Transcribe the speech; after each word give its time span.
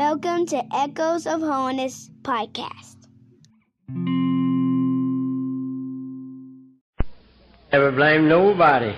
Welcome 0.00 0.46
to 0.46 0.62
Echoes 0.74 1.26
of 1.26 1.42
Holiness 1.42 2.08
podcast. 2.22 2.96
Never 7.70 7.92
blame 7.92 8.26
nobody 8.26 8.96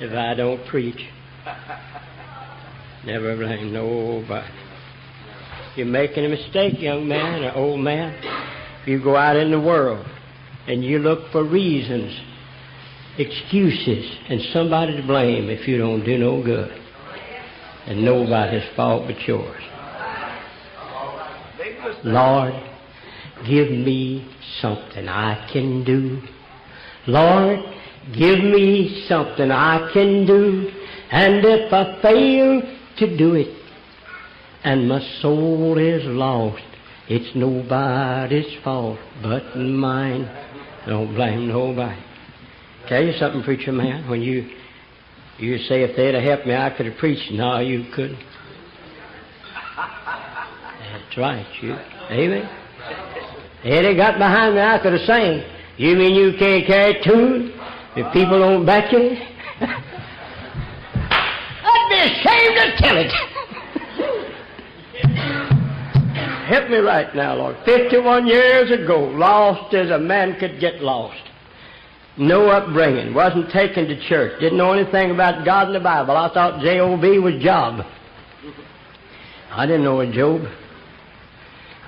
if 0.00 0.12
I 0.12 0.34
don't 0.34 0.66
preach. 0.66 1.00
Never 3.04 3.36
blame 3.36 3.72
nobody. 3.72 4.52
You're 5.76 5.86
making 5.86 6.24
a 6.24 6.28
mistake, 6.28 6.80
young 6.80 7.06
man 7.06 7.44
or 7.44 7.54
old 7.54 7.78
man, 7.78 8.12
if 8.82 8.88
you 8.88 9.00
go 9.00 9.14
out 9.14 9.36
in 9.36 9.52
the 9.52 9.60
world 9.60 10.04
and 10.66 10.82
you 10.84 10.98
look 10.98 11.30
for 11.30 11.44
reasons, 11.44 12.12
excuses, 13.16 14.04
and 14.28 14.40
somebody 14.52 14.96
to 14.96 15.06
blame 15.06 15.50
if 15.50 15.68
you 15.68 15.78
don't 15.78 16.04
do 16.04 16.18
no 16.18 16.42
good. 16.42 16.76
And 17.86 18.04
nobody's 18.04 18.68
fault 18.74 19.06
but 19.06 19.20
yours. 19.28 19.62
Lord, 22.04 22.54
give 23.46 23.70
me 23.70 24.28
something 24.60 25.08
I 25.08 25.48
can 25.52 25.84
do. 25.84 26.20
Lord, 27.06 27.60
give 28.12 28.38
me 28.40 29.04
something 29.08 29.50
I 29.50 29.90
can 29.92 30.26
do. 30.26 30.70
And 31.10 31.44
if 31.44 31.72
I 31.72 32.00
fail 32.02 32.62
to 32.98 33.16
do 33.16 33.34
it, 33.34 33.62
and 34.64 34.88
my 34.88 35.00
soul 35.20 35.78
is 35.78 36.02
lost, 36.06 36.62
it's 37.08 37.36
nobody's 37.36 38.52
fault 38.64 38.98
but 39.22 39.56
mine. 39.56 40.28
Don't 40.86 41.14
blame 41.14 41.48
nobody. 41.48 42.00
Tell 42.88 43.04
you 43.04 43.12
something, 43.18 43.42
preacher 43.42 43.72
man, 43.72 44.08
when 44.08 44.22
you 44.22 44.48
you 45.38 45.58
say 45.58 45.82
if 45.82 45.96
they'd 45.96 46.14
have 46.14 46.22
helped 46.22 46.46
me, 46.46 46.54
I 46.54 46.70
could 46.70 46.86
have 46.86 46.96
preached. 46.98 47.30
No, 47.30 47.58
you 47.58 47.84
couldn't. 47.94 48.18
That's 51.06 51.18
right, 51.18 51.46
you. 51.62 51.76
Amen. 52.10 52.48
Eddie 53.64 53.96
got 53.96 54.18
behind 54.18 54.54
me, 54.54 54.60
I 54.60 54.78
could 54.78 54.92
have 54.92 55.00
sang. 55.02 55.42
You 55.76 55.96
mean 55.96 56.14
you 56.14 56.34
can't 56.38 56.64
carry 56.66 57.02
tune 57.02 57.52
if 57.96 58.12
people 58.12 58.38
don't 58.38 58.66
back 58.66 58.92
you? 58.92 58.98
I'd 61.64 61.88
be 61.90 61.96
ashamed 61.96 62.56
to 62.56 62.76
tell 62.78 62.96
it. 62.96 63.10
Help 66.46 66.70
me 66.70 66.76
right 66.76 67.12
now, 67.14 67.34
Lord. 67.34 67.56
51 67.64 68.26
years 68.26 68.70
ago, 68.70 69.00
lost 69.00 69.74
as 69.74 69.90
a 69.90 69.98
man 69.98 70.38
could 70.38 70.60
get 70.60 70.80
lost. 70.80 71.20
No 72.18 72.48
upbringing, 72.48 73.12
wasn't 73.12 73.50
taken 73.50 73.86
to 73.88 74.08
church, 74.08 74.40
didn't 74.40 74.56
know 74.56 74.72
anything 74.72 75.10
about 75.10 75.44
God 75.44 75.66
and 75.66 75.74
the 75.74 75.80
Bible. 75.80 76.16
I 76.16 76.32
thought 76.32 76.62
J-O-B 76.62 77.18
was 77.18 77.34
Job. 77.42 77.84
I 79.50 79.66
didn't 79.66 79.84
know 79.84 80.00
a 80.00 80.10
Job. 80.10 80.46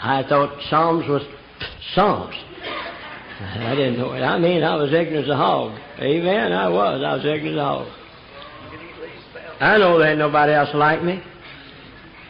I 0.00 0.22
thought 0.28 0.60
Psalms 0.70 1.08
was 1.08 1.22
Psalms. 1.94 2.34
I 3.40 3.74
didn't 3.74 3.98
know 3.98 4.12
it. 4.12 4.20
I 4.20 4.38
mean, 4.38 4.62
I 4.62 4.74
was 4.76 4.92
ignorant 4.92 5.24
as 5.24 5.30
a 5.30 5.36
hog. 5.36 5.78
Amen. 6.00 6.52
I 6.52 6.68
was. 6.68 7.02
I 7.04 7.14
was 7.14 7.24
ignorant 7.24 7.56
as 7.56 7.58
a 7.58 7.64
hog. 7.64 7.88
I 9.60 9.78
know 9.78 9.98
there 9.98 10.10
ain't 10.10 10.18
nobody 10.18 10.52
else 10.52 10.70
like 10.72 11.02
me, 11.02 11.20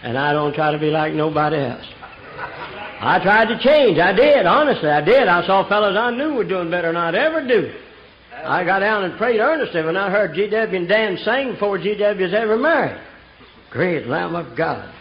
and 0.02 0.16
I 0.16 0.32
don't 0.32 0.54
try 0.54 0.72
to 0.72 0.78
be 0.78 0.90
like 0.90 1.12
nobody 1.12 1.56
else. 1.56 1.84
I 3.00 3.20
tried 3.22 3.46
to 3.46 3.58
change. 3.58 3.98
I 3.98 4.12
did. 4.12 4.46
Honestly, 4.46 4.88
I 4.88 5.02
did. 5.02 5.28
I 5.28 5.46
saw 5.46 5.68
fellows 5.68 5.96
I 5.96 6.10
knew 6.10 6.34
were 6.34 6.44
doing 6.44 6.70
better 6.70 6.88
than 6.88 6.96
I'd 6.96 7.14
ever 7.14 7.46
do. 7.46 7.72
I 8.32 8.64
got 8.64 8.80
down 8.80 9.04
and 9.04 9.18
prayed 9.18 9.40
earnestly 9.40 9.82
when 9.82 9.96
I 9.96 10.10
heard 10.10 10.34
G.W. 10.34 10.76
and 10.76 10.88
Dan 10.88 11.18
sing 11.18 11.52
before 11.52 11.78
G.W.'s 11.78 12.32
ever 12.34 12.56
married. 12.56 13.00
Great 13.70 14.06
Lamb 14.06 14.34
of 14.34 14.56
God. 14.56 14.92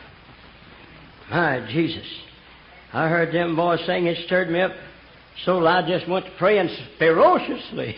My 1.30 1.66
Jesus. 1.72 2.06
I 2.98 3.10
heard 3.10 3.32
them 3.32 3.56
boys 3.56 3.80
sing, 3.86 4.08
it 4.08 4.26
stirred 4.26 4.50
me 4.50 4.60
up 4.60 4.72
so 5.46 5.64
I 5.68 5.88
just 5.88 6.10
went 6.10 6.26
to 6.26 6.32
praying 6.40 6.68
ferociously, 6.98 7.96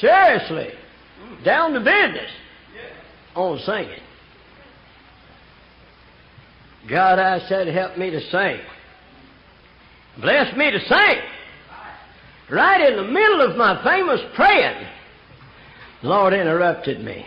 seriously, 0.00 0.70
down 1.44 1.74
to 1.74 1.78
business 1.78 2.28
on 3.36 3.60
singing. 3.60 4.00
God, 6.88 7.20
I 7.20 7.38
said, 7.48 7.68
help 7.68 7.98
me 7.98 8.10
to 8.10 8.20
sing. 8.20 8.58
Bless 10.20 10.56
me 10.56 10.72
to 10.72 10.80
sing. 10.80 11.18
Right 12.50 12.90
in 12.90 12.96
the 12.96 13.04
middle 13.04 13.42
of 13.42 13.56
my 13.56 13.80
famous 13.84 14.20
praying, 14.34 14.88
the 16.02 16.08
Lord 16.08 16.34
interrupted 16.34 17.00
me. 17.00 17.26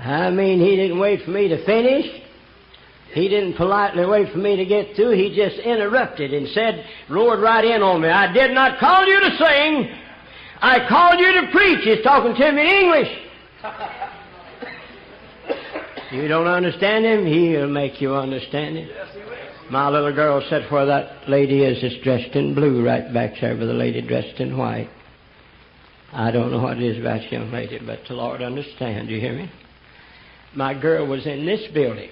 I 0.00 0.30
mean, 0.30 0.60
He 0.60 0.76
didn't 0.76 0.98
wait 0.98 1.24
for 1.24 1.30
me 1.30 1.48
to 1.48 1.64
finish. 1.64 2.23
He 3.14 3.28
didn't 3.28 3.54
politely 3.54 4.04
wait 4.04 4.32
for 4.32 4.38
me 4.38 4.56
to 4.56 4.64
get 4.64 4.96
through. 4.96 5.12
He 5.12 5.36
just 5.36 5.60
interrupted 5.60 6.34
and 6.34 6.48
said, 6.48 6.84
roared 7.08 7.40
right 7.40 7.64
in 7.64 7.80
on 7.80 8.02
me. 8.02 8.08
I 8.08 8.32
did 8.32 8.50
not 8.50 8.80
call 8.80 9.06
you 9.06 9.20
to 9.20 9.36
sing. 9.36 9.88
I 10.60 10.88
called 10.88 11.20
you 11.20 11.32
to 11.40 11.48
preach. 11.52 11.84
He's 11.84 12.02
talking 12.02 12.34
to 12.34 12.52
me 12.52 12.60
in 12.60 12.66
English. 12.66 13.08
you 16.12 16.26
don't 16.26 16.48
understand 16.48 17.04
him? 17.04 17.24
He'll 17.24 17.68
make 17.68 18.00
you 18.00 18.16
understand 18.16 18.78
him. 18.78 18.90
My 19.70 19.88
little 19.88 20.12
girl 20.12 20.44
said 20.50 20.68
where 20.72 20.86
that 20.86 21.28
lady 21.28 21.62
is 21.62 21.84
is 21.84 22.02
dressed 22.02 22.34
in 22.34 22.52
blue 22.52 22.84
right 22.84 23.14
back 23.14 23.34
there 23.40 23.56
with 23.56 23.68
the 23.68 23.74
lady 23.74 24.02
dressed 24.02 24.40
in 24.40 24.58
white. 24.58 24.90
I 26.12 26.32
don't 26.32 26.50
know 26.50 26.60
what 26.60 26.78
it 26.78 26.82
is 26.82 26.98
about 26.98 27.30
young 27.30 27.52
lady, 27.52 27.78
but 27.78 28.00
the 28.08 28.14
Lord 28.14 28.42
understands. 28.42 29.08
You 29.08 29.20
hear 29.20 29.34
me? 29.34 29.52
My 30.52 30.74
girl 30.74 31.06
was 31.06 31.26
in 31.26 31.46
this 31.46 31.62
building 31.72 32.10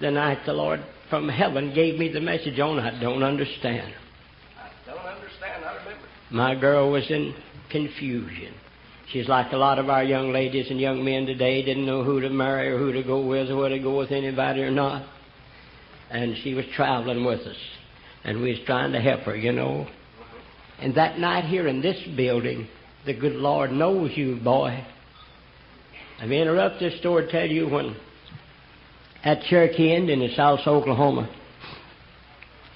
the 0.00 0.10
night 0.10 0.38
the 0.46 0.52
Lord 0.52 0.80
from 1.10 1.28
heaven 1.28 1.74
gave 1.74 1.98
me 1.98 2.08
the 2.08 2.20
message 2.20 2.58
on. 2.58 2.78
I 2.78 3.00
don't 3.00 3.22
understand. 3.22 3.92
I 4.58 4.70
don't 4.86 4.98
understand. 4.98 5.64
I 5.64 5.76
remember. 5.76 6.06
My 6.30 6.54
girl 6.54 6.90
was 6.90 7.10
in 7.10 7.34
confusion. 7.70 8.54
She's 9.12 9.28
like 9.28 9.52
a 9.52 9.56
lot 9.56 9.78
of 9.78 9.90
our 9.90 10.02
young 10.02 10.32
ladies 10.32 10.70
and 10.70 10.80
young 10.80 11.04
men 11.04 11.26
today, 11.26 11.62
didn't 11.62 11.86
know 11.86 12.02
who 12.02 12.20
to 12.20 12.30
marry 12.30 12.68
or 12.68 12.78
who 12.78 12.92
to 12.92 13.02
go 13.02 13.24
with 13.24 13.50
or 13.50 13.56
whether 13.56 13.76
to 13.76 13.82
go 13.82 13.98
with 13.98 14.10
anybody 14.10 14.62
or 14.62 14.70
not. 14.70 15.06
And 16.10 16.36
she 16.42 16.54
was 16.54 16.64
traveling 16.74 17.24
with 17.24 17.40
us. 17.40 17.56
And 18.24 18.40
we 18.40 18.50
was 18.50 18.60
trying 18.66 18.92
to 18.92 19.00
help 19.00 19.20
her, 19.20 19.36
you 19.36 19.52
know. 19.52 19.86
And 20.80 20.94
that 20.94 21.18
night 21.18 21.44
here 21.44 21.68
in 21.68 21.82
this 21.82 21.98
building, 22.16 22.66
the 23.04 23.12
good 23.12 23.34
Lord 23.34 23.70
knows 23.70 24.12
you, 24.16 24.36
boy. 24.36 24.84
Let 26.18 26.28
me 26.28 26.40
interrupt 26.40 26.80
this 26.80 26.98
story 27.00 27.26
to 27.26 27.30
tell 27.30 27.46
you 27.46 27.68
when 27.68 27.94
at 29.24 29.42
Cherokee 29.44 29.94
Indian 29.94 30.20
in 30.20 30.30
South 30.36 30.60
Oklahoma, 30.66 31.28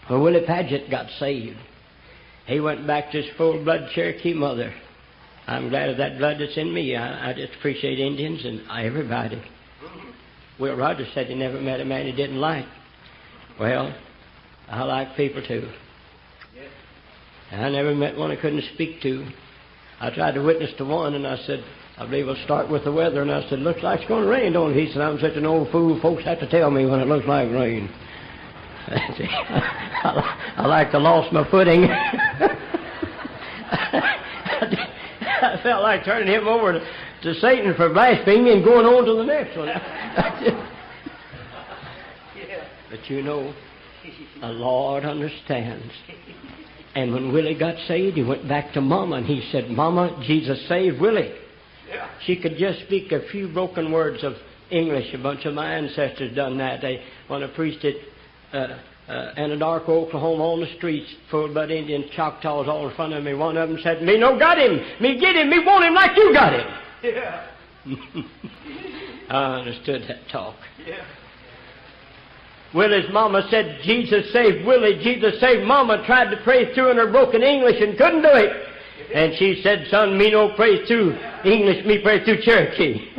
where 0.08 0.18
Willie 0.18 0.46
Paget 0.46 0.90
got 0.90 1.06
saved. 1.18 1.58
He 2.46 2.58
went 2.58 2.86
back 2.86 3.12
to 3.12 3.22
his 3.22 3.30
full 3.36 3.62
blood 3.62 3.90
Cherokee 3.94 4.32
mother. 4.32 4.72
I'm 5.46 5.68
glad 5.68 5.90
of 5.90 5.98
that 5.98 6.18
blood 6.18 6.38
that's 6.40 6.56
in 6.56 6.72
me. 6.72 6.96
I, 6.96 7.30
I 7.30 7.34
just 7.34 7.54
appreciate 7.58 7.98
Indians 7.98 8.44
and 8.44 8.62
everybody. 8.70 9.42
Will 10.58 10.76
Rogers 10.76 11.08
said 11.14 11.26
he 11.26 11.34
never 11.34 11.60
met 11.60 11.80
a 11.80 11.84
man 11.84 12.06
he 12.06 12.12
didn't 12.12 12.40
like. 12.40 12.66
Well, 13.60 13.94
I 14.68 14.82
like 14.84 15.16
people 15.16 15.42
too. 15.46 15.68
I 17.50 17.68
never 17.70 17.94
met 17.94 18.16
one 18.16 18.30
I 18.30 18.36
couldn't 18.36 18.64
speak 18.74 19.00
to. 19.02 19.26
I 20.00 20.10
tried 20.10 20.32
to 20.32 20.42
witness 20.42 20.70
to 20.78 20.84
one, 20.84 21.14
and 21.14 21.26
I 21.26 21.36
said, 21.38 21.64
I 21.98 22.06
believe 22.06 22.26
we'll 22.26 22.36
start 22.44 22.70
with 22.70 22.84
the 22.84 22.92
weather. 22.92 23.22
And 23.22 23.32
I 23.32 23.48
said, 23.48 23.58
looks 23.58 23.82
like 23.82 23.98
it's 24.00 24.08
going 24.08 24.22
to 24.22 24.28
rain, 24.28 24.52
don't 24.52 24.70
it? 24.70 24.86
He 24.86 24.92
said, 24.92 25.02
I'm 25.02 25.18
such 25.18 25.34
an 25.34 25.44
old 25.44 25.72
fool. 25.72 26.00
Folks 26.00 26.22
have 26.24 26.38
to 26.38 26.48
tell 26.48 26.70
me 26.70 26.86
when 26.86 27.00
it 27.00 27.08
looks 27.08 27.26
like 27.26 27.50
rain. 27.50 27.90
I 28.88 30.64
like 30.66 30.92
to 30.92 30.98
lost 30.98 31.32
my 31.32 31.42
footing. 31.50 31.84
I 35.40 35.60
felt 35.62 35.82
like 35.82 36.04
turning 36.04 36.32
him 36.32 36.46
over 36.46 36.74
to, 36.74 36.80
to 37.22 37.34
Satan 37.40 37.74
for 37.74 37.92
blasphemy 37.92 38.52
and 38.52 38.64
going 38.64 38.86
on 38.86 39.04
to 39.04 39.14
the 39.14 39.24
next 39.24 39.56
one. 39.56 39.68
but 42.90 43.10
you 43.10 43.22
know, 43.22 43.52
the 44.40 44.46
Lord 44.46 45.04
understands. 45.04 45.92
And 46.94 47.12
when 47.12 47.32
Willie 47.32 47.58
got 47.58 47.74
saved, 47.88 48.16
he 48.16 48.22
went 48.22 48.48
back 48.48 48.72
to 48.74 48.80
Mama 48.80 49.16
and 49.16 49.26
he 49.26 49.46
said, 49.50 49.68
Mama, 49.68 50.22
Jesus 50.24 50.64
saved 50.68 51.00
Willie. 51.00 51.34
Yeah. 51.88 52.10
She 52.24 52.36
could 52.36 52.56
just 52.58 52.80
speak 52.86 53.12
a 53.12 53.26
few 53.28 53.48
broken 53.48 53.90
words 53.92 54.22
of 54.22 54.34
English. 54.70 55.14
A 55.14 55.18
bunch 55.18 55.44
of 55.44 55.54
my 55.54 55.74
ancestors 55.74 56.34
done 56.34 56.58
that. 56.58 56.80
They 56.80 57.02
when 57.28 57.42
I 57.42 57.46
preached 57.48 57.84
at 57.84 57.94
uh, 58.52 58.78
uh, 59.10 59.34
Anadarko, 59.36 59.88
Oklahoma, 59.88 60.44
on 60.44 60.60
the 60.60 60.74
streets, 60.76 61.10
full 61.30 61.48
blood 61.48 61.70
Indian 61.70 62.04
Choctaws 62.14 62.68
all 62.68 62.88
in 62.88 62.94
front 62.94 63.14
of 63.14 63.24
me. 63.24 63.34
One 63.34 63.56
of 63.56 63.68
them 63.68 63.78
said, 63.82 64.02
"Me 64.02 64.18
no 64.18 64.38
got 64.38 64.58
him. 64.58 64.80
Me 65.00 65.18
get 65.18 65.36
him. 65.36 65.48
Me 65.48 65.60
want 65.64 65.84
him 65.84 65.94
like 65.94 66.16
you 66.16 66.32
got 66.32 66.52
him." 66.52 66.66
Yeah. 67.02 67.46
I 69.30 69.60
understood 69.60 70.02
that 70.08 70.28
talk. 70.30 70.56
Yeah. 70.86 71.04
Willie's 72.74 73.10
mama 73.12 73.46
said, 73.50 73.80
Jesus 73.82 74.30
saved 74.32 74.66
Willie, 74.66 75.00
Jesus 75.02 75.40
saved 75.40 75.66
mama, 75.66 76.02
tried 76.04 76.30
to 76.30 76.36
pray 76.44 76.74
through 76.74 76.90
in 76.90 76.96
her 76.98 77.10
broken 77.10 77.42
English 77.42 77.80
and 77.80 77.96
couldn't 77.96 78.22
do 78.22 78.30
it. 78.32 78.67
And 79.14 79.32
she 79.38 79.60
said, 79.62 79.86
son, 79.90 80.18
me 80.18 80.30
no 80.30 80.54
pray 80.54 80.84
through 80.86 81.16
English, 81.44 81.84
me 81.86 82.00
pray 82.02 82.24
through 82.24 82.42
Cherokee. 82.42 83.10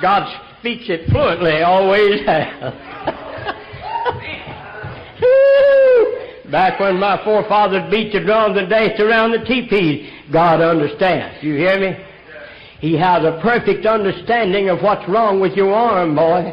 God 0.00 0.26
speaks 0.58 0.84
it 0.88 1.08
fluently, 1.10 1.62
always. 1.62 2.26
Back 6.50 6.80
when 6.80 6.98
my 6.98 7.22
forefathers 7.24 7.90
beat 7.90 8.12
the 8.12 8.20
drums 8.20 8.58
and 8.58 8.68
danced 8.68 9.00
around 9.00 9.30
the 9.30 9.44
teepees, 9.44 10.10
God 10.32 10.60
understands. 10.60 11.42
You 11.42 11.54
hear 11.54 11.80
me? 11.80 11.96
He 12.80 12.98
has 12.98 13.24
a 13.24 13.38
perfect 13.40 13.86
understanding 13.86 14.68
of 14.68 14.82
what's 14.82 15.08
wrong 15.08 15.40
with 15.40 15.52
your 15.52 15.72
arm, 15.72 16.16
boy. 16.16 16.52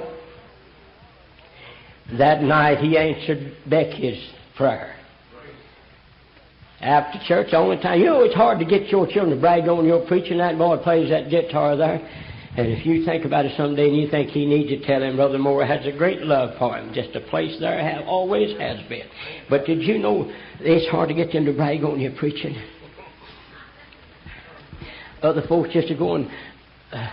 That 2.18 2.44
night 2.44 2.78
he 2.78 2.98
answered 2.98 3.56
Becky's 3.68 4.32
prayer. 4.56 4.96
After 6.82 7.20
church, 7.28 7.52
the 7.52 7.58
only 7.58 7.78
time, 7.78 8.00
you 8.00 8.06
know, 8.06 8.24
it's 8.24 8.36
hard 8.36 8.60
to 8.60 8.66
get 8.66 8.88
your 8.88 9.06
children 9.06 9.32
to 9.32 9.36
brag 9.36 9.68
on 9.68 9.86
your 9.86 10.06
preaching. 10.08 10.38
That 10.38 10.58
boy 10.58 10.78
plays 10.78 11.10
that 11.10 11.30
guitar 11.30 11.76
there. 11.76 12.00
And 12.58 12.68
if 12.68 12.86
you 12.86 13.06
think 13.06 13.26
about 13.26 13.46
it 13.46 13.54
someday 13.56 13.88
and 13.88 13.98
you 13.98 14.10
think 14.10 14.32
he 14.32 14.46
needs 14.46 14.70
to 14.70 14.86
tell 14.86 15.04
him, 15.04 15.18
Brother 15.18 15.38
Moore 15.38 15.66
has 15.66 15.86
a 15.86 15.92
great 15.92 16.22
love 16.22 16.58
for 16.58 16.78
him, 16.78 16.94
just 16.94 17.16
a 17.16 17.22
place 17.22 17.56
there, 17.60 17.82
have, 17.82 18.08
always 18.08 18.58
has 18.60 18.80
been. 18.88 19.08
But 19.50 19.66
did 19.66 19.82
you 19.82 19.98
know 19.98 20.32
it's 20.60 20.90
hard 20.90 21.10
to 21.10 21.16
get 21.16 21.32
them 21.32 21.46
to 21.46 21.54
brag 21.54 21.84
on 21.84 22.00
your 22.00 22.14
preaching? 22.14 22.56
Other 25.22 25.44
folks 25.48 25.70
just 25.74 25.92
are 25.92 25.98
going, 25.98 26.30
uh, 26.92 27.12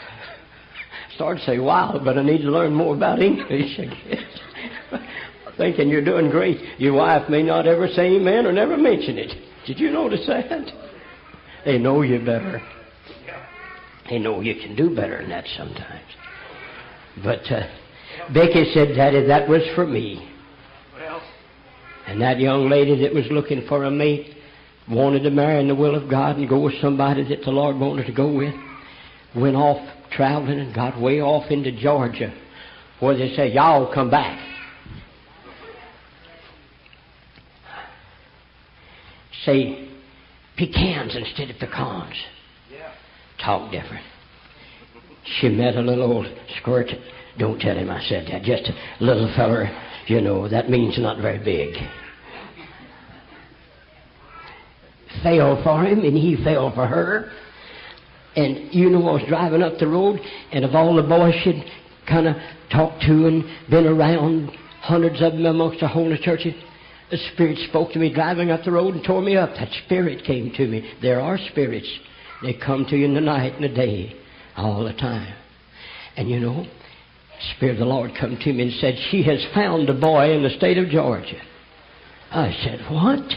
start 1.17 1.39
to 1.39 1.45
say, 1.45 1.59
wow, 1.59 2.01
but 2.03 2.17
I 2.17 2.23
need 2.23 2.43
to 2.43 2.51
learn 2.51 2.73
more 2.73 2.95
about 2.95 3.21
English, 3.21 3.79
I 3.79 3.85
guess. 3.85 5.01
Thinking 5.57 5.89
you're 5.89 6.05
doing 6.05 6.31
great. 6.31 6.59
Your 6.79 6.95
wife 6.95 7.29
may 7.29 7.43
not 7.43 7.67
ever 7.67 7.89
say 7.89 8.17
amen 8.17 8.47
or 8.47 8.53
never 8.53 8.77
mention 8.77 9.19
it. 9.19 9.46
Did 9.67 9.81
you 9.81 9.91
notice 9.91 10.25
that? 10.29 10.49
They 11.65 11.79
know 11.79 12.03
you 12.03 12.19
better. 12.21 12.63
They 14.09 14.19
know 14.19 14.41
you 14.41 14.55
can 14.55 14.77
do 14.77 14.95
better 14.95 15.19
than 15.19 15.31
that 15.31 15.45
sometimes. 15.57 16.05
But 17.25 17.51
uh, 17.51 17.67
Becky 18.33 18.71
said, 18.73 18.95
Daddy, 18.95 19.27
that 19.27 19.49
was 19.49 19.63
for 19.75 19.87
me. 19.87 20.33
Well, 20.95 21.23
And 22.07 22.21
that 22.21 22.39
young 22.39 22.71
lady 22.71 23.03
that 23.03 23.13
was 23.13 23.25
looking 23.31 23.67
for 23.69 23.85
a 23.85 23.91
mate 23.91 24.37
wanted 24.89 25.25
to 25.25 25.31
marry 25.31 25.61
in 25.61 25.67
the 25.67 25.75
will 25.75 25.97
of 25.97 26.09
God 26.09 26.37
and 26.37 26.49
go 26.49 26.61
with 26.61 26.75
somebody 26.81 27.29
that 27.29 27.43
the 27.43 27.51
Lord 27.51 27.77
wanted 27.77 28.07
to 28.07 28.13
go 28.13 28.33
with. 28.33 28.55
Went 29.35 29.57
off 29.57 29.79
traveling 30.13 30.61
and 30.61 30.75
got 30.75 31.01
way 31.01 31.21
off 31.21 31.51
into 31.51 31.73
Georgia 31.73 32.33
where 33.01 33.17
they 33.17 33.35
said, 33.35 33.53
Y'all 33.53 33.93
come 33.93 34.11
back. 34.11 34.39
Say 39.47 39.89
pecans 40.57 41.15
instead 41.15 41.51
of 41.51 41.57
pecans. 41.59 42.17
yeah. 42.71 42.93
Talk 43.43 43.71
different. 43.71 44.05
She 45.41 45.49
met 45.49 45.77
a 45.77 45.81
little 45.81 46.13
old 46.13 46.27
squirt. 46.59 46.89
Don't 47.39 47.61
tell 47.61 47.77
him 47.77 47.89
I 47.89 48.03
said 48.03 48.27
that. 48.31 48.43
Just 48.43 48.65
a 48.69 49.05
little 49.05 49.33
feller, 49.37 49.71
you 50.09 50.21
know, 50.21 50.49
that 50.49 50.69
means 50.69 50.99
not 50.99 51.23
very 51.23 51.39
big. 51.39 51.75
Fell 55.23 55.63
for 55.63 55.85
him, 55.85 56.01
and 56.01 56.17
he 56.17 56.43
fell 56.43 56.73
for 56.75 56.87
her. 56.87 57.31
And 58.35 58.75
you 58.75 58.91
know, 58.91 59.09
I 59.09 59.13
was 59.13 59.23
driving 59.29 59.63
up 59.63 59.79
the 59.79 59.87
road, 59.87 60.21
and 60.53 60.65
of 60.65 60.75
all 60.75 60.97
the 60.97 61.03
boys 61.03 61.35
she'd 61.45 61.65
kind 62.09 62.27
of 62.27 62.37
talked 62.71 63.03
to 63.03 63.27
and 63.27 63.45
been 63.71 63.87
around, 63.87 64.51
hundreds 64.81 65.23
of 65.23 65.33
them 65.35 65.47
amongst 65.47 65.81
the 65.81 65.89
whole 65.89 66.13
of 66.13 66.21
churches, 66.21 66.55
the 67.11 67.19
Spirit 67.33 67.59
spoke 67.69 67.93
to 67.93 67.99
me 67.99 68.13
driving 68.13 68.51
up 68.51 68.65
the 68.65 68.73
road 68.73 68.95
and 68.95 69.05
tore 69.05 69.23
me 69.23 69.37
up. 69.37 69.51
That 69.51 69.69
Spirit 69.85 70.25
came 70.25 70.53
to 70.57 70.67
me. 70.67 70.93
There 71.03 71.21
are 71.21 71.39
spirits. 71.51 71.89
They 72.43 72.55
come 72.55 72.85
to 72.87 72.97
you 72.97 73.05
in 73.05 73.15
the 73.15 73.21
night 73.21 73.55
and 73.55 73.65
the 73.65 73.69
day, 73.69 74.15
all 74.57 74.85
the 74.85 74.93
time. 74.93 75.35
And 76.17 76.29
you 76.29 76.41
know, 76.41 76.67
Spirit 77.57 77.75
of 77.75 77.79
the 77.79 77.85
Lord 77.85 78.13
come 78.19 78.37
to 78.37 78.53
me 78.53 78.65
and 78.65 78.73
said, 78.81 78.95
She 79.11 79.23
has 79.25 79.45
found 79.55 79.89
a 79.89 79.95
boy 79.99 80.33
in 80.33 80.43
the 80.43 80.51
state 80.51 80.79
of 80.79 80.89
Georgia. 80.89 81.41
I 82.31 82.53
said, 82.65 82.81
What? 82.91 83.33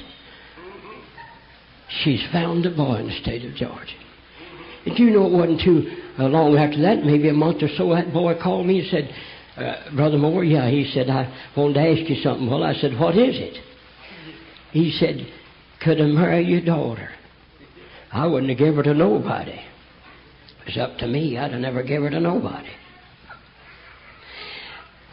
She's 2.04 2.26
found 2.32 2.66
a 2.66 2.76
boy 2.76 2.96
in 2.96 3.08
the 3.08 3.20
state 3.22 3.46
of 3.46 3.56
Georgia. 3.56 3.98
And 4.86 4.98
you 4.98 5.12
know, 5.12 5.26
it 5.26 5.34
wasn't 5.34 5.62
too 5.62 5.98
uh, 6.18 6.28
long 6.28 6.58
after 6.58 6.82
that, 6.82 7.04
maybe 7.04 7.30
a 7.30 7.34
month 7.34 7.62
or 7.62 7.70
so, 7.78 7.94
that 7.94 8.14
boy 8.14 8.36
called 8.42 8.66
me 8.66 8.80
and 8.80 8.90
said, 8.90 9.10
uh, 9.62 9.96
Brother 9.96 10.18
Moore, 10.18 10.44
yeah, 10.44 10.70
he 10.70 10.90
said, 10.94 11.10
I 11.10 11.52
wanted 11.56 11.74
to 11.76 11.80
ask 11.80 12.10
you 12.10 12.22
something. 12.22 12.50
Well, 12.50 12.64
I 12.64 12.74
said, 12.74 12.98
What 13.00 13.18
is 13.18 13.36
it? 13.36 13.58
He 14.72 14.92
said, 15.00 15.28
Could 15.82 16.00
I 16.02 16.06
marry 16.06 16.46
your 16.46 16.62
daughter? 16.62 17.10
I 18.12 18.26
wouldn't 18.26 18.50
have 18.50 18.58
given 18.60 18.76
her 18.76 18.84
to 18.84 18.94
nobody. 18.94 19.60
It's 20.66 20.78
up 20.78 20.98
to 21.00 21.08
me. 21.08 21.38
I'd 21.38 21.52
have 21.52 21.62
never 21.62 21.84
given 21.84 22.14
her 22.14 22.20
to 22.20 22.20
nobody. 22.20 22.70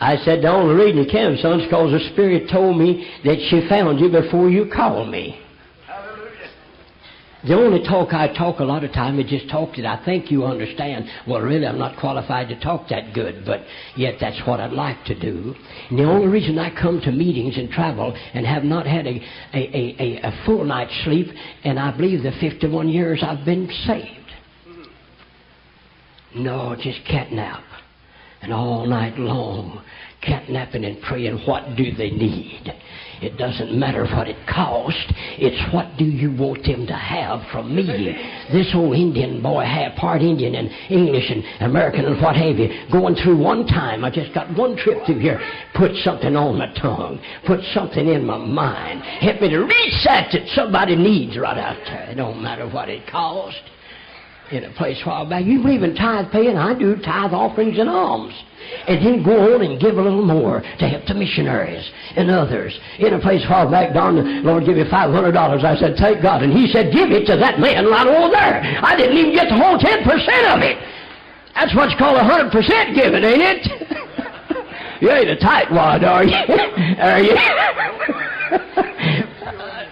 I 0.01 0.17
said, 0.25 0.43
The 0.43 0.49
only 0.49 0.75
reason 0.75 1.05
you 1.05 1.11
can, 1.11 1.39
son, 1.41 1.61
is 1.61 1.67
because 1.67 1.93
the 1.93 2.11
Spirit 2.13 2.51
told 2.51 2.77
me 2.77 3.09
that 3.25 3.37
she 3.49 3.67
found 3.69 4.01
you 4.01 4.11
before 4.11 4.51
you 4.51 4.71
called 4.75 5.11
me. 5.11 5.43
The 7.45 7.55
only 7.55 7.83
talk 7.85 8.15
I 8.15 8.33
talk 8.33 8.61
a 8.61 8.65
lot 8.65 8.83
of 8.83 8.93
time 8.93 9.21
is 9.21 9.29
just 9.29 9.49
talk 9.51 9.77
that 9.77 9.85
I 9.87 10.03
think 10.05 10.31
you 10.31 10.45
understand. 10.45 11.05
Well, 11.29 11.41
really, 11.41 11.67
I'm 11.67 11.79
not 11.79 11.99
qualified 11.99 12.49
to 12.49 12.59
talk 12.61 12.89
that 12.89 13.13
good, 13.15 13.45
but 13.45 13.61
yet 13.95 14.15
that's 14.21 14.41
what 14.47 14.59
I'd 14.59 14.73
like 14.73 15.05
to 15.05 15.19
do. 15.19 15.55
And 15.91 15.99
the 15.99 16.05
only 16.05 16.29
reason 16.29 16.59
I 16.59 16.71
come 16.71 17.01
to 17.03 17.13
meetings 17.13 17.57
and 17.59 17.71
travel 17.71 18.17
and 18.33 18.47
have 18.47 18.65
not 18.65 18.87
had 18.87 19.07
a, 19.07 19.23
a, 19.53 19.59
a, 19.59 19.97
a, 19.99 20.29
a 20.29 20.43
full 20.47 20.65
night's 20.65 20.95
sleep, 21.05 21.29
and 21.63 21.79
I 21.79 21.95
believe 21.95 22.23
the 22.23 22.33
51 22.41 22.89
years 22.89 23.23
I've 23.23 23.45
been 23.45 23.71
saved. 23.87 24.27
No, 26.35 26.75
just 26.75 27.05
catnap. 27.05 27.63
And 28.43 28.53
all 28.53 28.87
night 28.87 29.19
long, 29.19 29.83
catnapping 30.23 30.87
and 30.87 31.01
praying, 31.03 31.39
what 31.47 31.77
do 31.77 31.93
they 31.93 32.11
need? 32.11 32.73
It 33.23 33.39
doesn't 33.39 33.79
matter 33.79 34.07
what 34.07 34.29
it 34.29 34.37
cost. 34.47 35.13
It's 35.39 35.73
what 35.73 35.97
do 35.97 36.05
you 36.05 36.37
want 36.37 36.65
them 36.65 36.87
to 36.87 36.95
have 36.95 37.41
from 37.51 37.75
me? 37.75 37.83
This 38.53 38.69
old 38.75 38.95
Indian 38.95 39.43
boy, 39.43 39.65
half 39.65 39.97
part 39.97 40.23
Indian 40.23 40.55
and 40.55 40.71
English 40.91 41.31
and 41.31 41.43
American 41.61 42.05
and 42.05 42.21
what 42.21 42.37
have 42.37 42.59
you, 42.59 42.69
going 42.93 43.15
through 43.17 43.39
one 43.39 43.67
time. 43.67 44.05
I 44.05 44.11
just 44.11 44.35
got 44.35 44.55
one 44.57 44.77
trip 44.77 45.05
through 45.07 45.21
here. 45.21 45.41
Put 45.75 45.93
something 46.05 46.37
on 46.37 46.59
my 46.59 46.73
tongue. 46.75 47.19
Put 47.47 47.61
something 47.73 48.09
in 48.09 48.25
my 48.27 48.39
mind. 48.39 49.03
Help 49.03 49.41
me 49.41 49.49
to 49.49 49.61
reach 49.61 50.05
that 50.05 50.29
that 50.33 50.47
somebody 50.55 50.97
needs 50.97 51.39
right 51.39 51.59
out 51.59 51.79
there. 51.87 52.11
It 52.11 52.17
don't 52.17 52.43
matter 52.43 52.69
what 52.69 52.89
it 52.89 53.07
costs 53.11 53.61
in 54.53 54.65
a 54.65 54.73
place 54.75 55.01
a 55.05 55.09
while 55.09 55.29
back. 55.29 55.45
You 55.45 55.63
believe 55.63 55.83
in 55.83 55.95
tithe 55.95 56.31
paying? 56.31 56.57
I 56.57 56.79
do 56.79 56.97
tithe 56.97 57.33
offerings 57.33 57.79
and 57.79 57.89
alms. 57.89 58.35
And 58.89 59.05
then 59.05 59.23
go 59.23 59.55
on 59.55 59.63
and 59.63 59.81
give 59.81 59.97
a 59.97 60.03
little 60.03 60.25
more 60.25 60.61
to 60.61 60.89
help 60.89 61.07
the 61.07 61.15
missionaries 61.15 61.89
and 62.17 62.29
others. 62.31 62.79
In 62.99 63.15
a 63.15 63.21
place 63.21 63.45
a 63.47 63.51
while 63.51 63.71
back, 63.71 63.95
Don, 63.95 64.45
Lord 64.45 64.67
give 64.67 64.77
you 64.77 64.85
$500. 64.85 65.65
I 65.65 65.77
said, 65.79 65.97
thank 65.99 66.21
God. 66.23 66.43
And 66.43 66.53
he 66.53 66.67
said, 66.73 66.93
give 66.93 67.11
it 67.11 67.27
to 67.27 67.37
that 67.37 67.59
man 67.61 67.87
right 67.87 68.07
over 68.07 68.31
there. 68.31 68.79
I 68.83 68.97
didn't 68.97 69.17
even 69.17 69.35
get 69.35 69.49
the 69.49 69.57
whole 69.57 69.79
10% 69.79 70.55
of 70.55 70.63
it. 70.63 70.77
That's 71.55 71.75
what's 71.75 71.95
called 71.99 72.19
a 72.19 72.23
100% 72.23 72.95
giving, 72.95 73.25
ain't 73.25 73.43
it? 73.43 73.67
you 75.05 75.11
ain't 75.11 75.31
a 75.31 75.37
tightwad, 75.37 76.03
are 76.03 76.25
you? 76.25 76.35
are 77.01 77.23
you? 77.23 77.33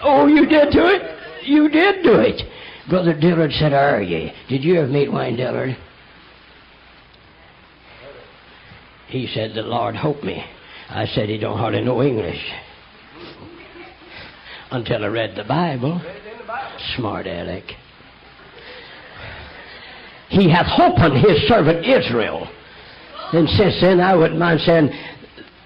oh, 0.03 0.27
you 0.27 0.47
did 0.47 0.73
do 0.73 0.87
it? 0.87 1.03
You 1.47 1.69
did 1.69 2.03
do 2.03 2.21
it. 2.21 2.43
Brother 2.89 3.19
Dillard 3.19 3.53
said, 3.53 3.73
Are 3.73 4.03
ye? 4.03 4.33
Did 4.49 4.63
you 4.63 4.79
ever 4.81 4.89
meet 4.89 5.13
Wayne 5.13 5.37
Dillard? 5.37 5.77
He 9.09 9.27
said, 9.33 9.55
The 9.55 9.63
Lord 9.63 9.95
help 9.95 10.23
me. 10.23 10.45
I 10.91 11.07
said, 11.07 11.29
He 11.29 11.39
don't 11.39 11.59
hardly 11.59 11.83
know 11.83 12.03
English. 12.03 12.41
Until 14.71 15.05
I 15.05 15.09
read 15.09 15.37
the 15.37 15.45
Bible. 15.45 16.01
Smart 16.97 17.27
aleck. 17.27 17.65
He 20.29 20.51
hath 20.51 20.67
hopened 20.67 21.17
his 21.17 21.49
servant 21.49 21.87
Israel. 21.87 22.49
And 23.33 23.49
since 23.51 23.81
then, 23.81 24.01
I 24.01 24.15
wouldn't 24.15 24.39
mind 24.39 24.61
saying, 24.61 24.91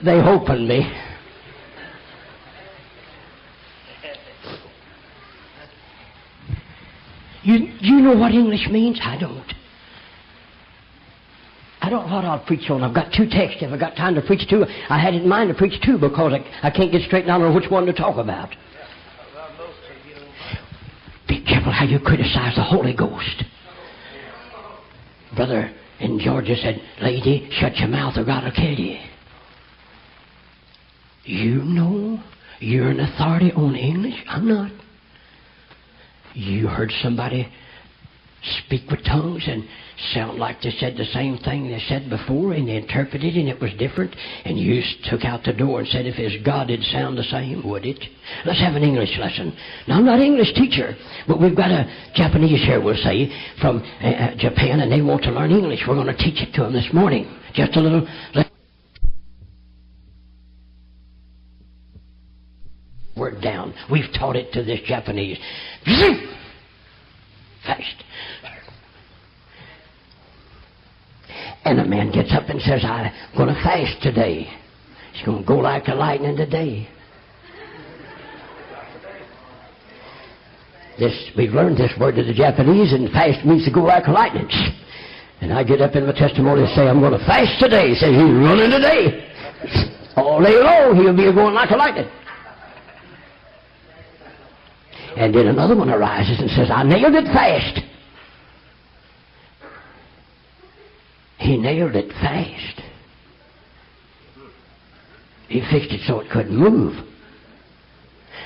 They 0.05 0.21
opened 0.21 0.69
me. 0.69 0.91
You, 7.49 7.73
you 7.81 8.03
know 8.03 8.15
what 8.15 8.33
English 8.33 8.69
means? 8.71 9.01
I 9.03 9.17
don't. 9.19 9.55
I 11.81 11.89
don't 11.89 12.07
know 12.07 12.17
what 12.17 12.27
I'll 12.27 12.45
preach 12.45 12.69
on. 12.69 12.83
I've 12.83 12.95
got 12.95 13.11
two 13.11 13.27
texts. 13.27 13.63
If 13.63 13.73
I've 13.73 13.81
got 13.81 13.97
time 13.97 14.15
to 14.17 14.21
preach 14.21 14.47
two, 14.51 14.67
I 14.91 14.99
had 14.99 15.15
in 15.15 15.27
mind 15.27 15.49
to 15.49 15.55
preach 15.55 15.81
two 15.83 15.97
because 15.97 16.35
I, 16.35 16.67
I 16.67 16.71
can't 16.71 16.93
get 16.93 17.01
straight 17.07 17.25
down 17.25 17.41
on 17.41 17.55
which 17.55 17.71
one 17.71 17.87
to 17.87 17.95
talk 17.95 18.19
about. 18.19 18.51
Be 21.27 21.43
careful 21.43 21.73
how 21.73 21.87
you 21.87 21.99
criticize 21.99 22.55
the 22.55 22.63
Holy 22.63 22.95
Ghost. 22.95 23.45
Brother 25.35 25.73
in 26.01 26.21
Georgia 26.21 26.55
said, 26.55 26.83
Lady, 27.01 27.49
shut 27.53 27.77
your 27.77 27.89
mouth 27.89 28.19
or 28.19 28.27
God 28.27 28.45
will 28.45 28.53
kill 28.53 28.79
you. 28.79 28.99
You 31.25 31.65
know 31.65 32.23
you're 32.61 32.91
an 32.91 33.01
authority 33.01 33.53
on 33.53 33.75
English? 33.75 34.23
I'm 34.29 34.47
not. 34.47 34.71
You 36.35 36.69
heard 36.69 36.93
somebody 37.03 37.49
speak 38.65 38.89
with 38.91 39.05
tongues 39.05 39.43
and 39.47 39.65
sound 40.15 40.39
like 40.39 40.63
they 40.63 40.71
said 40.79 40.97
the 40.97 41.05
same 41.13 41.39
thing 41.39 41.69
they 41.69 41.83
said 41.89 42.09
before 42.09 42.53
and 42.53 42.69
they 42.69 42.77
interpreted 42.77 43.35
and 43.35 43.49
it 43.49 43.61
was 43.61 43.73
different 43.79 44.15
and 44.45 44.57
you 44.57 44.81
took 45.11 45.25
out 45.25 45.43
the 45.43 45.53
door 45.53 45.81
and 45.81 45.89
said 45.89 46.07
if 46.07 46.19
it's 46.19 46.45
God 46.47 46.71
it'd 46.71 46.85
sound 46.87 47.19
the 47.19 47.25
same, 47.25 47.69
would 47.69 47.85
it? 47.85 47.99
Let's 48.47 48.61
have 48.61 48.77
an 48.77 48.85
English 48.85 49.11
lesson. 49.19 49.57
Now 49.89 49.99
I'm 49.99 50.05
not 50.05 50.21
an 50.21 50.27
English 50.27 50.55
teacher, 50.55 50.95
but 51.27 51.41
we've 51.41 51.57
got 51.57 51.71
a 51.71 51.91
Japanese 52.15 52.63
here, 52.63 52.81
we'll 52.81 53.03
say, 53.03 53.29
from 53.61 53.83
uh, 54.01 54.07
uh 54.07 54.37
Japan 54.37 54.81
and 54.81 54.93
they 54.93 55.03
want 55.03 55.25
to 55.25 55.33
learn 55.33 55.51
English. 55.51 55.81
We're 55.89 55.97
going 55.97 56.07
to 56.07 56.17
teach 56.17 56.41
it 56.41 56.55
to 56.55 56.63
them 56.63 56.73
this 56.73 56.89
morning. 56.93 57.27
Just 57.55 57.77
a 57.77 57.81
little... 57.81 58.07
word 63.17 63.43
down. 63.43 63.75
We've 63.91 64.13
taught 64.19 64.37
it 64.37 64.53
to 64.53 64.63
this 64.63 64.81
Japanese. 64.87 65.39
Fast. 67.65 68.05
And 71.65 71.81
a 71.81 71.85
man 71.85 72.13
gets 72.13 72.33
up 72.33 72.49
and 72.49 72.61
says, 72.61 72.85
I'm 72.85 73.13
going 73.37 73.49
to 73.55 73.61
fast 73.63 74.03
today. 74.03 74.49
It's 75.13 75.25
going 75.25 75.43
to 75.43 75.47
go 75.47 75.57
like 75.57 75.87
the 75.87 75.95
lightning 75.95 76.37
today. 76.37 76.89
This, 80.99 81.31
we've 81.37 81.53
learned 81.53 81.77
this 81.79 81.93
word 81.99 82.17
to 82.17 82.25
the 82.25 82.35
Japanese, 82.35 82.93
and 82.93 83.11
fast 83.11 83.45
means 83.47 83.65
to 83.65 83.73
go 83.73 83.83
like 83.83 84.07
a 84.07 84.11
lightning. 84.11 84.49
And 85.41 85.53
I 85.53 85.63
get 85.63 85.81
up 85.81 85.95
in 85.95 86.07
my 86.07 86.13
testimony 86.13 86.63
and 86.63 86.71
say, 86.75 86.89
I'm 86.89 87.01
going 87.01 87.13
to 87.13 87.25
fast 87.25 87.61
today. 87.61 87.91
He 87.91 87.95
says, 87.95 88.11
he's 88.11 88.35
running 88.43 88.71
today. 88.71 89.31
All 90.17 90.43
day 90.43 90.59
long, 90.59 90.97
he'll 90.97 91.17
be 91.17 91.33
going 91.33 91.55
like 91.55 91.71
a 91.71 91.77
lightning. 91.77 92.09
And 95.19 95.35
then 95.35 95.49
another 95.49 95.75
one 95.75 95.91
arises 95.91 96.39
and 96.39 96.49
says, 96.49 96.71
I 96.71 96.85
nailed 96.85 97.17
it 97.17 97.25
fast. 97.25 97.81
He 101.39 101.57
nailed 101.57 101.97
it 101.97 102.13
fast. 102.13 102.83
He 105.49 105.61
fixed 105.73 105.91
it 105.91 106.03
so 106.07 106.21
it 106.21 106.31
couldn't 106.31 106.57
move. 106.57 107.05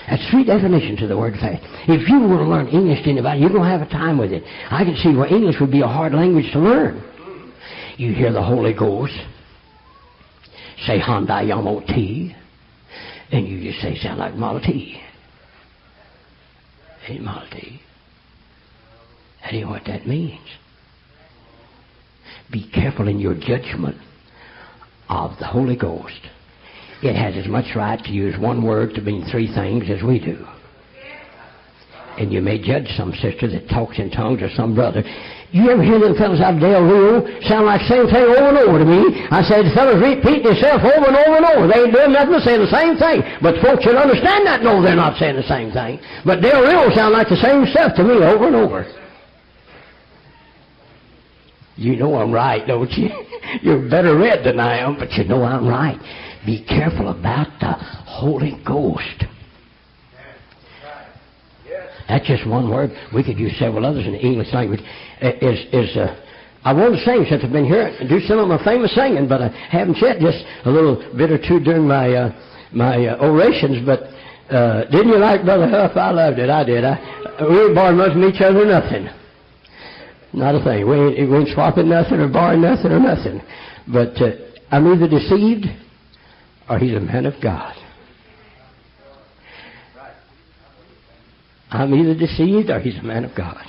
That's 0.09 0.26
three 0.31 0.45
definitions 0.45 1.02
of 1.02 1.11
the 1.11 1.19
word 1.19 1.35
fast. 1.35 1.62
If 1.88 2.09
you 2.09 2.21
want 2.21 2.41
to 2.41 2.49
learn 2.49 2.69
English 2.69 3.05
to 3.05 3.11
anybody, 3.11 3.41
you're 3.41 3.50
going 3.50 3.64
to 3.64 3.69
have 3.69 3.83
a 3.83 3.91
time 3.91 4.17
with 4.17 4.33
it. 4.33 4.43
I 4.71 4.83
can 4.83 4.97
see 4.97 5.14
where 5.14 5.26
English 5.26 5.57
would 5.61 5.71
be 5.71 5.83
a 5.83 5.87
hard 5.87 6.14
language 6.14 6.50
to 6.55 6.59
learn. 6.59 7.05
You 7.99 8.14
hear 8.14 8.33
the 8.33 8.43
Holy 8.43 8.73
Ghost 8.73 9.19
say 10.87 10.99
Honda 10.99 11.35
Yamo 11.35 11.87
T, 11.87 12.35
and 13.31 13.47
you 13.47 13.62
just 13.71 13.83
say 13.83 13.99
sound 13.99 14.21
like 14.21 14.35
Model 14.35 14.62
T. 14.62 15.02
Hey, 17.04 17.18
Model 17.18 17.49
T. 17.50 17.80
That 19.42 19.54
ain't 19.54 19.68
what 19.68 19.82
that 19.87 20.06
means. 20.06 20.38
Be 22.52 22.71
careful 22.73 23.09
in 23.09 23.18
your 23.18 23.35
judgment 23.35 23.97
of 25.09 25.32
the 25.40 25.47
Holy 25.47 25.76
Ghost. 25.76 26.21
It 27.02 27.16
has 27.16 27.35
as 27.37 27.50
much 27.50 27.75
right 27.75 27.99
to 28.04 28.11
use 28.12 28.38
one 28.38 28.62
word 28.62 28.94
to 28.94 29.00
mean 29.00 29.26
three 29.30 29.52
things 29.52 29.85
as 29.90 30.04
we 30.04 30.21
do. 30.21 30.47
And 32.18 32.32
you 32.32 32.40
may 32.40 32.62
judge 32.62 32.87
some 32.97 33.12
sister 33.14 33.50
that 33.50 33.68
talks 33.68 33.99
in 33.99 34.11
tongues 34.11 34.40
or 34.40 34.50
some 34.54 34.75
brother. 34.75 35.02
You 35.52 35.68
ever 35.68 35.85
hear 35.85 36.00
them 36.00 36.16
fellows 36.16 36.40
out 36.40 36.56
of 36.56 36.61
Del 36.64 36.80
Rio 36.80 37.28
sound 37.44 37.68
like 37.68 37.85
the 37.85 37.92
same 37.92 38.06
thing 38.09 38.25
over 38.25 38.56
and 38.56 38.59
over 38.64 38.78
to 38.80 38.88
me? 38.88 39.28
I 39.28 39.44
said, 39.44 39.68
the 39.68 39.75
fellows 39.76 40.00
repeat 40.00 40.40
themselves 40.40 40.80
over 40.80 41.12
and 41.12 41.16
over 41.16 41.37
and 41.37 41.44
over. 41.44 41.64
They 41.68 41.85
ain't 41.85 41.92
doing 41.92 42.16
nothing 42.16 42.32
but 42.32 42.42
saying 42.42 42.64
the 42.64 42.73
same 42.73 42.97
thing. 42.97 43.21
But 43.44 43.61
folks 43.61 43.85
should 43.85 44.00
understand 44.00 44.49
that. 44.49 44.64
No, 44.64 44.80
they're 44.80 44.97
not 44.97 45.21
saying 45.21 45.37
the 45.37 45.44
same 45.44 45.68
thing. 45.68 46.00
But 46.25 46.40
Del 46.40 46.64
Rio 46.64 46.88
sound 46.97 47.12
like 47.12 47.28
the 47.28 47.37
same 47.37 47.68
stuff 47.68 47.92
to 48.00 48.02
me 48.02 48.16
over 48.16 48.49
and 48.49 48.56
over. 48.56 48.88
You 51.76 51.97
know 51.97 52.16
I'm 52.16 52.32
right, 52.32 52.66
don't 52.66 52.90
you? 52.92 53.12
You're 53.62 53.88
better 53.90 54.16
read 54.16 54.44
than 54.44 54.59
I 54.59 54.78
am, 54.78 54.97
but 54.99 55.12
you 55.12 55.25
know 55.25 55.44
I'm 55.44 55.68
right. 55.68 56.00
Be 56.47 56.64
careful 56.64 57.09
about 57.09 57.49
the 57.61 57.73
Holy 58.09 58.56
Ghost. 58.64 59.25
That's 62.12 62.28
just 62.28 62.47
one 62.47 62.69
word. 62.69 62.90
We 63.14 63.25
could 63.25 63.38
use 63.38 63.59
several 63.59 63.87
others 63.87 64.04
in 64.04 64.12
the 64.12 64.21
English 64.21 64.52
language. 64.52 64.81
Is 65.23 65.64
is 65.73 65.97
uh, 65.97 66.12
I 66.62 66.75
want 66.75 66.92
to 66.95 67.00
sing 67.00 67.25
since 67.25 67.42
I've 67.42 67.50
been 67.50 67.64
here 67.64 67.88
and 67.88 68.07
do 68.07 68.21
some 68.21 68.38
of 68.38 68.49
my 68.49 68.62
famous 68.62 68.95
singing, 68.95 69.26
but 69.26 69.40
I 69.40 69.49
haven't 69.49 69.97
yet. 69.97 70.21
Just 70.21 70.45
a 70.66 70.71
little 70.71 71.00
bit 71.16 71.33
or 71.33 71.38
two 71.38 71.59
during 71.59 71.88
my 71.88 72.12
uh, 72.12 72.28
my 72.71 73.07
uh, 73.07 73.25
orations. 73.25 73.81
But 73.87 74.12
uh, 74.52 74.85
didn't 74.90 75.09
you 75.09 75.16
like 75.16 75.42
Brother 75.47 75.66
Huff? 75.66 75.97
I 75.97 76.11
loved 76.11 76.38
it. 76.38 76.50
I 76.50 76.64
did. 76.64 76.85
I, 76.85 77.00
we 77.49 77.64
ain't 77.64 77.75
borrowing 77.75 77.97
much 77.97 78.12
from 78.12 78.28
each 78.28 78.42
other. 78.42 78.66
Nothing. 78.66 79.09
Not 80.35 80.54
a 80.54 80.62
thing. 80.62 80.87
We 80.87 81.16
ain't, 81.16 81.31
we 81.31 81.37
ain't 81.38 81.49
swapping 81.54 81.88
nothing 81.88 82.21
or 82.21 82.28
borrowing 82.28 82.61
nothing 82.61 82.92
or 82.92 83.00
nothing. 83.00 83.40
But 83.88 84.21
uh, 84.21 84.37
I'm 84.71 84.87
either 84.92 85.09
deceived 85.09 85.64
or 86.69 86.78
he's 86.78 86.92
a 86.92 87.00
man 87.00 87.25
of 87.25 87.40
God. 87.42 87.82
I'm 91.73 91.95
either 91.95 92.14
deceived 92.14 92.71
or 92.71 92.81
he's 92.81 92.99
a 92.99 93.02
man 93.02 93.25
of 93.25 93.35
God. 93.35 93.64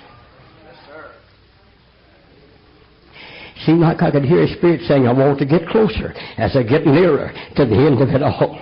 Seemed 3.65 3.79
like 3.79 4.01
I 4.01 4.11
could 4.11 4.25
hear 4.25 4.45
his 4.45 4.57
spirit 4.57 4.81
saying, 4.87 5.07
I 5.07 5.13
want 5.13 5.39
to 5.39 5.45
get 5.45 5.67
closer 5.67 6.11
as 6.37 6.55
I 6.55 6.63
get 6.63 6.85
nearer 6.85 7.31
to 7.55 7.65
the 7.65 7.75
end 7.75 8.01
of 8.01 8.09
it 8.09 8.21
all. 8.21 8.59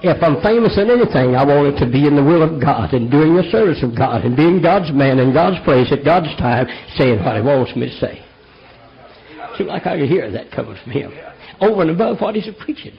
If 0.00 0.22
I'm 0.22 0.40
famous 0.40 0.78
in 0.78 0.88
anything, 0.88 1.34
I 1.34 1.44
want 1.44 1.74
it 1.74 1.84
to 1.84 1.90
be 1.90 2.06
in 2.06 2.14
the 2.14 2.22
will 2.22 2.42
of 2.42 2.62
God 2.62 2.94
and 2.94 3.10
doing 3.10 3.34
the 3.34 3.42
service 3.50 3.82
of 3.82 3.96
God 3.96 4.24
and 4.24 4.36
being 4.36 4.62
God's 4.62 4.92
man 4.92 5.18
in 5.18 5.34
God's 5.34 5.62
place 5.64 5.92
at 5.92 6.04
God's 6.04 6.34
time, 6.38 6.68
saying 6.96 7.18
what 7.22 7.36
He 7.36 7.42
wants 7.42 7.74
me 7.76 7.90
to 7.90 7.96
say. 7.98 8.24
Seems 9.58 9.68
like 9.68 9.86
I 9.86 9.98
could 9.98 10.08
hear 10.08 10.30
that 10.30 10.52
coming 10.52 10.76
from 10.82 10.92
Him. 10.92 11.12
Over 11.60 11.82
and 11.82 11.90
above 11.90 12.20
what 12.20 12.36
He's 12.36 12.48
preaching. 12.60 12.96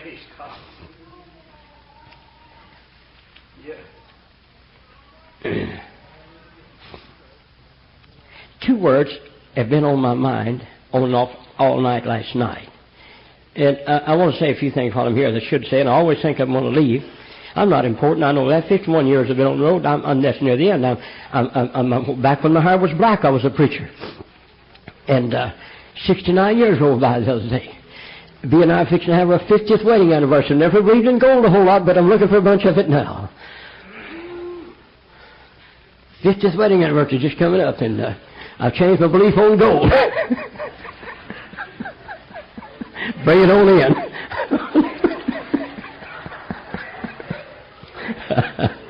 Praise 0.00 0.18
God. 0.38 0.58
Yeah. 5.44 5.82
Two 8.66 8.78
words 8.78 9.10
have 9.54 9.68
been 9.68 9.84
on 9.84 9.98
my 9.98 10.14
mind 10.14 10.66
on 10.94 11.02
and 11.02 11.14
off 11.14 11.28
all 11.58 11.78
night 11.80 12.06
last 12.06 12.34
night. 12.34 12.68
And 13.54 13.80
I 13.86 14.16
want 14.16 14.32
to 14.32 14.40
say 14.40 14.50
a 14.50 14.54
few 14.58 14.70
things 14.70 14.94
while 14.94 15.06
I'm 15.06 15.14
here 15.14 15.30
that 15.30 15.42
I 15.42 15.50
should 15.50 15.66
say, 15.66 15.80
and 15.80 15.90
I 15.90 15.92
always 15.92 16.22
think 16.22 16.40
I'm 16.40 16.52
going 16.52 16.72
to 16.72 16.80
leave. 16.80 17.02
I'm 17.54 17.68
not 17.68 17.84
important. 17.84 18.24
I 18.24 18.32
know 18.32 18.48
that. 18.48 18.68
51 18.68 19.06
years 19.06 19.28
I've 19.30 19.36
been 19.36 19.46
on 19.46 19.58
the 19.58 19.64
road. 19.64 19.84
I'm, 19.84 20.02
I'm 20.06 20.22
that's 20.22 20.40
near 20.40 20.56
the 20.56 20.70
end. 20.70 20.86
I'm, 20.86 20.96
I'm, 21.34 21.50
I'm, 21.74 21.92
I'm, 21.92 22.22
back 22.22 22.42
when 22.42 22.54
my 22.54 22.62
hair 22.62 22.78
was 22.78 22.92
black, 22.96 23.26
I 23.26 23.30
was 23.30 23.44
a 23.44 23.50
preacher. 23.50 23.90
And 25.06 25.34
uh, 25.34 25.52
69 26.06 26.56
years 26.56 26.78
old 26.80 27.02
by 27.02 27.20
the 27.20 27.30
other 27.30 27.48
day. 27.50 27.81
B 28.50 28.60
and 28.60 28.72
I 28.72 28.84
fixing 28.84 29.10
to 29.10 29.14
have 29.14 29.30
our 29.30 29.38
50th 29.38 29.84
wedding 29.84 30.12
anniversary. 30.12 30.56
Never 30.56 30.82
believed 30.82 31.06
in 31.06 31.20
gold 31.20 31.44
a 31.44 31.50
whole 31.50 31.64
lot, 31.64 31.86
but 31.86 31.96
I'm 31.96 32.08
looking 32.08 32.26
for 32.28 32.38
a 32.38 32.42
bunch 32.42 32.64
of 32.64 32.76
it 32.76 32.88
now. 32.88 33.30
50th 36.24 36.56
wedding 36.56 36.82
anniversary 36.82 37.18
just 37.18 37.38
coming 37.38 37.60
up, 37.60 37.80
and 37.80 38.00
uh, 38.00 38.14
I've 38.58 38.74
changed 38.74 39.00
my 39.00 39.06
belief 39.06 39.36
on 39.36 39.56
gold. 39.58 39.90
Bring 43.24 43.42
it 43.42 43.50
on 43.50 43.68
in. 43.68 43.94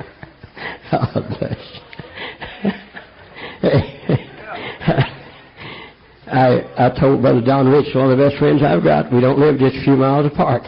I, 6.82 7.00
told 7.00 7.22
Brother 7.22 7.40
Don 7.40 7.68
Rich, 7.68 7.94
one 7.94 8.10
of 8.10 8.18
the 8.18 8.24
best 8.24 8.38
friends 8.38 8.62
I've 8.62 8.82
got, 8.82 9.12
we 9.12 9.20
don't 9.20 9.38
live 9.38 9.58
just 9.58 9.76
a 9.76 9.84
few 9.84 9.96
miles 9.96 10.26
apart. 10.26 10.62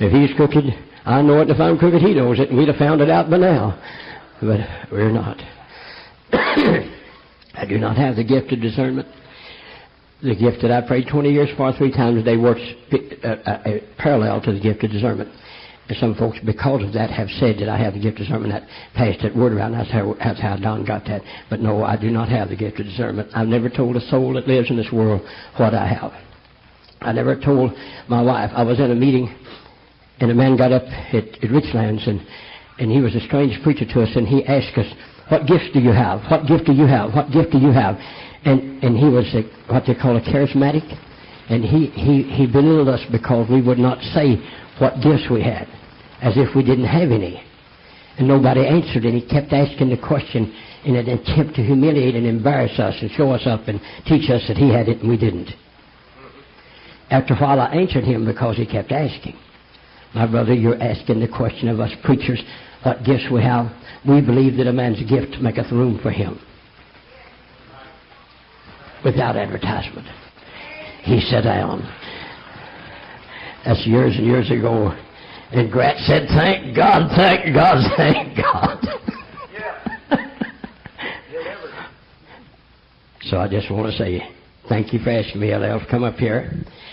If 0.00 0.12
he's 0.12 0.36
crooked, 0.36 0.64
I 1.04 1.22
know 1.22 1.38
it. 1.38 1.42
and 1.42 1.50
If 1.50 1.60
I'm 1.60 1.78
crooked, 1.78 2.02
he 2.02 2.14
knows 2.14 2.38
it. 2.38 2.50
And 2.50 2.58
we'd 2.58 2.68
have 2.68 2.76
found 2.76 3.00
it 3.00 3.10
out 3.10 3.30
by 3.30 3.38
now. 3.38 3.80
But 4.40 4.60
we're 4.92 5.10
not. 5.10 5.38
I 6.32 7.64
do 7.68 7.78
not 7.78 7.96
have 7.96 8.16
the 8.16 8.24
gift 8.24 8.52
of 8.52 8.60
discernment 8.60 9.08
the 10.22 10.34
gift 10.34 10.62
that 10.62 10.70
I 10.70 10.86
prayed 10.86 11.06
20 11.08 11.30
years 11.30 11.48
for 11.56 11.72
three 11.72 11.92
times 11.92 12.20
a 12.20 12.24
day 12.24 12.36
works 12.36 12.60
uh, 12.92 12.96
uh, 13.24 13.50
uh, 13.50 13.78
parallel 13.98 14.40
to 14.42 14.52
the 14.52 14.60
gift 14.60 14.82
of 14.82 14.90
discernment. 14.90 15.30
And 15.88 15.96
some 15.98 16.14
folks, 16.14 16.38
because 16.44 16.84
of 16.84 16.92
that, 16.92 17.10
have 17.10 17.28
said 17.40 17.56
that 17.60 17.68
I 17.68 17.78
have 17.78 17.94
the 17.94 18.00
gift 18.00 18.20
of 18.20 18.26
discernment. 18.26 18.52
That 18.52 18.68
passed 18.94 19.22
that 19.22 19.34
word 19.34 19.52
around. 19.52 19.72
That's 19.72 19.90
how, 19.90 20.14
that's 20.18 20.40
how 20.40 20.56
Don 20.56 20.84
got 20.84 21.04
that. 21.06 21.22
But 21.48 21.60
no, 21.60 21.82
I 21.82 21.96
do 21.96 22.10
not 22.10 22.28
have 22.28 22.50
the 22.50 22.56
gift 22.56 22.78
of 22.80 22.86
discernment. 22.86 23.30
I've 23.34 23.48
never 23.48 23.70
told 23.70 23.96
a 23.96 24.00
soul 24.08 24.34
that 24.34 24.46
lives 24.46 24.70
in 24.70 24.76
this 24.76 24.92
world 24.92 25.22
what 25.56 25.74
I 25.74 25.88
have. 25.88 26.12
I 27.00 27.12
never 27.12 27.40
told 27.40 27.72
my 28.08 28.20
wife. 28.20 28.50
I 28.54 28.64
was 28.64 28.80
in 28.80 28.90
a 28.90 28.94
meeting, 28.94 29.34
and 30.20 30.30
a 30.30 30.34
man 30.34 30.56
got 30.56 30.72
up 30.72 30.84
at, 30.84 31.24
at 31.24 31.50
Richlands, 31.50 32.06
and, 32.06 32.20
and 32.78 32.90
he 32.90 33.00
was 33.00 33.14
a 33.14 33.20
strange 33.20 33.58
preacher 33.62 33.86
to 33.86 34.02
us, 34.02 34.10
and 34.14 34.26
he 34.26 34.44
asked 34.44 34.76
us, 34.76 34.92
what 35.28 35.46
gifts 35.46 35.70
do 35.72 35.80
you 35.80 35.92
have? 35.92 36.20
What 36.30 36.46
gift 36.46 36.64
do 36.66 36.72
you 36.72 36.86
have? 36.86 37.14
What 37.14 37.30
gift 37.30 37.52
do 37.52 37.58
you 37.58 37.70
have? 37.70 37.96
and 38.44 38.82
and 38.82 38.96
he 38.96 39.08
was 39.08 39.26
a, 39.34 39.42
what 39.72 39.84
they 39.86 39.94
call 39.94 40.16
a 40.16 40.20
charismatic, 40.20 40.86
and 41.48 41.64
he 41.64 41.86
he 41.86 42.22
he 42.22 42.46
belittled 42.46 42.88
us 42.88 43.00
because 43.10 43.48
we 43.50 43.60
would 43.60 43.78
not 43.78 43.98
say 44.14 44.36
what 44.78 44.94
gifts 45.02 45.26
we 45.30 45.42
had, 45.42 45.66
as 46.20 46.34
if 46.36 46.54
we 46.54 46.62
didn't 46.62 46.86
have 46.86 47.10
any. 47.10 47.42
And 48.18 48.26
nobody 48.26 48.66
answered, 48.66 49.04
and 49.04 49.14
he 49.14 49.26
kept 49.26 49.52
asking 49.52 49.90
the 49.90 49.98
question 49.98 50.52
in 50.84 50.96
an 50.96 51.08
attempt 51.08 51.54
to 51.56 51.62
humiliate 51.62 52.14
and 52.14 52.26
embarrass 52.26 52.78
us 52.78 52.96
and 53.00 53.10
show 53.12 53.30
us 53.30 53.46
up 53.46 53.68
and 53.68 53.80
teach 54.06 54.30
us 54.30 54.42
that 54.48 54.56
he 54.56 54.72
had 54.72 54.88
it 54.88 55.00
and 55.00 55.08
we 55.08 55.16
didn't. 55.16 55.50
After 57.10 57.34
a 57.34 57.36
while, 57.36 57.60
I 57.60 57.70
answered 57.70 58.04
him 58.04 58.26
because 58.26 58.56
he 58.56 58.66
kept 58.66 58.92
asking. 58.92 59.36
My 60.14 60.26
brother, 60.26 60.54
you're 60.54 60.80
asking 60.82 61.20
the 61.20 61.28
question 61.28 61.68
of 61.68 61.80
us 61.80 61.92
preachers 62.02 62.42
what 62.82 63.04
gifts 63.04 63.26
we 63.32 63.42
have. 63.42 63.70
We 64.06 64.20
believe 64.20 64.56
that 64.56 64.66
a 64.66 64.72
man's 64.72 65.02
gift 65.08 65.40
maketh 65.40 65.70
room 65.70 66.00
for 66.02 66.10
him 66.10 66.40
without 69.04 69.36
advertisement. 69.36 70.06
He 71.02 71.20
sat 71.20 71.44
down. 71.44 71.82
That's 73.64 73.86
years 73.86 74.16
and 74.16 74.26
years 74.26 74.50
ago. 74.50 74.96
And 75.50 75.70
Grant 75.72 75.98
said, 76.00 76.28
Thank 76.28 76.76
God, 76.76 77.10
thank 77.16 77.54
God, 77.54 77.78
thank 77.96 78.36
God. 78.36 78.84
yeah. 79.52 80.26
so 83.22 83.38
I 83.38 83.48
just 83.48 83.70
want 83.70 83.90
to 83.90 83.96
say 83.96 84.22
thank 84.68 84.92
you 84.92 84.98
for 84.98 85.10
asking 85.10 85.40
me, 85.40 85.54
LL, 85.54 85.78
to 85.78 85.86
come 85.90 86.04
up 86.04 86.16
here 86.16 86.52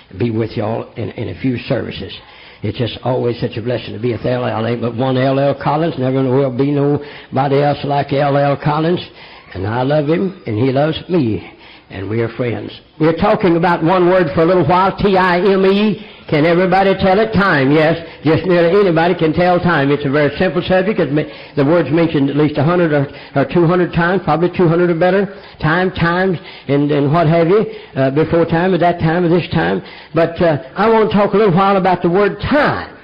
and 0.09 0.19
be 0.19 0.31
with 0.31 0.51
y'all 0.51 0.93
in, 0.93 1.09
in 1.12 1.35
a 1.35 1.41
few 1.41 1.57
services. 1.57 2.17
It's 2.63 2.77
just 2.77 2.97
always 3.03 3.39
such 3.39 3.57
a 3.57 3.62
blessing 3.62 3.93
to 3.93 4.01
be 4.01 4.13
with 4.13 4.24
LL. 4.24 4.65
Ain't 4.65 4.81
but 4.81 4.95
one 4.95 5.15
LL 5.15 5.53
Collins. 5.62 5.95
Never 6.00 6.24
will 6.24 6.55
be 6.55 6.71
nobody 6.71 7.62
else 7.62 7.79
like 7.83 8.12
LL 8.12 8.55
Collins. 8.63 9.05
And 9.53 9.67
I 9.67 9.83
love 9.83 10.07
him, 10.07 10.41
and 10.47 10.57
he 10.57 10.71
loves 10.71 10.97
me. 11.09 11.51
And 11.89 12.10
we 12.10 12.22
are 12.22 12.30
friends. 12.30 12.72
We're 13.00 13.15
talking 13.15 13.58
about 13.58 13.84
one 13.84 14.10
word 14.10 14.34
for 14.34 14.42
a 14.42 14.46
little 14.46 14.65
while, 14.65 14.98
T-I-M-E. 14.98 16.12
Can 16.27 16.44
everybody 16.44 16.96
tell 16.98 17.20
it? 17.20 17.32
Time, 17.34 17.72
yes. 17.72 18.01
Just 18.24 18.46
nearly 18.46 18.74
anybody 18.82 19.13
can 19.13 19.34
tell 19.34 19.60
time. 19.60 19.92
It's 19.92 20.06
a 20.06 20.10
very 20.10 20.36
simple 20.38 20.63
subject. 20.65 20.98
The 20.98 21.63
word's 21.63 21.92
mentioned 21.92 22.32
at 22.32 22.36
least 22.36 22.58
100 22.58 22.92
or, 22.92 23.06
or 23.36 23.46
200 23.46 23.94
times, 23.94 24.24
probably 24.24 24.50
200 24.50 24.89
or 24.89 24.98
better. 24.98 25.30
Time, 25.62 25.92
times, 25.92 26.39
and, 26.68 26.89
and 26.89 27.13
what 27.13 27.27
have 27.27 27.48
you, 27.48 27.62
uh, 27.94 28.10
before 28.10 28.46
time, 28.46 28.74
at 28.74 28.80
that 28.80 28.98
time, 28.98 29.24
at 29.24 29.30
this 29.30 29.48
time. 29.54 29.84
But 30.15 30.42
uh, 30.42 30.74
I 30.74 30.89
want 30.89 31.12
to 31.12 31.15
talk 31.15 31.36
a 31.36 31.38
little 31.38 31.54
while 31.54 31.77
about 31.77 32.01
the 32.01 32.10
word 32.10 32.42
time. 32.42 32.98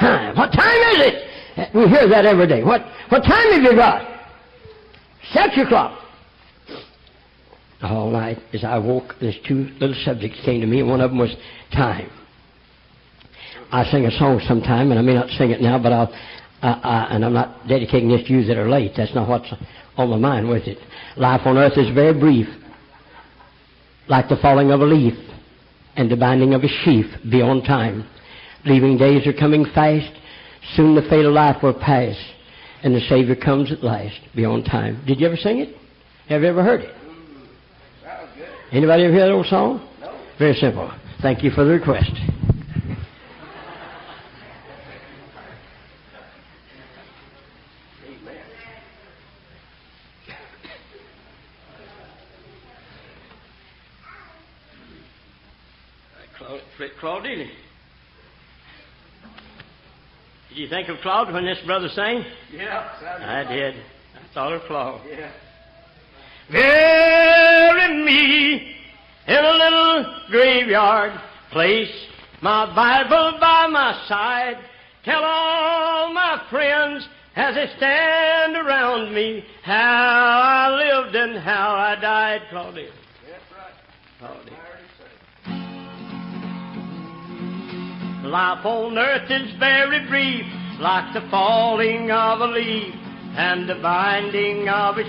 Time. 0.00 0.34
What 0.34 0.50
time 0.52 0.80
is 0.96 1.12
it? 1.12 1.74
We 1.74 1.86
hear 1.88 2.08
that 2.08 2.24
every 2.24 2.48
day. 2.48 2.64
What, 2.64 2.80
what 3.10 3.20
time 3.20 3.52
have 3.52 3.62
you 3.62 3.76
got? 3.76 4.08
Set 5.34 5.54
your 5.54 5.68
clock 5.68 6.03
all 7.90 8.10
night 8.10 8.38
as 8.52 8.64
I 8.64 8.78
woke. 8.78 9.14
There's 9.20 9.38
two 9.46 9.68
little 9.80 9.96
subjects 10.04 10.38
came 10.44 10.60
to 10.60 10.66
me, 10.66 10.80
and 10.80 10.88
one 10.88 11.00
of 11.00 11.10
them 11.10 11.18
was 11.18 11.34
time. 11.72 12.10
I 13.72 13.84
sing 13.84 14.06
a 14.06 14.10
song 14.18 14.40
sometime, 14.46 14.90
and 14.90 14.98
I 14.98 15.02
may 15.02 15.14
not 15.14 15.30
sing 15.30 15.50
it 15.50 15.60
now, 15.60 15.78
but 15.78 15.92
I'll. 15.92 16.14
And 16.66 17.24
I'm 17.26 17.34
not 17.34 17.68
dedicating 17.68 18.08
this 18.08 18.26
to 18.26 18.32
you 18.32 18.44
that 18.46 18.56
are 18.56 18.70
late. 18.70 18.92
That's 18.96 19.14
not 19.14 19.28
what's 19.28 19.52
on 19.98 20.08
my 20.08 20.16
mind 20.16 20.48
with 20.48 20.66
it. 20.66 20.78
Life 21.18 21.42
on 21.44 21.58
earth 21.58 21.76
is 21.76 21.94
very 21.94 22.18
brief, 22.18 22.48
like 24.08 24.30
the 24.30 24.38
falling 24.40 24.70
of 24.70 24.80
a 24.80 24.84
leaf 24.84 25.12
and 25.96 26.10
the 26.10 26.16
binding 26.16 26.54
of 26.54 26.64
a 26.64 26.68
sheaf 26.68 27.04
beyond 27.30 27.64
time. 27.64 28.08
Leaving 28.64 28.96
days 28.96 29.26
are 29.26 29.34
coming 29.34 29.66
fast. 29.74 30.10
Soon 30.74 30.94
the 30.94 31.02
fatal 31.02 31.32
life 31.32 31.62
will 31.62 31.74
pass, 31.74 32.16
and 32.82 32.94
the 32.94 33.00
Savior 33.10 33.36
comes 33.36 33.70
at 33.70 33.84
last 33.84 34.18
beyond 34.34 34.64
time. 34.64 35.04
Did 35.06 35.20
you 35.20 35.26
ever 35.26 35.36
sing 35.36 35.58
it? 35.58 35.76
Have 36.30 36.40
you 36.40 36.48
ever 36.48 36.64
heard 36.64 36.80
it? 36.80 36.94
Anybody 38.74 39.04
ever 39.04 39.12
hear 39.12 39.26
that 39.26 39.32
old 39.32 39.46
song? 39.46 39.88
No. 40.00 40.12
Very 40.36 40.54
simple. 40.54 40.90
Thank 41.22 41.44
you 41.44 41.52
for 41.52 41.64
the 41.64 41.70
request. 41.70 42.10
Claudine. 57.00 57.50
Did 60.48 60.58
you 60.58 60.68
think 60.68 60.88
of 60.88 60.96
Claude 61.02 61.32
when 61.32 61.44
this 61.44 61.58
brother 61.66 61.88
sang? 61.88 62.24
Yeah, 62.50 62.88
I 63.20 63.44
did. 63.44 63.74
I 63.74 64.34
thought 64.34 64.52
of 64.54 64.62
Claude. 64.62 65.02
Yeah. 65.06 65.30
Bury 66.50 68.04
me 68.04 68.76
in 69.26 69.36
a 69.36 69.52
little 69.52 70.20
graveyard 70.30 71.18
place, 71.50 71.92
my 72.42 72.66
Bible 72.74 73.38
by 73.40 73.66
my 73.68 74.04
side. 74.06 74.58
Tell 75.04 75.22
all 75.22 76.12
my 76.12 76.42
friends 76.50 77.08
as 77.36 77.54
they 77.54 77.66
stand 77.76 78.56
around 78.56 79.14
me 79.14 79.44
how 79.62 80.40
I 80.44 80.68
lived 80.70 81.16
and 81.16 81.38
how 81.38 81.74
I 81.74 82.00
died. 82.00 82.42
Claudia. 82.50 82.90
That's 83.26 83.42
right. 83.52 83.74
Claudia. 84.18 84.54
Life 88.28 88.64
on 88.64 88.98
earth 88.98 89.30
is 89.30 89.52
very 89.58 90.06
brief, 90.08 90.46
like 90.80 91.12
the 91.14 91.20
falling 91.30 92.10
of 92.10 92.40
a 92.40 92.46
leaf 92.46 92.94
and 93.36 93.68
the 93.68 93.74
binding 93.76 94.68
of 94.68 94.96
a 94.96 95.04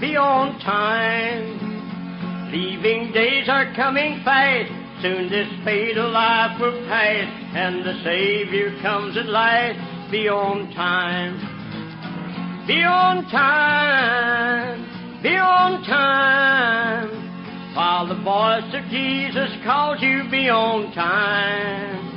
sheep 0.00 0.18
on 0.18 0.58
time. 0.60 2.50
Leaving 2.52 3.12
days 3.12 3.48
are 3.48 3.74
coming 3.74 4.20
fast, 4.24 4.70
soon 5.02 5.28
this 5.28 5.48
fatal 5.64 6.10
life 6.10 6.60
will 6.60 6.86
pass, 6.86 7.26
and 7.54 7.84
the 7.84 8.00
Savior 8.04 8.80
comes 8.82 9.16
at 9.16 9.26
last 9.26 10.10
Be 10.10 10.28
on 10.28 10.70
time. 10.74 11.50
be 12.66 12.82
on 12.82 13.24
time, 13.30 15.22
be 15.22 15.36
on 15.36 15.82
time, 15.84 17.74
while 17.74 18.06
the 18.06 18.22
voice 18.22 18.74
of 18.74 18.88
Jesus 18.90 19.50
calls 19.64 20.00
you 20.00 20.24
be 20.30 20.48
on 20.48 20.92
time. 20.94 22.12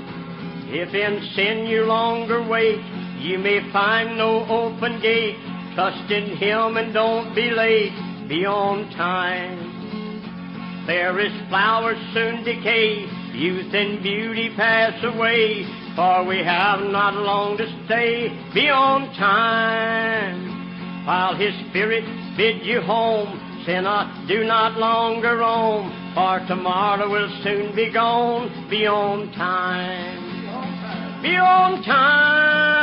If 0.70 0.94
in 0.94 1.22
sin 1.36 1.66
you 1.66 1.86
longer 1.86 2.48
wait, 2.48 2.82
you 3.20 3.40
may 3.40 3.72
find 3.74 4.18
no 4.18 4.46
open 4.48 5.02
gate. 5.02 5.57
Trust 5.78 6.10
in 6.12 6.36
Him 6.38 6.76
and 6.78 6.92
don't 6.92 7.36
be 7.36 7.52
late. 7.52 7.94
Beyond 8.28 8.92
time. 8.94 10.88
Fairest 10.88 11.36
flowers 11.50 12.00
soon 12.16 12.44
decay, 12.44 13.06
youth 13.34 13.72
and 13.76 14.02
beauty 14.02 14.50
pass 14.58 14.98
away, 15.04 15.68
for 15.96 16.26
we 16.26 16.40
have 16.40 16.80
not 16.80 17.13
long 17.13 17.58
to 17.58 17.68
stay. 17.86 18.30
Beyond 18.56 19.16
time. 19.20 21.06
While 21.06 21.36
His 21.36 21.54
Spirit 21.70 22.06
bid 22.36 22.66
you 22.66 22.82
home, 22.82 23.62
sin 23.63 23.84
not, 23.84 24.28
do 24.28 24.46
not 24.46 24.80
longer 24.80 25.38
roam, 25.38 25.94
for 26.16 26.40
tomorrow 26.48 27.08
will 27.08 27.30
soon 27.44 27.76
be 27.76 27.94
gone. 27.94 28.68
Beyond 28.68 29.32
time. 29.36 31.22
Beyond 31.22 31.86
time, 31.86 32.77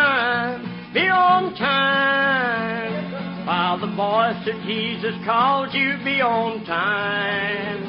beyond 0.94 1.56
time. 1.56 3.46
While 3.46 3.78
the 3.80 3.94
voice 3.94 4.48
of 4.48 4.62
Jesus 4.62 5.14
calls 5.26 5.74
you 5.74 5.98
be 6.04 6.22
on 6.22 6.64
time. 6.64 7.82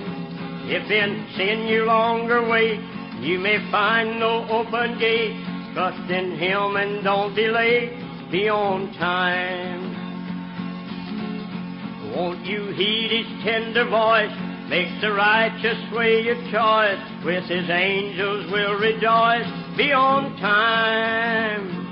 If 0.68 0.89
in 0.89 1.28
sin 1.38 1.68
you 1.68 1.86
longer 1.86 2.50
wait, 2.50 2.82
you 3.22 3.39
may 3.39 3.60
find 3.72 4.20
no 4.20 4.46
open 4.50 5.00
gate. 5.00 5.38
Trust 5.74 6.10
in 6.12 6.38
Him 6.38 6.76
and 6.76 7.04
don't 7.04 7.36
delay, 7.36 7.96
be 8.32 8.44
beyond 8.44 8.96
time. 8.96 9.94
Won't 12.15 12.46
you 12.46 12.72
heed 12.74 13.12
His 13.12 13.44
tender 13.44 13.86
voice? 13.88 14.34
Makes 14.68 15.00
the 15.02 15.13
righteous 15.13 15.78
way 15.94 16.24
your 16.24 16.41
choice. 16.52 17.00
With 17.24 17.44
His 17.44 17.70
angels 17.70 18.52
will 18.52 18.74
rejoice 18.80 19.46
be 19.78 19.91
on 19.91 20.38
time. 20.38 21.85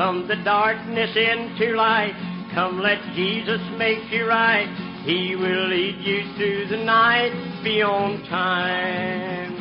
From 0.00 0.26
the 0.26 0.36
darkness 0.36 1.14
into 1.14 1.76
light, 1.76 2.14
come 2.54 2.80
let 2.80 3.02
Jesus 3.14 3.60
make 3.76 4.10
you 4.10 4.26
right. 4.26 4.66
He 5.04 5.36
will 5.36 5.68
lead 5.68 5.96
you 6.00 6.22
through 6.38 6.68
the 6.68 6.82
night 6.82 7.60
beyond 7.62 8.24
time. 8.24 9.52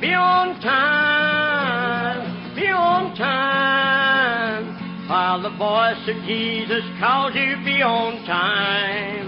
Beyond 0.00 0.62
time, 0.62 2.54
beyond 2.54 3.16
time. 3.18 5.08
While 5.10 5.42
the 5.42 5.58
voice 5.58 6.08
of 6.08 6.22
Jesus 6.26 6.84
calls 7.00 7.34
you 7.34 7.56
beyond 7.64 8.24
time. 8.24 9.26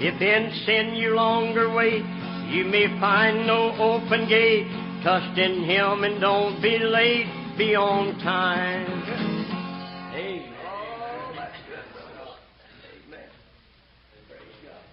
If 0.00 0.18
in 0.22 0.50
sin 0.64 0.94
you 0.94 1.14
longer 1.14 1.68
wait, 1.68 2.06
you 2.48 2.64
may 2.64 2.86
find 2.98 3.46
no 3.46 3.76
open 3.76 4.30
gate. 4.30 4.66
Trust 5.02 5.38
in 5.38 5.64
Him 5.64 6.04
and 6.04 6.22
don't 6.22 6.62
be 6.62 6.78
late 6.78 7.28
beyond 7.58 8.18
time. 8.22 9.37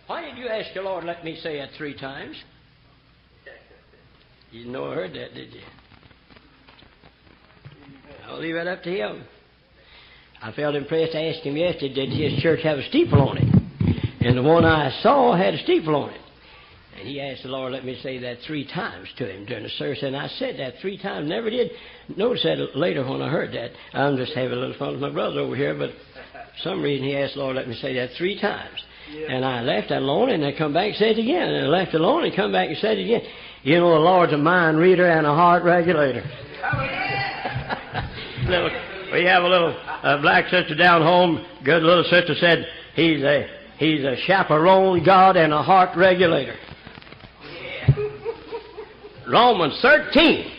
Why 0.08 0.22
did 0.22 0.38
you 0.38 0.48
ask 0.48 0.74
the 0.74 0.82
Lord, 0.82 1.04
let 1.04 1.24
me 1.24 1.40
say 1.42 1.60
it 1.60 1.70
three 1.78 1.98
times? 1.98 2.36
You 4.52 4.66
know 4.66 4.92
I 4.92 4.96
heard 4.96 5.14
that, 5.14 5.34
did 5.34 5.54
you? 5.54 5.62
I'll 8.28 8.40
leave 8.40 8.56
that 8.56 8.68
up 8.68 8.84
to 8.84 8.90
Him. 8.90 9.24
I 10.42 10.52
felt 10.52 10.76
impressed 10.76 11.14
to 11.14 11.22
ask 11.22 11.40
him 11.40 11.58
yesterday, 11.58 11.94
did 11.94 12.10
his 12.10 12.42
church 12.44 12.60
have 12.64 12.78
a 12.78 12.88
steeple 12.90 13.20
on 13.20 13.38
it? 13.38 13.56
And 14.22 14.38
the 14.38 14.44
one 14.44 14.64
I 14.64 14.92
saw 15.02 15.36
had 15.36 15.56
a 15.56 15.64
steeple 15.64 15.96
on 15.96 16.12
it. 16.12 16.22
And 17.00 17.08
he 17.08 17.20
asked 17.20 17.44
the 17.44 17.50
Lord, 17.50 17.74
let 17.74 17.84
me 17.84 18.00
say 18.04 18.20
that 18.20 18.38
three 18.46 18.68
times 18.68 19.08
to 19.18 19.28
him 19.28 19.46
during 19.46 19.64
the 19.64 19.70
service. 19.70 20.04
And 20.04 20.16
I 20.16 20.28
said 20.28 20.60
that 20.60 20.76
three 20.82 20.98
times. 20.98 21.28
Never 21.28 21.50
did 21.50 21.72
notice 22.16 22.44
that 22.44 22.78
later 22.78 23.04
when 23.04 23.22
I 23.22 23.30
heard 23.30 23.54
that. 23.54 23.72
I'm 23.94 24.18
just 24.18 24.34
having 24.34 24.58
a 24.58 24.62
little 24.62 24.78
fun 24.78 24.94
with 24.94 25.02
my 25.02 25.10
brother 25.10 25.40
over 25.40 25.56
here, 25.56 25.74
but 25.74 25.92
for 25.92 26.60
some 26.64 26.82
reason 26.82 27.08
he 27.08 27.18
asked 27.18 27.34
the 27.34 27.40
Lord, 27.40 27.56
let 27.56 27.68
me 27.68 27.76
say 27.76 27.96
that 27.96 28.12
three 28.18 28.40
times. 28.40 28.80
And 29.30 29.46
I 29.46 29.62
left 29.62 29.90
that 29.90 30.00
alone, 30.00 30.30
and 30.30 30.44
I 30.46 30.52
come 30.58 30.74
back 30.74 30.88
and 30.88 30.96
said 30.96 31.18
it 31.18 31.20
again. 31.20 31.48
And 31.50 31.66
I 31.66 31.70
left 31.70 31.94
it 31.94 32.02
alone, 32.02 32.26
and 32.26 32.36
come 32.36 32.52
back 32.52 32.70
and 32.70 32.78
said 32.78 32.98
it 32.98 33.04
again. 33.04 33.22
You 33.64 33.80
know, 33.80 33.94
the 33.94 34.00
Lord's 34.00 34.34
a 34.34 34.38
mind 34.38 34.78
reader 34.78 35.08
and 35.08 35.26
a 35.26 35.34
heart 35.34 35.64
regulator. 35.64 36.22
little, 38.48 38.70
we 39.14 39.24
have 39.26 39.44
a 39.44 39.48
little 39.48 39.76
uh, 40.04 40.22
black 40.22 40.50
sister 40.50 40.76
down 40.76 41.02
home. 41.02 41.46
Good 41.64 41.84
little 41.84 42.04
sister 42.04 42.36
said 42.40 42.66
he's 42.96 43.24
a 43.24 43.48
he's 43.78 44.04
a 44.04 44.16
chaperone 44.26 45.04
God 45.04 45.38
and 45.38 45.54
a 45.54 45.62
heart 45.62 45.98
regulator. 45.98 46.56
Romans 49.28 49.78
13. 49.82 50.55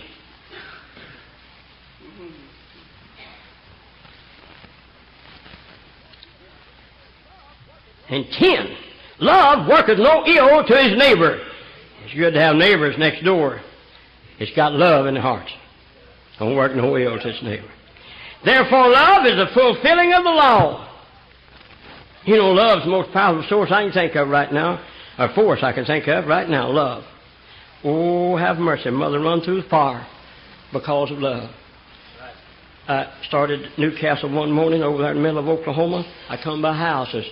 And 8.09 8.25
10. 8.39 8.77
Love 9.21 9.69
worketh 9.69 9.99
no 9.99 10.25
ill 10.27 10.65
to 10.65 10.77
his 10.77 10.99
neighbor. 10.99 11.41
It's 12.05 12.15
good 12.15 12.35
to 12.35 12.41
have 12.41 12.57
neighbors 12.57 12.97
next 12.99 13.25
door. 13.25 13.61
It's 14.39 14.55
got 14.55 14.73
love 14.73 15.07
in 15.07 15.15
the 15.15 15.21
heart. 15.21 15.49
Don't 16.39 16.55
work 16.55 16.75
no 16.75 16.97
ill 16.97 17.19
to 17.19 17.29
its 17.29 17.43
neighbor. 17.43 17.69
Therefore, 18.45 18.91
love 18.91 19.25
is 19.27 19.37
the 19.37 19.47
fulfilling 19.55 20.13
of 20.13 20.23
the 20.23 20.31
law. 20.31 20.93
You 22.25 22.37
know, 22.37 22.51
love's 22.51 22.85
the 22.85 22.91
most 22.91 23.13
powerful 23.13 23.49
source 23.49 23.71
I 23.73 23.85
can 23.85 23.93
think 23.93 24.15
of 24.17 24.29
right 24.29 24.53
now, 24.53 24.85
or 25.19 25.29
force 25.35 25.61
I 25.63 25.73
can 25.73 25.85
think 25.85 26.07
of 26.09 26.27
right 26.27 26.49
now, 26.49 26.69
love. 26.69 27.05
Oh, 27.85 28.37
have 28.37 28.59
mercy. 28.59 28.91
Mother 28.91 29.21
run 29.21 29.41
through 29.41 29.63
the 29.63 29.69
fire 29.69 30.07
because 30.73 31.11
of 31.11 31.19
love. 31.19 31.51
I 32.89 33.13
started 33.27 33.71
Newcastle 33.79 34.33
one 34.33 34.51
morning 34.51 34.83
over 34.83 34.99
there 34.99 35.11
in 35.11 35.17
the 35.17 35.23
middle 35.23 35.39
of 35.39 35.49
Oklahoma. 35.49 36.05
I 36.29 36.37
come 36.37 36.63
by 36.63 36.71
a 36.71 36.79
house, 36.79 37.09
there's 37.13 37.27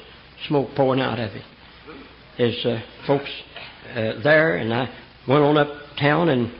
smoke 0.49 0.71
pouring 0.77 1.01
out 1.01 1.19
of 1.19 1.31
it. 1.33 1.45
There's 2.39 2.65
uh, 2.67 2.81
folks 3.07 3.31
uh, 3.91 4.23
there, 4.23 4.57
and 4.57 4.73
I 4.73 4.89
went 5.29 5.43
on 5.43 5.57
uptown 5.57 6.29
and 6.29 6.53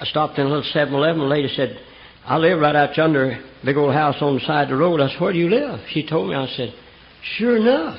I 0.00 0.04
stopped 0.04 0.38
in 0.38 0.46
a 0.46 0.48
little 0.48 0.64
7 0.72 0.94
Eleven. 0.94 1.20
The 1.20 1.26
lady 1.26 1.48
said, 1.48 1.78
I 2.24 2.36
live 2.36 2.60
right 2.60 2.76
out 2.76 2.96
yonder, 2.96 3.42
big 3.64 3.76
old 3.76 3.94
house 3.94 4.16
on 4.20 4.34
the 4.34 4.40
side 4.40 4.64
of 4.64 4.68
the 4.70 4.76
road. 4.76 5.00
I 5.00 5.08
said, 5.08 5.20
Where 5.20 5.32
do 5.32 5.38
you 5.38 5.48
live? 5.48 5.80
She 5.90 6.06
told 6.06 6.28
me. 6.28 6.36
I 6.36 6.46
said, 6.46 6.74
Sure 7.36 7.56
enough. 7.56 7.98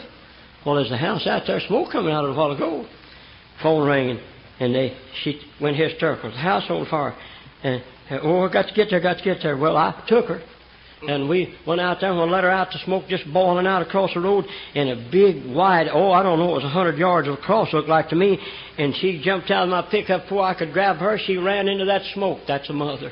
Well, 0.65 0.75
there's 0.75 0.91
a 0.91 0.97
house 0.97 1.25
out 1.25 1.43
there, 1.47 1.59
smoke 1.61 1.91
coming 1.91 2.13
out 2.13 2.25
of 2.25 2.31
it 2.31 2.33
a 2.33 2.37
while 2.37 2.51
ago. 2.51 2.85
Phone 3.63 3.87
ringing, 3.87 4.19
and 4.59 4.75
they 4.75 4.95
she 5.23 5.41
went 5.59 5.77
hysterical. 5.77 6.31
The 6.31 6.37
house 6.37 6.63
on 6.69 6.85
fire. 6.85 7.15
And, 7.63 7.83
oh, 8.21 8.41
I 8.41 8.53
got 8.53 8.67
to 8.67 8.73
get 8.73 8.89
there, 8.89 9.01
got 9.01 9.17
to 9.17 9.23
get 9.23 9.39
there. 9.41 9.57
Well, 9.57 9.75
I 9.75 10.03
took 10.07 10.27
her. 10.27 10.41
And 11.07 11.29
we 11.29 11.55
went 11.65 11.79
out 11.79 12.01
there 12.01 12.11
and 12.11 12.19
we 12.19 12.29
let 12.29 12.43
her 12.43 12.49
out, 12.49 12.71
the 12.71 12.79
smoke 12.83 13.05
just 13.07 13.23
boiling 13.31 13.65
out 13.65 13.81
across 13.81 14.13
the 14.13 14.19
road 14.19 14.45
in 14.75 14.89
a 14.89 15.09
big, 15.09 15.45
wide, 15.45 15.87
oh, 15.91 16.11
I 16.11 16.23
don't 16.23 16.39
know, 16.39 16.51
it 16.51 16.55
was 16.55 16.63
a 16.65 16.69
hundred 16.69 16.97
yards 16.97 17.27
across, 17.27 17.71
looked 17.71 17.87
like 17.87 18.09
to 18.09 18.15
me. 18.15 18.37
And 18.77 18.93
she 18.95 19.21
jumped 19.23 19.49
out 19.49 19.63
of 19.63 19.69
my 19.69 19.81
pickup 19.89 20.23
before 20.23 20.43
I 20.43 20.53
could 20.53 20.73
grab 20.73 20.97
her. 20.97 21.17
She 21.25 21.37
ran 21.37 21.69
into 21.69 21.85
that 21.85 22.01
smoke. 22.13 22.39
That's 22.47 22.69
a 22.69 22.73
mother. 22.73 23.11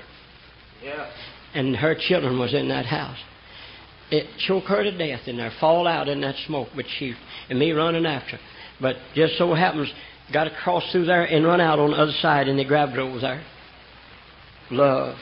Yeah. 0.84 1.10
And 1.54 1.76
her 1.78 1.96
children 1.96 2.38
was 2.40 2.54
in 2.54 2.68
that 2.70 2.86
house. 2.86 3.18
It 4.12 4.26
choked 4.48 4.68
her 4.68 4.84
to 4.84 4.98
death 4.98 5.28
in 5.28 5.38
there, 5.38 5.52
fall 5.60 5.88
out 5.88 6.10
in 6.10 6.22
that 6.22 6.36
smoke, 6.46 6.70
but 6.76 6.86
she, 6.98 7.14
and 7.50 7.58
me 7.58 7.72
running 7.72 8.06
after 8.06 8.38
her. 8.38 8.44
But 8.82 8.98
just 9.16 9.38
so 9.38 9.54
happens, 9.54 9.92
got 10.34 10.48
across 10.48 10.84
through 10.92 11.06
there 11.06 11.24
and 11.24 11.46
run 11.46 11.62
out 11.62 11.80
on 11.80 11.92
the 11.92 11.98
other 11.98 12.14
side, 12.22 12.48
and 12.48 12.60
they 12.60 12.66
grabbed 12.66 12.94
her 12.94 13.02
over 13.02 13.20
there. 13.20 13.44
Love 14.72 15.16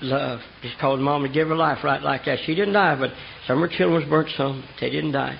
love. 0.00 0.40
Just 0.62 0.78
called 0.78 1.00
mom 1.00 1.22
to 1.22 1.28
give 1.28 1.48
her 1.48 1.56
life 1.56 1.84
right 1.84 2.02
like 2.02 2.24
that. 2.26 2.38
She 2.44 2.54
didn't 2.54 2.74
die, 2.74 2.96
but 2.98 3.10
some 3.46 3.62
of 3.62 3.70
her 3.70 3.76
children 3.76 4.00
was 4.00 4.08
burnt 4.08 4.30
some. 4.36 4.64
They 4.80 4.90
didn't 4.90 5.12
die. 5.12 5.38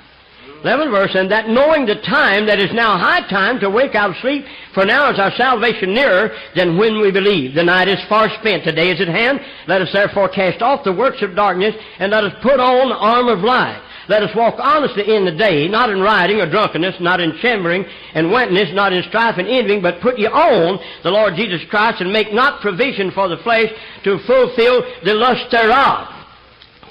11th 0.65 0.91
verse, 0.91 1.15
and 1.15 1.31
that 1.31 1.49
knowing 1.49 1.87
the 1.87 2.03
time 2.03 2.47
that 2.47 2.59
is 2.59 2.73
now 2.73 2.99
high 2.99 3.27
time 3.29 3.61
to 3.61 3.71
wake 3.71 3.95
out 3.95 4.11
of 4.11 4.17
sleep, 4.17 4.45
for 4.75 4.85
now 4.85 5.11
is 5.13 5.19
our 5.19 5.31
salvation 5.37 5.95
nearer 5.95 6.31
than 6.57 6.77
when 6.77 7.01
we 7.01 7.13
believe. 7.13 7.55
The 7.55 7.63
night 7.63 7.87
is 7.87 7.99
far 8.09 8.29
spent, 8.41 8.65
the 8.65 8.73
day 8.73 8.91
is 8.91 9.01
at 9.01 9.07
hand. 9.07 9.41
Let 9.69 9.83
us 9.83 9.93
therefore 9.93 10.29
cast 10.29 10.61
off 10.61 10.83
the 10.83 10.93
works 10.93 11.23
of 11.23 11.37
darkness, 11.37 11.77
and 12.01 12.11
let 12.11 12.25
us 12.25 12.33
put 12.43 12.59
on 12.59 12.89
the 12.89 12.97
arm 12.97 13.29
of 13.29 13.45
light. 13.45 13.81
Let 14.09 14.23
us 14.23 14.35
walk 14.35 14.55
honestly 14.59 15.15
in 15.15 15.27
the 15.27 15.33
day, 15.33 15.69
not 15.69 15.91
in 15.91 16.01
rioting 16.01 16.41
or 16.41 16.51
drunkenness, 16.51 16.97
not 16.99 17.21
in 17.21 17.37
chambering 17.43 17.85
and 18.15 18.31
wantonness, 18.31 18.71
not 18.73 18.93
in 18.93 19.03
strife 19.05 19.37
and 19.37 19.47
envying, 19.47 19.83
but 19.83 20.01
put 20.01 20.19
ye 20.19 20.27
on 20.27 20.79
the 21.03 21.11
Lord 21.11 21.35
Jesus 21.37 21.61
Christ, 21.69 22.01
and 22.01 22.11
make 22.13 22.33
not 22.33 22.63
provision 22.63 23.11
for 23.11 23.29
the 23.29 23.37
flesh 23.39 23.69
to 24.05 24.19
fulfill 24.27 24.83
the 25.05 25.13
lust 25.13 25.51
thereof. 25.51 26.09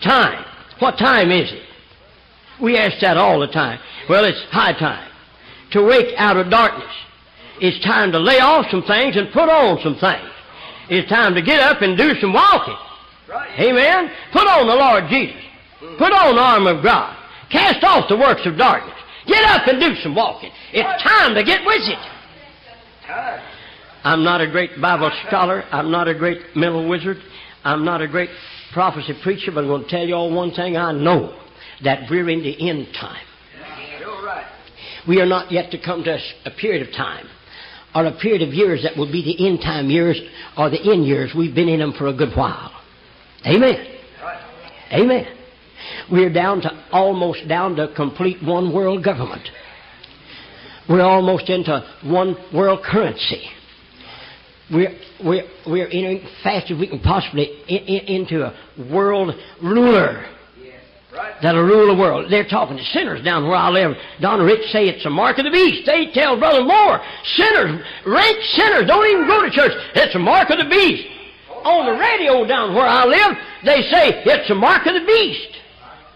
Time. 0.03 0.45
What 0.79 0.99
time 0.99 1.31
is 1.31 1.51
it? 1.51 1.63
We 2.61 2.77
ask 2.77 2.99
that 3.01 3.17
all 3.17 3.39
the 3.39 3.47
time. 3.47 3.79
Well, 4.09 4.23
it's 4.23 4.41
high 4.51 4.73
time 4.73 5.09
to 5.71 5.83
wake 5.83 6.13
out 6.17 6.37
of 6.37 6.51
darkness. 6.51 6.93
It's 7.59 7.83
time 7.83 8.11
to 8.11 8.19
lay 8.19 8.39
off 8.39 8.67
some 8.69 8.83
things 8.83 9.17
and 9.17 9.31
put 9.31 9.49
on 9.49 9.79
some 9.81 9.97
things. 9.97 10.29
It's 10.89 11.09
time 11.09 11.33
to 11.33 11.41
get 11.41 11.59
up 11.59 11.81
and 11.81 11.97
do 11.97 12.13
some 12.21 12.33
walking. 12.33 12.77
Right. 13.27 13.59
Amen. 13.59 14.11
Put 14.31 14.47
on 14.47 14.67
the 14.67 14.75
Lord 14.75 15.05
Jesus. 15.09 15.41
Put 15.79 16.11
on 16.11 16.35
the 16.35 16.41
armor 16.41 16.77
of 16.77 16.83
God. 16.83 17.15
Cast 17.51 17.83
off 17.83 18.09
the 18.09 18.17
works 18.17 18.41
of 18.45 18.57
darkness. 18.57 18.95
Get 19.27 19.43
up 19.43 19.67
and 19.67 19.79
do 19.79 19.95
some 20.01 20.15
walking. 20.15 20.51
It's 20.73 21.03
time 21.03 21.35
to 21.35 21.43
get 21.43 21.65
with 21.65 21.81
it. 21.81 21.99
I'm 24.03 24.23
not 24.23 24.41
a 24.41 24.49
great 24.49 24.81
Bible 24.81 25.11
scholar. 25.27 25.63
I'm 25.71 25.91
not 25.91 26.07
a 26.07 26.15
great 26.15 26.55
mental 26.55 26.87
wizard. 26.87 27.17
I'm 27.63 27.83
not 27.83 28.01
a 28.01 28.07
great 28.07 28.29
prophecy 28.73 29.13
preacher, 29.21 29.51
but 29.53 29.61
I'm 29.61 29.67
going 29.67 29.83
to 29.83 29.89
tell 29.89 30.05
you 30.05 30.15
all 30.15 30.33
one 30.33 30.51
thing 30.51 30.77
I 30.77 30.91
know 30.91 31.37
that 31.83 32.09
we're 32.09 32.29
in 32.29 32.41
the 32.41 32.69
end 32.69 32.87
time. 32.99 33.23
We 35.07 35.21
are 35.21 35.25
not 35.25 35.51
yet 35.51 35.71
to 35.71 35.81
come 35.81 36.03
to 36.03 36.17
a 36.45 36.51
period 36.51 36.87
of 36.87 36.93
time 36.93 37.27
or 37.95 38.05
a 38.05 38.17
period 38.19 38.47
of 38.47 38.53
years 38.53 38.83
that 38.83 38.97
will 38.97 39.11
be 39.11 39.23
the 39.23 39.47
end 39.47 39.59
time 39.61 39.89
years 39.89 40.19
or 40.57 40.69
the 40.69 40.79
end 40.79 41.05
years. 41.05 41.33
We've 41.35 41.55
been 41.55 41.69
in 41.69 41.79
them 41.79 41.93
for 41.97 42.07
a 42.07 42.13
good 42.13 42.35
while. 42.35 42.71
Amen. 43.45 43.87
Amen. 44.91 45.36
We're 46.11 46.31
down 46.31 46.61
to 46.61 46.85
almost 46.91 47.47
down 47.47 47.75
to 47.75 47.93
complete 47.95 48.41
one 48.43 48.73
world 48.73 49.03
government. 49.03 49.47
We're 50.89 51.01
almost 51.01 51.49
into 51.49 51.85
one 52.03 52.37
world 52.53 52.83
currency. 52.83 53.49
We're, 54.71 54.97
we're, 55.23 55.43
we're 55.65 55.87
entering 55.87 56.27
fast 56.43 56.71
as 56.71 56.77
we 56.77 56.87
can 56.87 56.99
possibly 56.99 57.45
in, 57.67 57.77
in, 57.77 58.21
into 58.21 58.43
a 58.43 58.53
world 58.91 59.33
ruler 59.61 60.25
that'll 61.41 61.63
rule 61.63 61.93
the 61.93 61.99
world. 61.99 62.31
They're 62.31 62.47
talking 62.47 62.77
to 62.77 62.83
sinners 62.83 63.23
down 63.23 63.43
where 63.47 63.55
I 63.55 63.69
live. 63.69 63.95
Don 64.21 64.41
Rich 64.41 64.71
say 64.71 64.87
it's 64.87 65.05
a 65.05 65.09
mark 65.09 65.37
of 65.37 65.45
the 65.45 65.51
beast. 65.51 65.85
They 65.85 66.11
tell 66.13 66.37
Brother 66.37 66.63
Moore, 66.63 67.01
sinners, 67.35 67.81
rank 68.05 68.37
sinners, 68.55 68.87
don't 68.87 69.05
even 69.07 69.27
go 69.27 69.43
to 69.43 69.51
church. 69.51 69.71
It's 69.95 70.15
a 70.15 70.19
mark 70.19 70.49
of 70.49 70.57
the 70.57 70.69
beast. 70.69 71.07
On 71.63 71.85
the 71.85 71.99
radio 71.99 72.45
down 72.45 72.75
where 72.75 72.87
I 72.87 73.05
live, 73.05 73.37
they 73.65 73.81
say 73.91 74.23
it's 74.23 74.49
a 74.49 74.55
mark 74.55 74.85
of 74.85 74.93
the 74.93 75.05
beast. 75.05 75.56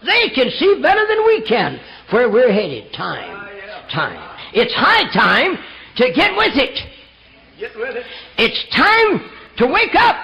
They 0.04 0.30
can 0.34 0.50
see 0.50 0.80
better 0.82 1.06
than 1.06 1.24
we 1.26 1.42
can 1.46 1.80
where 2.10 2.30
we're 2.30 2.52
headed. 2.52 2.92
Time. 2.92 3.30
Ah, 3.34 3.88
time. 3.92 4.38
It's 4.52 4.74
high 4.74 5.10
time 5.12 5.58
to 5.96 6.12
get 6.12 6.36
with 6.36 6.56
it. 6.56 6.78
Get 7.58 7.76
with 7.76 7.96
it. 7.96 8.06
It's 8.38 8.64
time 8.74 9.30
to 9.58 9.66
wake 9.66 9.94
up. 9.94 10.16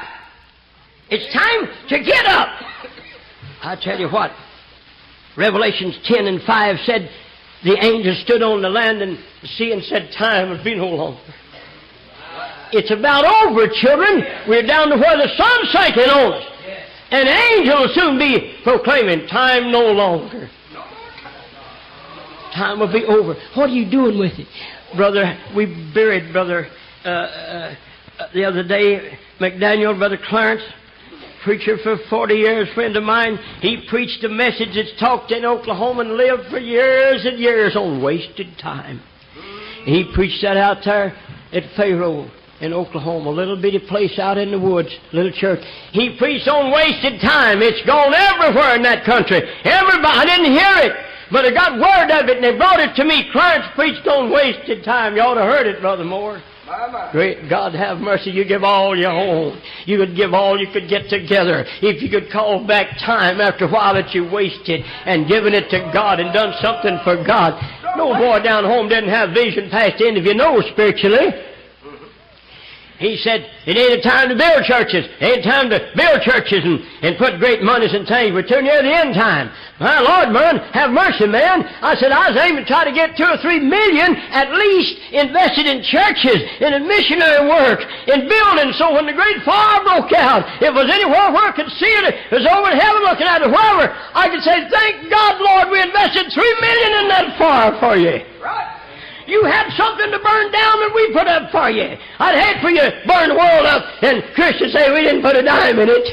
It's 1.10 1.32
time 1.32 1.88
to 1.88 2.04
get 2.04 2.26
up. 2.26 2.48
I 3.62 3.76
tell 3.80 3.98
you 3.98 4.08
what, 4.08 4.32
Revelations 5.36 5.98
10 6.04 6.26
and 6.26 6.42
5 6.42 6.76
said, 6.84 7.10
the 7.64 7.76
angel 7.84 8.14
stood 8.22 8.42
on 8.42 8.62
the 8.62 8.68
land 8.68 9.02
and 9.02 9.18
the 9.42 9.48
sea 9.48 9.72
and 9.72 9.82
said, 9.82 10.10
Time 10.16 10.50
will 10.50 10.62
be 10.62 10.76
no 10.76 10.86
longer. 10.86 11.20
It's 12.70 12.90
about 12.92 13.24
over, 13.24 13.66
children. 13.66 14.22
We're 14.46 14.66
down 14.66 14.90
to 14.90 14.96
where 14.96 15.16
the 15.16 15.28
sun's 15.36 15.72
sinking 15.72 16.10
on 16.10 16.34
us. 16.34 16.44
An 17.10 17.26
angel 17.26 17.80
will 17.80 17.94
soon 17.94 18.18
be 18.18 18.58
proclaiming, 18.64 19.26
Time 19.28 19.72
no 19.72 19.92
longer. 19.92 20.50
Time 22.54 22.80
will 22.80 22.92
be 22.92 23.04
over. 23.04 23.34
What 23.54 23.70
are 23.70 23.74
you 23.74 23.90
doing 23.90 24.18
with 24.18 24.32
it? 24.38 24.48
Brother, 24.96 25.38
we 25.54 25.66
buried 25.94 26.32
Brother 26.32 26.66
uh, 27.04 27.08
uh, 27.08 27.74
the 28.34 28.44
other 28.44 28.66
day, 28.66 29.18
McDaniel, 29.38 29.96
Brother 29.96 30.18
Clarence, 30.28 30.62
preacher 31.44 31.76
for 31.82 31.96
40 32.10 32.34
years, 32.34 32.68
friend 32.74 32.96
of 32.96 33.04
mine. 33.04 33.38
He 33.60 33.86
preached 33.88 34.24
a 34.24 34.28
message 34.28 34.74
that's 34.74 34.98
talked 34.98 35.30
in 35.30 35.44
Oklahoma 35.44 36.00
and 36.00 36.14
lived 36.14 36.50
for 36.50 36.58
years 36.58 37.24
and 37.24 37.38
years 37.38 37.76
on 37.76 38.02
wasted 38.02 38.58
time. 38.60 39.00
He 39.84 40.10
preached 40.14 40.42
that 40.42 40.56
out 40.56 40.78
there 40.84 41.16
at 41.52 41.62
Pharaoh. 41.76 42.30
In 42.60 42.72
Oklahoma, 42.72 43.30
a 43.30 43.32
little 43.32 43.60
bitty 43.60 43.78
place 43.78 44.18
out 44.18 44.38
in 44.38 44.50
the 44.50 44.58
woods, 44.58 44.90
little 45.12 45.32
church. 45.32 45.60
He 45.92 46.16
preached 46.18 46.48
on 46.48 46.72
wasted 46.72 47.20
time. 47.20 47.62
It's 47.62 47.84
gone 47.86 48.12
everywhere 48.12 48.74
in 48.74 48.82
that 48.82 49.04
country. 49.04 49.42
Everybody, 49.64 50.18
I 50.18 50.24
didn't 50.24 50.52
hear 50.52 50.90
it, 50.90 50.92
but 51.30 51.44
I 51.44 51.50
got 51.52 51.78
word 51.78 52.10
of 52.10 52.28
it 52.28 52.36
and 52.36 52.44
they 52.44 52.56
brought 52.56 52.80
it 52.80 52.94
to 52.96 53.04
me. 53.04 53.30
Clarence 53.30 53.66
preached 53.74 54.06
on 54.08 54.30
wasted 54.30 54.84
time. 54.84 55.14
You 55.14 55.22
ought 55.22 55.34
to 55.34 55.42
heard 55.42 55.66
it, 55.66 55.80
Brother 55.80 56.04
Moore. 56.04 56.42
Great 57.12 57.48
God 57.48 57.74
have 57.74 57.98
mercy. 57.98 58.30
You 58.30 58.44
give 58.44 58.62
all 58.62 58.94
you 58.94 59.06
own. 59.06 59.58
You 59.86 59.96
could 59.96 60.14
give 60.14 60.34
all 60.34 60.60
you 60.60 60.66
could 60.70 60.88
get 60.88 61.08
together. 61.08 61.64
If 61.80 62.02
you 62.02 62.10
could 62.10 62.30
call 62.30 62.66
back 62.66 62.98
time 62.98 63.40
after 63.40 63.64
a 63.64 63.70
while 63.70 63.94
that 63.94 64.12
you 64.14 64.28
wasted 64.28 64.84
and 65.06 65.26
given 65.26 65.54
it 65.54 65.70
to 65.70 65.90
God 65.94 66.20
and 66.20 66.32
done 66.34 66.52
something 66.60 66.98
for 67.04 67.24
God. 67.24 67.56
No 67.96 68.12
boy 68.14 68.42
down 68.42 68.64
home 68.64 68.88
didn't 68.88 69.08
have 69.08 69.30
vision 69.30 69.70
past 69.70 69.96
the 69.98 70.08
end 70.08 70.18
of 70.18 70.24
you 70.24 70.34
know 70.34 70.60
spiritually. 70.72 71.32
He 72.98 73.16
said, 73.22 73.46
it 73.62 73.78
ain't 73.78 74.00
a 74.00 74.02
time 74.02 74.26
to 74.28 74.34
build 74.34 74.66
churches. 74.66 75.06
It 75.22 75.22
ain't 75.22 75.46
time 75.46 75.70
to 75.70 75.78
build 75.94 76.18
churches 76.26 76.66
and, 76.66 76.82
and 77.06 77.14
put 77.14 77.38
great 77.38 77.62
monies 77.62 77.94
and 77.94 78.02
things. 78.02 78.34
We're 78.34 78.42
too 78.42 78.58
near 78.58 78.82
the 78.82 78.90
end 78.90 79.14
time. 79.14 79.54
My 79.78 80.02
Lord, 80.02 80.34
man, 80.34 80.58
have 80.74 80.90
mercy, 80.90 81.30
man. 81.30 81.62
I 81.78 81.94
said, 81.94 82.10
I 82.10 82.34
was 82.34 82.36
aiming 82.42 82.66
to 82.66 82.68
try 82.68 82.82
to 82.82 82.90
get 82.90 83.14
two 83.14 83.30
or 83.30 83.38
three 83.38 83.62
million 83.62 84.18
at 84.34 84.50
least 84.50 84.98
invested 85.14 85.70
in 85.70 85.86
churches, 85.86 86.42
in 86.58 86.74
missionary 86.90 87.46
work, 87.46 87.86
in 88.10 88.26
buildings. 88.26 88.74
So 88.74 88.90
when 88.90 89.06
the 89.06 89.14
great 89.14 89.46
fire 89.46 89.78
broke 89.86 90.10
out, 90.18 90.42
if 90.58 90.74
it 90.74 90.74
was 90.74 90.90
anywhere 90.90 91.30
where 91.30 91.46
I 91.46 91.54
could 91.54 91.70
see 91.78 91.94
it, 92.02 92.10
it 92.10 92.34
was 92.34 92.50
over 92.50 92.74
in 92.74 92.82
heaven 92.82 93.06
looking 93.06 93.30
at 93.30 93.46
it, 93.46 93.50
wherever, 93.54 93.94
I 93.94 94.26
could 94.26 94.42
say, 94.42 94.66
thank 94.66 95.06
God, 95.06 95.38
Lord, 95.38 95.70
we 95.70 95.78
invested 95.78 96.34
three 96.34 96.54
million 96.58 96.90
in 96.98 97.06
that 97.14 97.38
fire 97.38 97.78
for 97.78 97.94
you. 97.94 98.26
Right. 98.42 98.77
You 99.28 99.44
had 99.44 99.68
something 99.76 100.10
to 100.10 100.18
burn 100.24 100.48
down 100.50 100.80
that 100.80 100.92
we 100.94 101.12
put 101.12 101.28
up 101.28 101.52
for 101.52 101.68
you. 101.68 101.84
I'd 102.18 102.40
hate 102.40 102.62
for 102.64 102.70
you 102.70 102.80
to 102.80 103.04
burn 103.04 103.28
the 103.28 103.36
world 103.36 103.66
up 103.68 103.84
and 104.00 104.24
Christians 104.34 104.72
say 104.72 104.88
we 104.88 105.04
didn't 105.04 105.20
put 105.20 105.36
a 105.36 105.42
dime 105.42 105.78
in 105.78 105.88
it. 105.92 106.08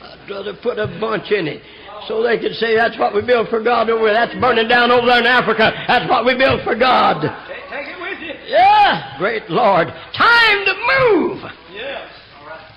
I'd 0.00 0.30
rather 0.30 0.54
put 0.54 0.78
a 0.78 0.86
bunch 1.02 1.32
in 1.32 1.48
it. 1.48 1.60
So 2.06 2.22
they 2.22 2.38
could 2.38 2.54
say 2.54 2.76
that's 2.76 2.96
what 2.98 3.14
we 3.14 3.22
built 3.22 3.48
for 3.48 3.60
God 3.60 3.90
over 3.90 4.04
there. 4.04 4.14
That's 4.14 4.38
burning 4.38 4.68
down 4.68 4.92
over 4.92 5.06
there 5.06 5.18
in 5.18 5.26
Africa. 5.26 5.72
That's 5.88 6.08
what 6.08 6.24
we 6.24 6.38
built 6.38 6.62
for 6.62 6.76
God. 6.76 7.22
Take, 7.68 7.88
it 7.88 8.00
with 8.00 8.20
you. 8.20 8.34
Yeah, 8.46 9.18
great 9.18 9.50
Lord. 9.50 9.88
Time 10.16 10.64
to 10.64 10.74
move. 11.02 11.42
Yes. 11.74 12.08
All 12.38 12.46
right. 12.46 12.74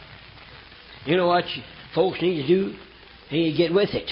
You 1.05 1.17
know 1.17 1.27
what 1.27 1.45
folks 1.93 2.19
need 2.23 2.41
to 2.41 2.47
do? 2.47 2.75
They 3.29 3.37
need 3.37 3.51
to 3.51 3.57
get 3.57 3.73
with 3.73 3.93
it. 3.93 4.09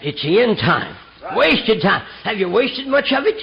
It's 0.00 0.22
the 0.22 0.40
end 0.40 0.58
time. 0.58 0.96
Wasted 1.36 1.82
time. 1.82 2.06
Have 2.24 2.38
you 2.38 2.48
wasted 2.48 2.86
much 2.86 3.12
of 3.12 3.24
it? 3.24 3.42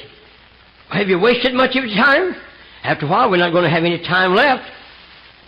Have 0.90 1.08
you 1.08 1.20
wasted 1.20 1.54
much 1.54 1.76
of 1.76 1.86
your 1.86 1.96
time? 1.96 2.36
After 2.84 3.06
a 3.06 3.10
while, 3.10 3.30
we're 3.30 3.38
not 3.38 3.52
going 3.52 3.64
to 3.64 3.70
have 3.70 3.84
any 3.84 4.00
time 4.00 4.34
left. 4.34 4.70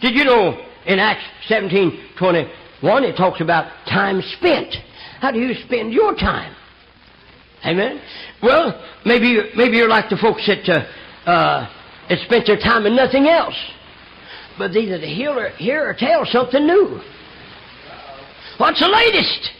Did 0.01 0.15
you 0.15 0.25
know 0.25 0.65
in 0.85 0.99
Acts 0.99 1.23
17 1.47 2.15
21, 2.17 3.03
it 3.03 3.15
talks 3.15 3.41
about 3.41 3.71
time 3.87 4.21
spent? 4.37 4.75
How 5.21 5.31
do 5.31 5.39
you 5.39 5.53
spend 5.65 5.91
your 5.93 6.15
time? 6.15 6.55
Amen? 7.65 8.01
Well, 8.41 8.81
maybe, 9.05 9.51
maybe 9.55 9.77
you're 9.77 9.89
like 9.89 10.09
the 10.09 10.17
folks 10.17 10.47
that, 10.47 10.69
uh, 10.69 11.29
uh, 11.29 11.69
that 12.09 12.19
spent 12.25 12.47
their 12.47 12.57
time 12.57 12.85
in 12.85 12.95
nothing 12.95 13.27
else. 13.27 13.55
But 14.57 14.71
are 14.71 14.99
to 14.99 15.07
hear 15.07 15.31
or, 15.31 15.49
hear 15.51 15.87
or 15.89 15.93
tell 15.93 16.25
something 16.25 16.65
new. 16.65 17.01
What's 18.57 18.79
the 18.79 18.87
latest? 18.87 19.51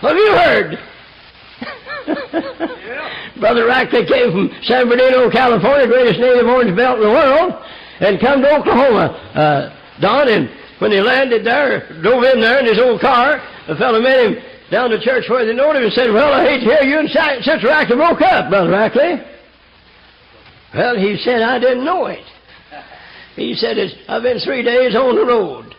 What 0.00 0.10
have 0.10 0.18
you 0.18 0.32
heard? 0.32 0.93
Brother 3.40 3.66
Rackley 3.66 4.06
came 4.06 4.30
from 4.32 4.50
San 4.62 4.88
Bernardino, 4.88 5.30
California, 5.30 5.86
greatest 5.86 6.20
native 6.20 6.46
orange 6.46 6.76
belt 6.76 6.98
in 6.98 7.04
the 7.04 7.10
world, 7.10 7.52
and 8.00 8.20
come 8.20 8.42
to 8.42 8.56
Oklahoma, 8.56 9.12
uh, 9.34 10.00
Don, 10.00 10.28
and 10.28 10.50
when 10.78 10.92
he 10.92 11.00
landed 11.00 11.46
there, 11.46 11.88
drove 12.02 12.24
in 12.24 12.40
there 12.40 12.60
in 12.60 12.66
his 12.66 12.78
old 12.78 13.00
car, 13.00 13.40
a 13.68 13.76
fellow 13.76 14.00
met 14.00 14.20
him 14.20 14.36
down 14.70 14.90
to 14.90 15.00
church 15.00 15.24
where 15.28 15.46
they 15.46 15.54
knowed 15.54 15.76
him 15.76 15.84
and 15.84 15.92
said, 15.92 16.12
Well, 16.12 16.32
I 16.32 16.44
hate 16.44 16.60
to 16.60 16.66
hear 16.66 16.82
you 16.82 16.98
and 17.00 17.08
Sister 17.08 17.68
Rackley 17.68 17.96
broke 17.96 18.22
up, 18.22 18.50
Brother 18.50 18.70
Rackley. 18.70 19.24
Well, 20.74 20.96
he 20.96 21.16
said, 21.22 21.42
I 21.42 21.58
didn't 21.58 21.84
know 21.84 22.06
it. 22.06 22.24
He 23.36 23.54
said, 23.54 23.76
I've 24.08 24.22
been 24.22 24.40
three 24.40 24.62
days 24.62 24.94
on 24.94 25.14
the 25.16 25.24
road. 25.24 25.73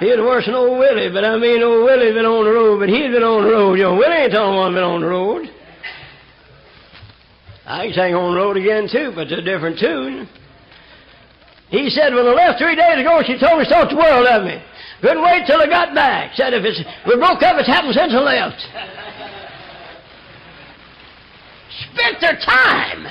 He's 0.00 0.16
worse 0.16 0.46
than 0.46 0.54
old 0.54 0.78
Willie, 0.78 1.10
but 1.10 1.24
I 1.24 1.36
mean 1.36 1.62
old 1.62 1.84
Willie's 1.84 2.14
been 2.14 2.24
on 2.24 2.44
the 2.44 2.50
road, 2.50 2.80
but 2.80 2.88
he's 2.88 3.10
been 3.12 3.22
on 3.22 3.44
the 3.44 3.50
road. 3.50 3.78
Know, 3.78 3.94
Willie 3.94 4.16
ain't 4.16 4.32
the 4.32 4.40
only 4.40 4.58
one 4.58 4.74
been 4.74 4.82
on 4.82 5.00
the 5.00 5.06
road. 5.06 5.50
I 7.66 7.90
sing 7.92 8.14
on 8.14 8.34
the 8.34 8.40
road 8.40 8.56
again 8.56 8.88
too, 8.88 9.12
but 9.14 9.26
it's 9.26 9.40
a 9.40 9.42
different 9.42 9.78
tune. 9.78 10.28
He 11.68 11.90
said, 11.90 12.14
when 12.14 12.26
I 12.26 12.32
left 12.32 12.58
three 12.62 12.76
days 12.76 13.00
ago, 13.00 13.22
she 13.26 13.36
told 13.38 13.58
me 13.58 13.64
she 13.64 13.70
thought 13.70 13.90
the 13.90 13.96
world 13.96 14.26
of 14.26 14.44
me. 14.44 14.62
Couldn't 15.00 15.22
wait 15.22 15.46
till 15.46 15.60
I 15.60 15.66
got 15.66 15.94
back. 15.94 16.34
Said 16.36 16.54
if 16.54 16.64
it's 16.64 16.78
we 17.06 17.16
broke 17.16 17.42
up, 17.42 17.58
it's 17.58 17.68
happened 17.68 17.94
since 17.94 18.14
I 18.14 18.22
left. 18.22 18.60
Spent 21.92 22.20
their 22.20 22.38
time 22.40 23.06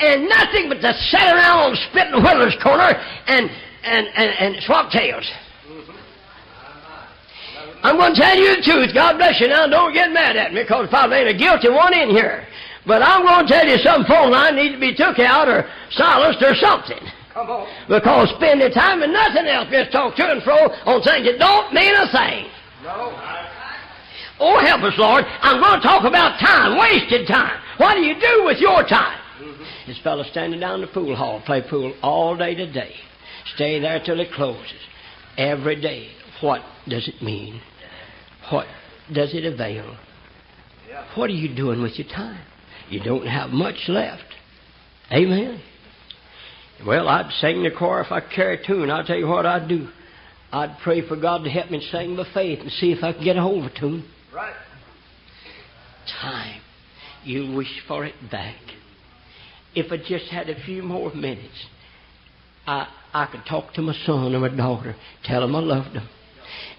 and 0.00 0.28
nothing 0.28 0.68
but 0.68 0.80
to 0.80 0.92
sit 0.94 1.20
around 1.20 1.70
on 1.70 1.76
Spit 1.90 2.06
and 2.12 2.22
Whittler's 2.22 2.56
corner 2.62 2.94
and 3.26 3.50
and 3.82 4.06
and, 4.14 4.54
and 4.54 4.62
swap 4.62 4.90
tales. 4.92 5.28
I'm 7.82 7.96
going 7.96 8.14
to 8.14 8.20
tell 8.20 8.36
you 8.36 8.56
the 8.56 8.62
truth. 8.62 8.90
God 8.94 9.18
bless 9.18 9.40
you. 9.40 9.48
Now, 9.48 9.66
don't 9.66 9.94
get 9.94 10.10
mad 10.10 10.36
at 10.36 10.52
me 10.52 10.62
because 10.62 10.88
probably 10.90 11.18
ain't 11.18 11.28
a 11.28 11.38
guilty 11.38 11.70
one 11.70 11.94
in 11.94 12.10
here. 12.10 12.46
But 12.86 13.02
I'm 13.02 13.22
going 13.22 13.46
to 13.46 13.52
tell 13.52 13.66
you 13.66 13.78
some 13.78 14.04
phone 14.04 14.32
line 14.32 14.56
needs 14.56 14.74
to 14.74 14.80
be 14.80 14.94
took 14.94 15.18
out 15.18 15.48
or 15.48 15.68
silenced 15.90 16.42
or 16.42 16.54
something. 16.56 16.98
Come 17.34 17.50
on. 17.50 17.68
Because 17.86 18.34
spending 18.34 18.72
time 18.72 19.02
and 19.02 19.12
nothing 19.12 19.46
else, 19.46 19.68
just 19.70 19.92
talk 19.92 20.16
to 20.16 20.26
and 20.26 20.42
fro 20.42 20.56
on 20.90 21.02
things 21.02 21.26
that 21.26 21.38
don't 21.38 21.72
mean 21.72 21.94
a 21.94 22.10
thing. 22.10 22.50
No. 22.82 23.14
Oh, 24.40 24.58
help 24.64 24.82
us, 24.82 24.94
Lord. 24.98 25.24
I'm 25.42 25.60
going 25.60 25.80
to 25.80 25.86
talk 25.86 26.04
about 26.04 26.38
time, 26.40 26.78
wasted 26.78 27.26
time. 27.26 27.60
What 27.78 27.94
do 27.94 28.00
you 28.00 28.14
do 28.14 28.44
with 28.44 28.58
your 28.58 28.82
time? 28.82 29.18
Mm-hmm. 29.40 29.62
This 29.86 29.98
fellow 30.02 30.24
standing 30.30 30.60
down 30.60 30.76
in 30.76 30.80
the 30.82 30.92
pool 30.92 31.14
hall, 31.14 31.42
play 31.44 31.62
pool 31.68 31.94
all 32.02 32.36
day 32.36 32.54
today. 32.54 32.94
Stay 33.54 33.80
there 33.80 34.00
till 34.04 34.20
it 34.20 34.32
closes. 34.32 34.80
Every 35.36 35.80
day. 35.80 36.10
What 36.40 36.62
does 36.88 37.08
it 37.08 37.22
mean? 37.22 37.60
What 38.50 38.66
does 39.12 39.34
it 39.34 39.44
avail? 39.44 39.96
What 41.14 41.30
are 41.30 41.34
you 41.34 41.54
doing 41.54 41.82
with 41.82 41.98
your 41.98 42.08
time? 42.08 42.40
You 42.88 43.00
don't 43.02 43.26
have 43.26 43.50
much 43.50 43.88
left. 43.88 44.24
Amen. 45.12 45.60
Well, 46.86 47.08
I'd 47.08 47.30
sing 47.40 47.62
the 47.62 47.70
choir 47.70 48.02
if 48.02 48.12
I 48.12 48.20
carry 48.20 48.62
a 48.62 48.66
tune. 48.66 48.90
I'll 48.90 49.04
tell 49.04 49.16
you 49.16 49.26
what 49.26 49.46
I'd 49.46 49.68
do. 49.68 49.88
I'd 50.52 50.78
pray 50.82 51.06
for 51.06 51.16
God 51.16 51.44
to 51.44 51.50
help 51.50 51.70
me 51.70 51.86
sing 51.90 52.16
by 52.16 52.24
faith 52.32 52.60
and 52.60 52.70
see 52.72 52.92
if 52.92 53.02
I 53.02 53.12
can 53.12 53.24
get 53.24 53.36
a 53.36 53.42
hold 53.42 53.64
of 53.64 53.72
a 53.72 53.80
tune. 53.80 54.08
Right. 54.34 54.54
Time. 56.22 56.60
You'll 57.24 57.56
wish 57.56 57.82
for 57.86 58.04
it 58.04 58.14
back. 58.30 58.56
If 59.74 59.92
I 59.92 59.96
just 59.98 60.30
had 60.30 60.48
a 60.48 60.62
few 60.64 60.82
more 60.82 61.12
minutes, 61.14 61.66
I, 62.66 62.88
I 63.12 63.26
could 63.26 63.44
talk 63.48 63.74
to 63.74 63.82
my 63.82 63.94
son 64.06 64.34
or 64.34 64.38
my 64.38 64.48
daughter, 64.48 64.96
tell 65.24 65.42
them 65.42 65.54
I 65.54 65.60
loved 65.60 65.94
them. 65.94 66.08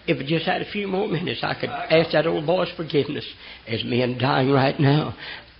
If 0.09 0.25
just 0.25 0.47
had 0.47 0.63
a 0.63 0.71
few 0.71 0.87
more 0.87 1.07
minutes, 1.07 1.41
I 1.43 1.53
could 1.53 1.69
ask 1.69 2.13
that 2.13 2.25
old 2.25 2.47
boy's 2.47 2.71
forgiveness. 2.75 3.23
There's 3.67 3.83
men 3.83 4.17
dying 4.17 4.49
right 4.49 4.77
now. 4.79 5.15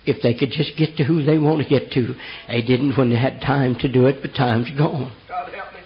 If 0.07 0.23
they 0.23 0.33
could 0.33 0.49
just 0.49 0.75
get 0.75 0.97
to 0.97 1.03
who 1.03 1.23
they 1.23 1.37
want 1.37 1.61
to 1.61 1.69
get 1.69 1.91
to, 1.91 2.15
they 2.47 2.63
didn't 2.63 2.97
when 2.97 3.11
they 3.11 3.15
had 3.15 3.41
time 3.41 3.75
to 3.75 3.87
do 3.87 4.07
it, 4.07 4.23
but 4.23 4.33
time's 4.33 4.71
gone. 4.75 5.15
God 5.27 5.53
help 5.53 5.71
me. 5.71 5.79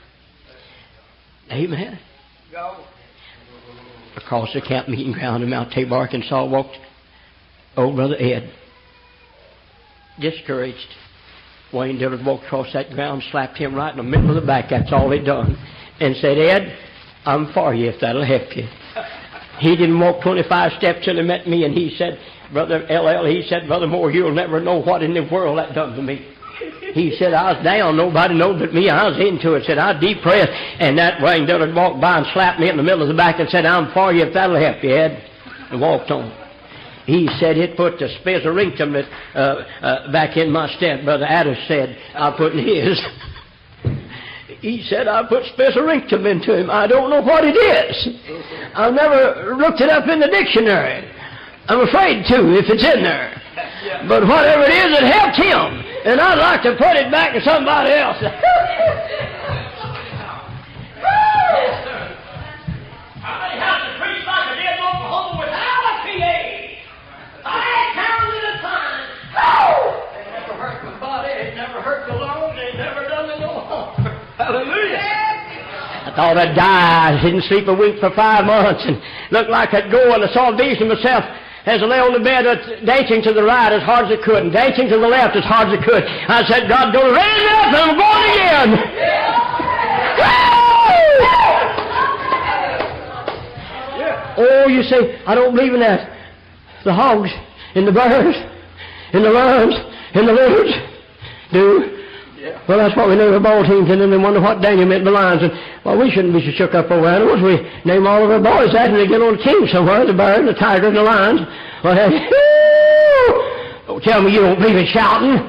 Amen. 1.52 2.00
Go. 2.54 2.86
across 4.16 4.54
the 4.54 4.62
camp 4.62 4.88
meeting 4.88 5.12
ground 5.12 5.44
in 5.44 5.50
Mount 5.50 5.74
Tabor, 5.74 5.96
Arkansas, 5.96 6.46
walked 6.46 6.78
old 7.76 7.98
brother 7.98 8.16
Ed, 8.18 8.50
discouraged. 10.22 10.88
Wayne 11.74 11.98
Dillard 11.98 12.26
walked 12.26 12.46
across 12.46 12.72
that 12.72 12.92
ground, 12.92 13.24
slapped 13.30 13.58
him 13.58 13.76
right 13.76 13.92
in 13.92 13.98
the 13.98 14.04
middle 14.04 14.30
of 14.30 14.36
the 14.36 14.48
back. 14.48 14.70
That's 14.70 14.94
all 14.94 15.12
he 15.12 15.20
done, 15.20 15.58
and 16.00 16.16
said, 16.16 16.38
"Ed, 16.38 16.78
I'm 17.26 17.52
for 17.54 17.74
you 17.74 17.90
if 17.90 18.00
that'll 18.00 18.26
help 18.26 18.56
you." 18.56 18.68
He 19.60 19.76
didn't 19.76 20.00
walk 20.00 20.22
25 20.24 20.74
steps 20.74 21.06
till 21.06 21.16
he 21.16 21.22
met 21.22 21.48
me, 21.48 21.64
and 21.64 21.74
he 21.74 21.96
said, 21.98 22.20
"Brother 22.52 22.86
LL," 22.90 23.26
he 23.26 23.44
said, 23.48 23.68
"Brother 23.68 23.88
Moore, 23.88 24.12
you'll 24.12 24.34
never 24.34 24.60
know 24.60 24.82
what 24.82 25.04
in 25.04 25.14
the 25.14 25.28
world 25.32 25.58
that 25.58 25.74
done 25.74 25.96
to 25.96 26.02
me." 26.02 26.26
He 26.94 27.16
said, 27.18 27.34
I 27.34 27.54
was 27.54 27.64
down, 27.64 27.98
nobody 27.98 28.36
knowed 28.36 28.60
but 28.60 28.74
me. 28.74 28.90
I 28.90 29.08
was 29.10 29.18
into 29.18 29.54
it. 29.56 29.66
Said, 29.66 29.80
I 29.80 30.00
depressed. 30.00 30.52
And 30.80 30.98
that 31.00 31.22
Wayne 31.22 31.48
Dillard 31.48 31.74
walked 31.74 32.00
by 32.00 32.20
and 32.20 32.28
slapped 32.34 32.60
me 32.60 32.70
in 32.70 32.78
the 32.78 32.84
middle 32.84 33.02
of 33.02 33.08
the 33.08 33.16
back 33.16 33.40
and 33.40 33.50
said, 33.50 33.66
I'm 33.66 33.92
for 33.94 34.14
you 34.14 34.24
if 34.24 34.34
that'll 34.34 34.60
help 34.60 34.84
you, 34.84 34.94
Ed. 34.94 35.24
And 35.72 35.82
walked 35.82 36.12
on. 36.12 36.32
He 37.06 37.28
said 37.40 37.58
it 37.58 37.76
put 37.76 37.98
the 37.98 38.08
spizzerinctum 38.22 38.94
that, 38.94 39.38
uh, 39.38 39.86
uh, 39.86 40.12
back 40.12 40.38
in 40.38 40.52
my 40.52 40.74
step. 40.78 41.04
Brother 41.04 41.26
Addis 41.26 41.58
said, 41.68 41.98
I 42.14 42.32
put 42.38 42.54
in 42.54 42.60
his. 42.66 43.02
he 44.64 44.82
said, 44.88 45.10
I 45.10 45.28
put 45.28 45.44
spizzerinctum 45.44 46.24
into 46.24 46.56
him. 46.56 46.72
I 46.72 46.88
don't 46.88 47.10
know 47.10 47.20
what 47.20 47.44
it 47.44 47.52
is. 47.52 48.08
I've 48.74 48.94
never 48.94 49.58
looked 49.58 49.82
it 49.82 49.90
up 49.90 50.08
in 50.08 50.22
the 50.22 50.30
dictionary. 50.30 51.04
I'm 51.68 51.82
afraid 51.82 52.24
to 52.32 52.56
if 52.56 52.72
it's 52.72 52.82
in 52.82 53.04
there. 53.04 53.42
But 54.08 54.24
whatever 54.24 54.64
it 54.64 54.72
is, 54.72 54.98
it 54.98 55.04
helped 55.04 55.36
him. 55.36 55.84
And 56.08 56.22
I'd 56.22 56.40
like 56.40 56.64
to 56.64 56.80
put 56.80 56.96
it 56.96 57.12
back 57.12 57.34
to 57.34 57.42
somebody 57.44 57.92
else. 57.92 58.24
thought 76.16 76.38
I'd 76.38 76.56
die. 76.56 77.18
I 77.18 77.22
didn't 77.22 77.44
sleep 77.44 77.68
a 77.68 77.74
week 77.74 78.00
for 78.00 78.10
five 78.16 78.46
months 78.46 78.84
and 78.86 79.02
looked 79.32 79.50
like 79.50 79.74
I'd 79.74 79.92
go 79.92 80.14
and 80.14 80.24
I 80.24 80.34
saw 80.34 80.54
a 80.54 80.56
vision 80.56 80.92
of 80.92 80.98
myself 80.98 81.26
as 81.66 81.82
I 81.82 81.86
lay 81.86 82.00
on 82.00 82.14
the 82.14 82.20
bed 82.20 82.44
dancing 82.86 83.22
to 83.24 83.34
the 83.34 83.44
right 83.44 83.72
as 83.72 83.82
hard 83.84 84.12
as 84.12 84.20
I 84.20 84.24
could 84.24 84.44
and 84.44 84.52
dancing 84.52 84.90
to 84.90 84.98
the 85.00 85.08
left 85.08 85.36
as 85.36 85.44
hard 85.46 85.70
as 85.70 85.80
I 85.80 85.84
could. 85.84 86.04
I 86.04 86.44
said, 86.46 86.68
God, 86.68 86.92
don't 86.92 87.14
raise 87.14 87.42
me 87.42 87.54
up 87.56 87.72
and 87.72 87.78
I'm 87.78 87.98
going 87.98 88.24
again. 88.36 88.70
Oh, 94.36 94.68
you 94.68 94.84
say, 94.84 95.22
I 95.26 95.36
don't 95.36 95.56
believe 95.56 95.74
in 95.74 95.80
that. 95.80 96.10
The 96.84 96.94
hogs 96.94 97.30
and 97.76 97.88
the 97.88 97.92
birds 97.92 98.38
and 99.14 99.24
the 99.24 99.30
lambs 99.30 99.76
and 100.14 100.28
the 100.28 100.34
lizards 100.34 100.74
do. 101.52 102.03
Well, 102.68 102.78
that's 102.78 102.96
what 102.96 103.08
we 103.08 103.16
name 103.16 103.32
the 103.32 103.40
ball 103.40 103.64
teams, 103.64 103.90
and 103.90 104.02
then 104.02 104.12
they 104.12 104.18
wonder 104.18 104.42
what 104.42 104.62
Daniel 104.62 104.86
meant 104.86 105.06
by 105.06 105.12
lions. 105.12 105.44
And 105.44 105.52
well, 105.86 105.98
we 105.98 106.12
shouldn't 106.12 106.34
be 106.34 106.44
so 106.44 106.52
shook 106.52 106.76
up 106.76 106.92
over 106.92 107.08
animals. 107.08 107.40
We 107.40 107.56
name 107.88 108.06
all 108.06 108.24
of 108.24 108.32
our 108.32 108.44
boys 108.44 108.74
that, 108.74 108.90
and 108.90 109.00
they 109.00 109.08
get 109.08 109.22
on 109.22 109.40
a 109.40 109.44
team 109.44 109.68
somewhere: 109.68 110.06
the 110.06 110.14
bird, 110.14 110.46
the 110.48 110.54
tiger, 110.54 110.88
and 110.88 110.98
the 110.98 111.04
lions. 111.04 111.40
Well, 111.84 111.96
don't 113.88 114.04
tell 114.04 114.22
me 114.22 114.34
you 114.34 114.42
don't 114.42 114.60
believe 114.60 114.76
in 114.76 114.88
shouting. 114.88 115.40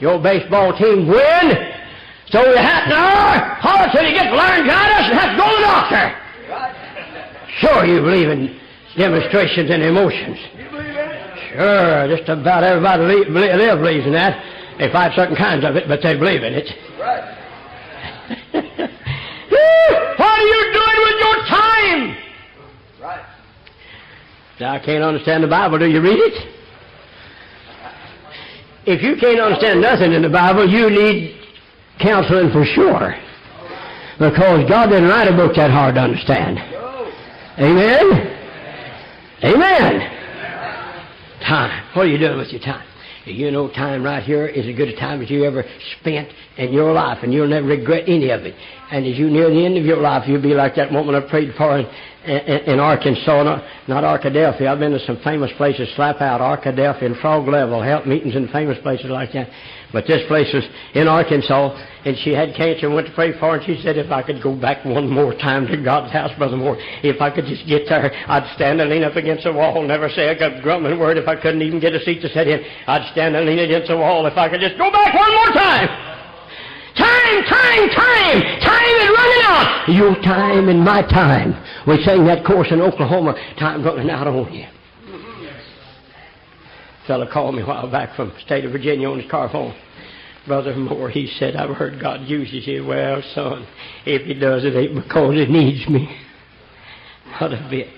Your 0.00 0.20
baseball 0.20 0.76
team 0.76 1.06
win, 1.08 1.46
so 2.28 2.44
you 2.44 2.56
have 2.56 2.88
to 2.88 2.96
holler 3.62 3.88
till 3.92 4.04
you 4.04 4.12
get 4.12 4.34
laryngitis 4.34 5.08
and 5.08 5.18
have 5.18 5.30
to 5.32 5.36
go 5.40 5.48
to 5.48 5.56
the 5.56 5.62
doctor. 5.62 6.18
Sure, 7.60 7.86
you 7.86 8.00
believe 8.02 8.28
in 8.28 8.58
demonstrations 8.96 9.70
and 9.70 9.82
emotions. 9.82 10.38
Sure, 11.52 12.16
just 12.16 12.28
about 12.28 12.64
everybody 12.64 13.04
li- 13.04 13.24
believe, 13.24 13.56
live 13.56 13.78
believes 13.78 14.06
in 14.06 14.12
that. 14.12 14.61
They 14.82 14.90
fight 14.90 15.12
certain 15.14 15.36
kinds 15.36 15.64
of 15.64 15.76
it, 15.76 15.86
but 15.86 16.02
they 16.02 16.16
believe 16.16 16.42
in 16.42 16.54
it. 16.54 16.66
Right. 16.98 17.22
what 20.18 20.28
are 20.28 20.42
you 20.42 20.72
doing 20.74 20.98
with 21.06 21.18
your 21.22 21.36
time? 21.46 22.16
Right. 23.00 23.24
Now, 24.58 24.72
I 24.72 24.80
can't 24.80 25.04
understand 25.04 25.44
the 25.44 25.46
Bible. 25.46 25.78
Do 25.78 25.88
you 25.88 26.00
read 26.00 26.18
it? 26.18 26.34
If 28.84 29.04
you 29.04 29.14
can't 29.20 29.38
understand 29.38 29.80
nothing 29.80 30.14
in 30.14 30.22
the 30.22 30.28
Bible, 30.28 30.68
you 30.68 30.90
need 30.90 31.40
counseling 32.00 32.50
for 32.50 32.64
sure. 32.64 33.14
Because 34.18 34.68
God 34.68 34.88
didn't 34.88 35.08
write 35.08 35.28
a 35.28 35.36
book 35.36 35.54
that 35.54 35.70
hard 35.70 35.94
to 35.94 36.00
understand. 36.00 36.58
Amen? 37.60 38.36
Amen. 39.44 40.10
Time. 41.46 41.86
What 41.94 42.06
are 42.06 42.10
you 42.10 42.18
doing 42.18 42.36
with 42.36 42.48
your 42.48 42.62
time? 42.62 42.88
You 43.24 43.52
know, 43.52 43.68
time 43.68 44.02
right 44.02 44.22
here 44.22 44.46
is 44.46 44.66
as 44.66 44.74
good 44.76 44.88
a 44.88 44.96
time 44.96 45.22
as 45.22 45.30
you 45.30 45.44
ever 45.44 45.64
spent 46.00 46.28
in 46.56 46.72
your 46.72 46.92
life, 46.92 47.18
and 47.22 47.32
you'll 47.32 47.48
never 47.48 47.66
regret 47.66 48.04
any 48.08 48.30
of 48.30 48.42
it. 48.42 48.54
And 48.90 49.06
as 49.06 49.16
you 49.16 49.30
near 49.30 49.48
the 49.48 49.64
end 49.64 49.78
of 49.78 49.84
your 49.84 49.98
life, 49.98 50.24
you'll 50.26 50.42
be 50.42 50.54
like 50.54 50.74
that 50.74 50.90
woman 50.92 51.14
I 51.14 51.20
prayed 51.20 51.54
for 51.56 51.78
in, 51.78 51.86
in, 52.24 52.74
in 52.74 52.80
Arkansas, 52.80 53.42
not, 53.44 53.64
not 53.86 54.02
Arkadelphia. 54.02 54.66
I've 54.66 54.80
been 54.80 54.92
to 54.92 55.06
some 55.06 55.20
famous 55.22 55.52
places, 55.56 55.88
Slap 55.94 56.20
Out, 56.20 56.40
Arkadelphia, 56.40 57.06
and 57.06 57.16
Frog 57.18 57.46
Level, 57.46 57.80
help 57.80 58.06
meetings 58.06 58.34
in 58.34 58.48
famous 58.48 58.78
places 58.82 59.06
like 59.06 59.32
that. 59.32 59.48
But 59.92 60.06
this 60.06 60.26
place 60.26 60.52
was 60.54 60.64
in 60.94 61.06
Arkansas, 61.06 61.76
and 62.04 62.16
she 62.18 62.32
had 62.32 62.54
cancer 62.54 62.86
and 62.86 62.94
went 62.94 63.06
to 63.08 63.12
pray 63.12 63.32
for 63.32 63.52
her, 63.52 63.56
and 63.56 63.64
she 63.64 63.80
said, 63.82 63.98
if 63.98 64.10
I 64.10 64.22
could 64.22 64.42
go 64.42 64.56
back 64.56 64.84
one 64.84 65.08
more 65.08 65.34
time 65.34 65.66
to 65.68 65.76
God's 65.76 66.12
house, 66.12 66.30
Brother 66.38 66.56
Moore, 66.56 66.76
if 67.02 67.20
I 67.20 67.30
could 67.30 67.44
just 67.44 67.66
get 67.66 67.88
there, 67.88 68.10
I'd 68.28 68.54
stand 68.54 68.80
and 68.80 68.88
lean 68.88 69.04
up 69.04 69.16
against 69.16 69.44
the 69.44 69.52
wall, 69.52 69.82
never 69.82 70.08
say 70.08 70.28
a 70.28 70.62
grumbling 70.62 70.98
word 70.98 71.18
if 71.18 71.28
I 71.28 71.36
couldn't 71.36 71.62
even 71.62 71.78
get 71.78 71.92
a 71.94 72.00
seat 72.00 72.22
to 72.22 72.28
sit 72.32 72.48
in. 72.48 72.64
I'd 72.86 73.10
stand 73.12 73.36
and 73.36 73.46
lean 73.46 73.58
against 73.58 73.88
the 73.88 73.96
wall 73.96 74.26
if 74.26 74.36
I 74.36 74.48
could 74.48 74.60
just 74.60 74.78
go 74.78 74.90
back 74.90 75.14
one 75.14 75.30
more 75.30 75.52
time. 75.52 75.88
Time, 76.96 77.44
time, 77.44 77.88
time! 77.88 78.40
Time 78.60 78.94
is 79.00 79.08
running 79.08 79.42
out! 79.44 79.84
Your 79.88 80.14
time 80.22 80.68
and 80.68 80.80
my 80.80 81.02
time. 81.02 81.54
We 81.86 82.02
sang 82.04 82.26
that 82.26 82.44
course 82.44 82.68
in 82.70 82.80
Oklahoma, 82.80 83.34
time 83.58 83.82
running 83.82 84.10
out 84.10 84.26
on 84.26 84.52
you. 84.52 84.66
Fellow 87.06 87.26
called 87.30 87.54
me 87.54 87.62
a 87.62 87.66
while 87.66 87.90
back 87.90 88.14
from 88.14 88.28
the 88.28 88.40
state 88.40 88.64
of 88.64 88.72
Virginia 88.72 89.08
on 89.10 89.20
his 89.20 89.30
car 89.30 89.48
phone. 89.50 89.74
Brother 90.46 90.74
Moore, 90.74 91.08
he 91.10 91.26
said, 91.38 91.56
I've 91.56 91.74
heard 91.76 92.00
God 92.00 92.22
uses 92.22 92.66
you. 92.66 92.84
Well, 92.84 93.22
son, 93.34 93.66
if 94.04 94.22
he 94.22 94.34
does, 94.34 94.64
it 94.64 94.74
ain't 94.74 94.94
because 94.94 95.34
he 95.34 95.46
needs 95.46 95.88
me. 95.88 96.16
Not 97.40 97.52
a 97.52 97.66
bit. 97.70 97.92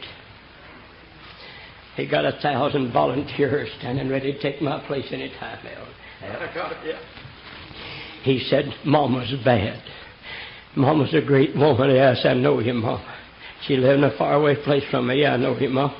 He 1.96 2.06
got 2.06 2.24
a 2.24 2.38
thousand 2.42 2.92
volunteers 2.92 3.70
standing 3.78 4.08
ready 4.08 4.32
to 4.32 4.40
take 4.40 4.60
my 4.60 4.84
place 4.86 5.06
any 5.10 5.30
time 5.38 5.58
now. 5.64 5.86
He 8.22 8.40
said, 8.48 8.74
Mama's 8.84 9.32
bad. 9.44 9.82
Mama's 10.76 11.14
a 11.14 11.20
great 11.20 11.54
woman. 11.56 11.90
Yes, 11.90 12.20
I 12.24 12.34
know 12.34 12.58
you, 12.58 12.74
Mama. 12.74 13.18
She 13.66 13.76
lived 13.76 13.98
in 13.98 14.04
a 14.04 14.16
faraway 14.16 14.56
place 14.62 14.82
from 14.90 15.06
me. 15.06 15.22
Yeah, 15.22 15.34
I 15.34 15.36
know 15.36 15.56
you, 15.58 15.70
Mom. 15.70 15.94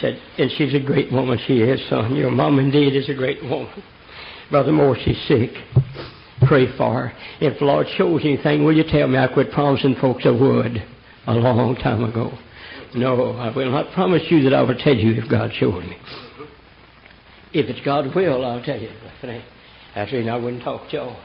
Said, 0.00 0.20
and 0.36 0.50
she's 0.56 0.74
a 0.74 0.80
great 0.80 1.10
woman. 1.10 1.38
She 1.46 1.60
is, 1.60 1.80
son. 1.88 2.14
Your 2.14 2.30
mom 2.30 2.58
indeed 2.58 2.94
is 2.94 3.08
a 3.08 3.14
great 3.14 3.42
woman. 3.42 3.82
Brother 4.50 4.72
Moore, 4.72 4.96
she's 5.02 5.20
sick. 5.26 5.50
Pray 6.46 6.66
for 6.76 6.92
her. 6.92 7.12
If 7.40 7.58
the 7.58 7.64
Lord 7.64 7.86
shows 7.96 8.20
anything, 8.24 8.64
will 8.64 8.76
you 8.76 8.84
tell 8.84 9.08
me? 9.08 9.18
I 9.18 9.26
quit 9.28 9.50
promising 9.50 9.96
folks 10.00 10.24
I 10.24 10.30
would 10.30 10.82
a 11.26 11.34
long 11.34 11.74
time 11.76 12.04
ago. 12.04 12.32
No, 12.94 13.32
I 13.32 13.54
will 13.54 13.70
not 13.70 13.92
promise 13.92 14.22
you 14.30 14.42
that 14.44 14.54
I 14.54 14.62
will 14.62 14.76
tell 14.76 14.94
you 14.94 15.20
if 15.20 15.28
God 15.28 15.50
showed 15.58 15.84
me. 15.84 15.96
If 17.52 17.68
it's 17.68 17.80
God's 17.84 18.14
will, 18.14 18.44
I'll 18.44 18.62
tell 18.62 18.80
you. 18.80 18.88
It 18.88 19.24
ain't, 19.24 19.42
eh, 19.42 19.46
That's 19.94 20.10
the 20.10 20.18
reason 20.18 20.32
I 20.32 20.36
wouldn't 20.36 20.62
talk 20.62 20.88
to 20.90 20.96
y'all. 20.96 21.16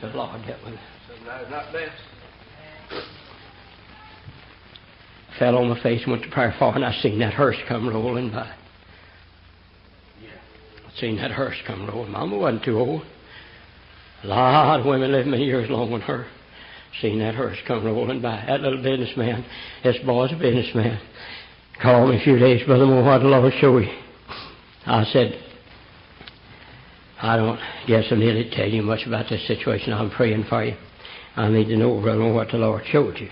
The 0.00 0.08
Lord 0.08 0.40
help 0.42 0.64
me. 0.64 0.78
Sometimes 1.08 1.50
not 1.50 1.72
best. 1.72 2.17
Fell 5.38 5.56
on 5.56 5.68
my 5.68 5.80
face 5.82 6.02
and 6.02 6.12
went 6.12 6.24
to 6.24 6.30
prayer 6.30 6.54
for, 6.58 6.74
and 6.74 6.84
I 6.84 6.92
seen 7.00 7.18
that 7.20 7.34
hearse 7.34 7.56
come 7.68 7.88
rolling 7.88 8.30
by. 8.30 8.50
I 10.86 11.00
seen 11.00 11.16
that 11.16 11.30
hearse 11.30 11.56
come 11.66 11.86
rolling. 11.86 12.10
Mama 12.10 12.36
wasn't 12.36 12.64
too 12.64 12.78
old. 12.78 13.02
A 14.24 14.26
lot 14.26 14.80
of 14.80 14.86
women 14.86 15.12
lived 15.12 15.28
many 15.28 15.44
years 15.44 15.70
longer 15.70 15.98
than 15.98 16.00
her. 16.02 16.26
Seen 17.00 17.20
that 17.20 17.34
hearse 17.34 17.58
come 17.66 17.84
rolling 17.84 18.20
by. 18.20 18.44
That 18.46 18.62
little 18.62 18.82
businessman, 18.82 19.44
this 19.84 19.96
boy's 20.04 20.32
a 20.32 20.36
businessman, 20.36 21.00
called 21.80 22.10
me 22.10 22.20
a 22.20 22.24
few 22.24 22.38
days, 22.38 22.66
Brother 22.66 22.86
Moore, 22.86 23.04
what 23.04 23.18
the 23.20 23.28
Lord 23.28 23.52
show 23.60 23.78
you? 23.78 23.88
I 24.86 25.04
said, 25.04 25.38
I 27.20 27.36
don't 27.36 27.60
guess 27.86 28.06
I 28.10 28.16
need 28.16 28.32
to 28.32 28.50
tell 28.56 28.68
you 28.68 28.82
much 28.82 29.06
about 29.06 29.28
this 29.28 29.46
situation. 29.46 29.92
I'm 29.92 30.10
praying 30.10 30.46
for 30.48 30.64
you. 30.64 30.76
I 31.36 31.48
need 31.48 31.66
to 31.66 31.76
know, 31.76 32.00
Brother 32.00 32.18
Moore, 32.18 32.34
what 32.34 32.50
the 32.50 32.58
Lord 32.58 32.82
showed 32.86 33.18
you. 33.18 33.28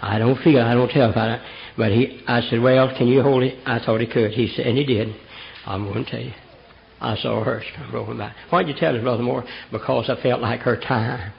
I 0.00 0.18
don't 0.18 0.38
feel, 0.42 0.60
I 0.60 0.74
don't 0.74 0.90
tell 0.90 1.10
about 1.10 1.38
it. 1.38 1.40
But 1.76 1.92
he, 1.92 2.22
I 2.26 2.40
said, 2.42 2.60
well, 2.60 2.94
can 2.96 3.06
you 3.08 3.22
hold 3.22 3.42
it? 3.42 3.58
I 3.66 3.78
thought 3.78 4.00
he 4.00 4.06
could. 4.06 4.32
He 4.32 4.52
said, 4.54 4.66
and 4.66 4.78
he 4.78 4.84
did. 4.84 5.14
I'm 5.66 5.84
going 5.84 6.04
to 6.04 6.10
tell 6.10 6.20
you. 6.20 6.32
I 7.00 7.16
saw 7.16 7.44
her 7.44 7.62
come 7.76 7.92
rolling 7.92 8.18
by. 8.18 8.32
Why'd 8.50 8.68
you 8.68 8.74
tell 8.74 8.96
us, 8.96 9.02
Brother 9.02 9.22
Moore? 9.22 9.44
Because 9.70 10.08
I 10.08 10.20
felt 10.22 10.40
like 10.40 10.60
her 10.60 10.80
time 10.80 11.32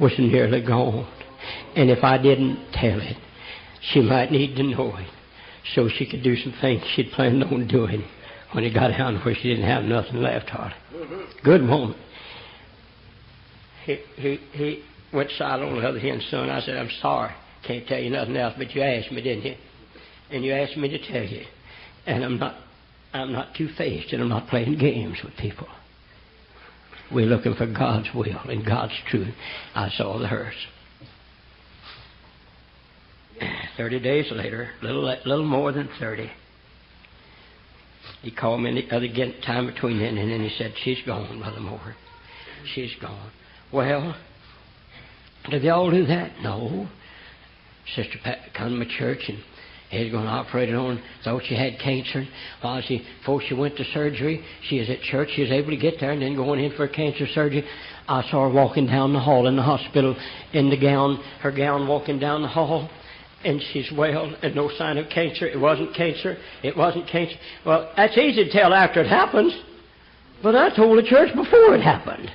was 0.00 0.12
nearly 0.18 0.60
gone. 0.62 1.08
And 1.76 1.90
if 1.90 2.02
I 2.02 2.18
didn't 2.18 2.72
tell 2.72 3.00
it, 3.00 3.16
she 3.92 4.00
might 4.00 4.32
need 4.32 4.56
to 4.56 4.62
know 4.62 4.96
it 4.96 5.08
so 5.74 5.88
she 5.88 6.06
could 6.06 6.22
do 6.22 6.36
some 6.36 6.54
things 6.60 6.82
she'd 6.94 7.12
planned 7.12 7.42
on 7.44 7.66
doing 7.68 8.04
when 8.52 8.64
it 8.64 8.74
got 8.74 8.88
down 8.88 9.16
where 9.20 9.34
she 9.34 9.48
didn't 9.48 9.68
have 9.68 9.84
nothing 9.84 10.16
left 10.16 10.50
hardly. 10.50 10.76
Good 11.44 11.62
woman. 11.62 11.94
He, 13.84 13.98
he, 14.16 14.40
he 14.52 14.84
went 15.12 15.30
silent 15.38 15.70
on 15.70 15.80
the 15.80 15.88
other 15.88 16.00
hand, 16.00 16.22
son. 16.30 16.50
I 16.50 16.60
said, 16.60 16.76
I'm 16.76 16.90
sorry. 17.00 17.32
Can't 17.66 17.86
tell 17.86 17.98
you 17.98 18.10
nothing 18.10 18.36
else, 18.36 18.54
but 18.56 18.74
you 18.74 18.82
asked 18.82 19.12
me, 19.12 19.22
didn't 19.22 19.44
you? 19.44 19.54
And 20.30 20.44
you 20.44 20.52
asked 20.52 20.76
me 20.76 20.88
to 20.88 21.12
tell 21.12 21.24
you. 21.24 21.44
And 22.06 22.24
I'm 22.24 22.38
not 22.38 22.56
I'm 23.12 23.32
not 23.32 23.54
two-faced 23.56 24.12
and 24.12 24.22
I'm 24.22 24.28
not 24.28 24.48
playing 24.48 24.78
games 24.78 25.18
with 25.24 25.36
people. 25.36 25.66
We're 27.12 27.26
looking 27.26 27.54
for 27.54 27.66
God's 27.66 28.08
will 28.14 28.38
and 28.48 28.64
God's 28.64 28.92
truth. 29.08 29.34
I 29.74 29.90
saw 29.90 30.18
the 30.18 30.28
hearse. 30.28 30.54
Thirty 33.76 33.98
days 33.98 34.30
later, 34.30 34.70
little 34.82 35.02
little 35.24 35.46
more 35.46 35.72
than 35.72 35.88
thirty, 35.98 36.30
he 38.22 38.30
called 38.30 38.60
me 38.60 38.86
the 38.88 38.94
other 38.94 39.08
time 39.44 39.66
between 39.66 39.98
then, 39.98 40.18
and 40.18 40.30
then 40.30 40.40
he 40.42 40.54
said, 40.56 40.74
"She's 40.84 41.00
gone, 41.06 41.40
Brother 41.40 41.60
Moore. 41.60 41.96
She's 42.74 42.94
gone." 43.00 43.30
Well, 43.72 44.14
did 45.48 45.62
they 45.62 45.70
all 45.70 45.90
do 45.90 46.04
that? 46.06 46.32
No. 46.42 46.88
Sister 47.96 48.18
Pat 48.22 48.54
come 48.54 48.78
to 48.78 48.86
church 48.86 49.28
and 49.28 49.38
was 49.92 50.10
going 50.12 50.24
to 50.24 50.30
operate 50.30 50.72
on. 50.72 51.02
Thought 51.24 51.42
she 51.46 51.54
had 51.54 51.78
cancer. 51.78 52.26
While 52.60 52.80
she, 52.82 53.04
before 53.18 53.42
she 53.42 53.54
went 53.54 53.76
to 53.76 53.84
surgery, 53.92 54.44
she 54.68 54.78
was 54.78 54.88
at 54.88 55.00
church. 55.02 55.30
She 55.34 55.42
was 55.42 55.50
able 55.50 55.70
to 55.70 55.76
get 55.76 55.94
there, 56.00 56.12
and 56.12 56.22
then 56.22 56.36
going 56.36 56.62
in 56.62 56.72
for 56.76 56.86
cancer 56.86 57.26
surgery. 57.34 57.64
I 58.08 58.22
saw 58.30 58.48
her 58.48 58.54
walking 58.54 58.86
down 58.86 59.12
the 59.12 59.20
hall 59.20 59.46
in 59.46 59.56
the 59.56 59.62
hospital 59.62 60.16
in 60.52 60.70
the 60.70 60.76
gown, 60.76 61.22
her 61.40 61.52
gown 61.52 61.88
walking 61.88 62.18
down 62.18 62.42
the 62.42 62.48
hall, 62.48 62.88
and 63.44 63.60
she's 63.72 63.90
well 63.96 64.34
and 64.42 64.54
no 64.54 64.70
sign 64.76 64.98
of 64.98 65.08
cancer. 65.08 65.46
It 65.46 65.58
wasn't 65.58 65.94
cancer. 65.94 66.36
It 66.62 66.76
wasn't 66.76 67.08
cancer. 67.08 67.36
Well, 67.64 67.92
that's 67.96 68.16
easy 68.16 68.44
to 68.44 68.52
tell 68.52 68.72
after 68.72 69.00
it 69.00 69.08
happens, 69.08 69.54
but 70.42 70.54
I 70.54 70.74
told 70.74 70.98
the 70.98 71.08
church 71.08 71.34
before 71.34 71.74
it 71.74 71.82
happened. 71.82 72.30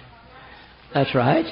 That's 0.93 1.13
right. 1.13 1.45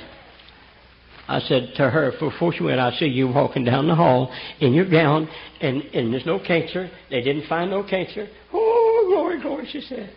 I 1.27 1.39
said 1.39 1.73
to 1.77 1.89
her 1.89 2.11
before 2.19 2.53
she 2.53 2.63
went, 2.63 2.79
I 2.79 2.91
see 2.97 3.05
you 3.05 3.27
walking 3.27 3.63
down 3.63 3.87
the 3.87 3.95
hall 3.95 4.33
in 4.59 4.73
your 4.73 4.89
gown, 4.89 5.29
and, 5.61 5.81
and 5.81 6.13
there's 6.13 6.25
no 6.25 6.39
cancer. 6.39 6.89
They 7.09 7.21
didn't 7.21 7.47
find 7.47 7.71
no 7.71 7.83
cancer. 7.83 8.27
Oh, 8.51 9.05
glory, 9.09 9.41
glory, 9.41 9.67
she 9.71 9.81
said. 9.81 10.13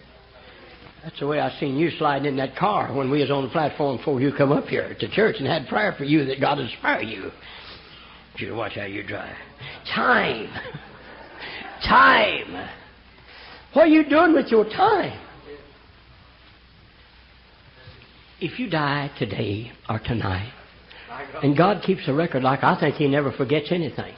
That's 1.04 1.20
the 1.20 1.28
way 1.28 1.38
I 1.38 1.57
seen 1.61 1.76
you 1.76 1.90
sliding 1.98 2.26
in 2.26 2.36
that 2.38 2.57
car 2.57 2.92
when 2.92 3.09
we 3.09 3.20
was 3.20 3.30
on 3.30 3.44
the 3.44 3.50
platform 3.50 3.98
before 3.98 4.20
you 4.20 4.32
come 4.36 4.50
up 4.50 4.66
here 4.66 4.96
to 4.98 5.09
church 5.09 5.36
and 5.38 5.46
had 5.46 5.68
prayer 5.68 5.94
for 5.96 6.02
you 6.02 6.24
that 6.24 6.40
God 6.40 6.59
spare 6.78 7.02
you. 7.02 7.30
You 8.38 8.54
watch 8.57 8.72
how 8.74 8.86
you 8.86 9.04
drive. 9.07 9.36
Time. 9.94 10.48
Time. 11.88 12.68
What 13.72 13.84
are 13.84 13.86
you 13.86 14.09
doing 14.09 14.34
with 14.34 14.48
your 14.48 14.64
time? 14.64 15.16
If 18.40 18.59
you 18.59 18.68
die 18.68 19.11
today 19.18 19.72
or 19.88 20.00
tonight, 20.00 20.52
and 21.42 21.56
God 21.56 21.82
keeps 21.82 22.06
a 22.08 22.14
record 22.14 22.42
like 22.42 22.62
I 22.62 22.78
think 22.78 22.96
He 22.96 23.08
never 23.08 23.32
forgets 23.32 23.68
anything. 23.70 24.14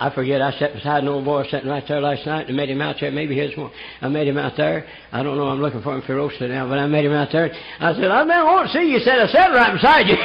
I 0.00 0.14
forget 0.14 0.40
I 0.40 0.56
sat 0.58 0.74
beside 0.74 1.02
an 1.02 1.08
old 1.08 1.24
boy 1.24 1.42
sitting 1.50 1.68
right 1.68 1.82
there 1.88 2.00
last 2.00 2.24
night 2.24 2.46
and 2.46 2.56
made 2.56 2.70
him 2.70 2.80
out 2.80 2.98
there. 3.00 3.10
Maybe 3.10 3.36
his 3.36 3.56
one. 3.56 3.72
I 4.00 4.06
made 4.06 4.28
him 4.28 4.38
out 4.38 4.56
there. 4.56 4.86
I 5.10 5.24
don't 5.24 5.36
know. 5.36 5.48
I'm 5.48 5.60
looking 5.60 5.82
for 5.82 5.96
him 5.96 6.02
ferociously 6.02 6.46
now, 6.48 6.68
but 6.68 6.78
I 6.78 6.86
made 6.86 7.04
him 7.04 7.10
out 7.12 7.30
there. 7.32 7.50
I 7.80 7.94
said, 7.94 8.04
I 8.04 8.20
I 8.20 8.44
want 8.44 8.70
to 8.70 8.72
see 8.78 8.84
you. 8.84 8.98
He 8.98 9.04
said, 9.04 9.18
I 9.18 9.26
sat 9.26 9.48
right 9.48 9.72
beside 9.74 10.06
you. 10.06 10.16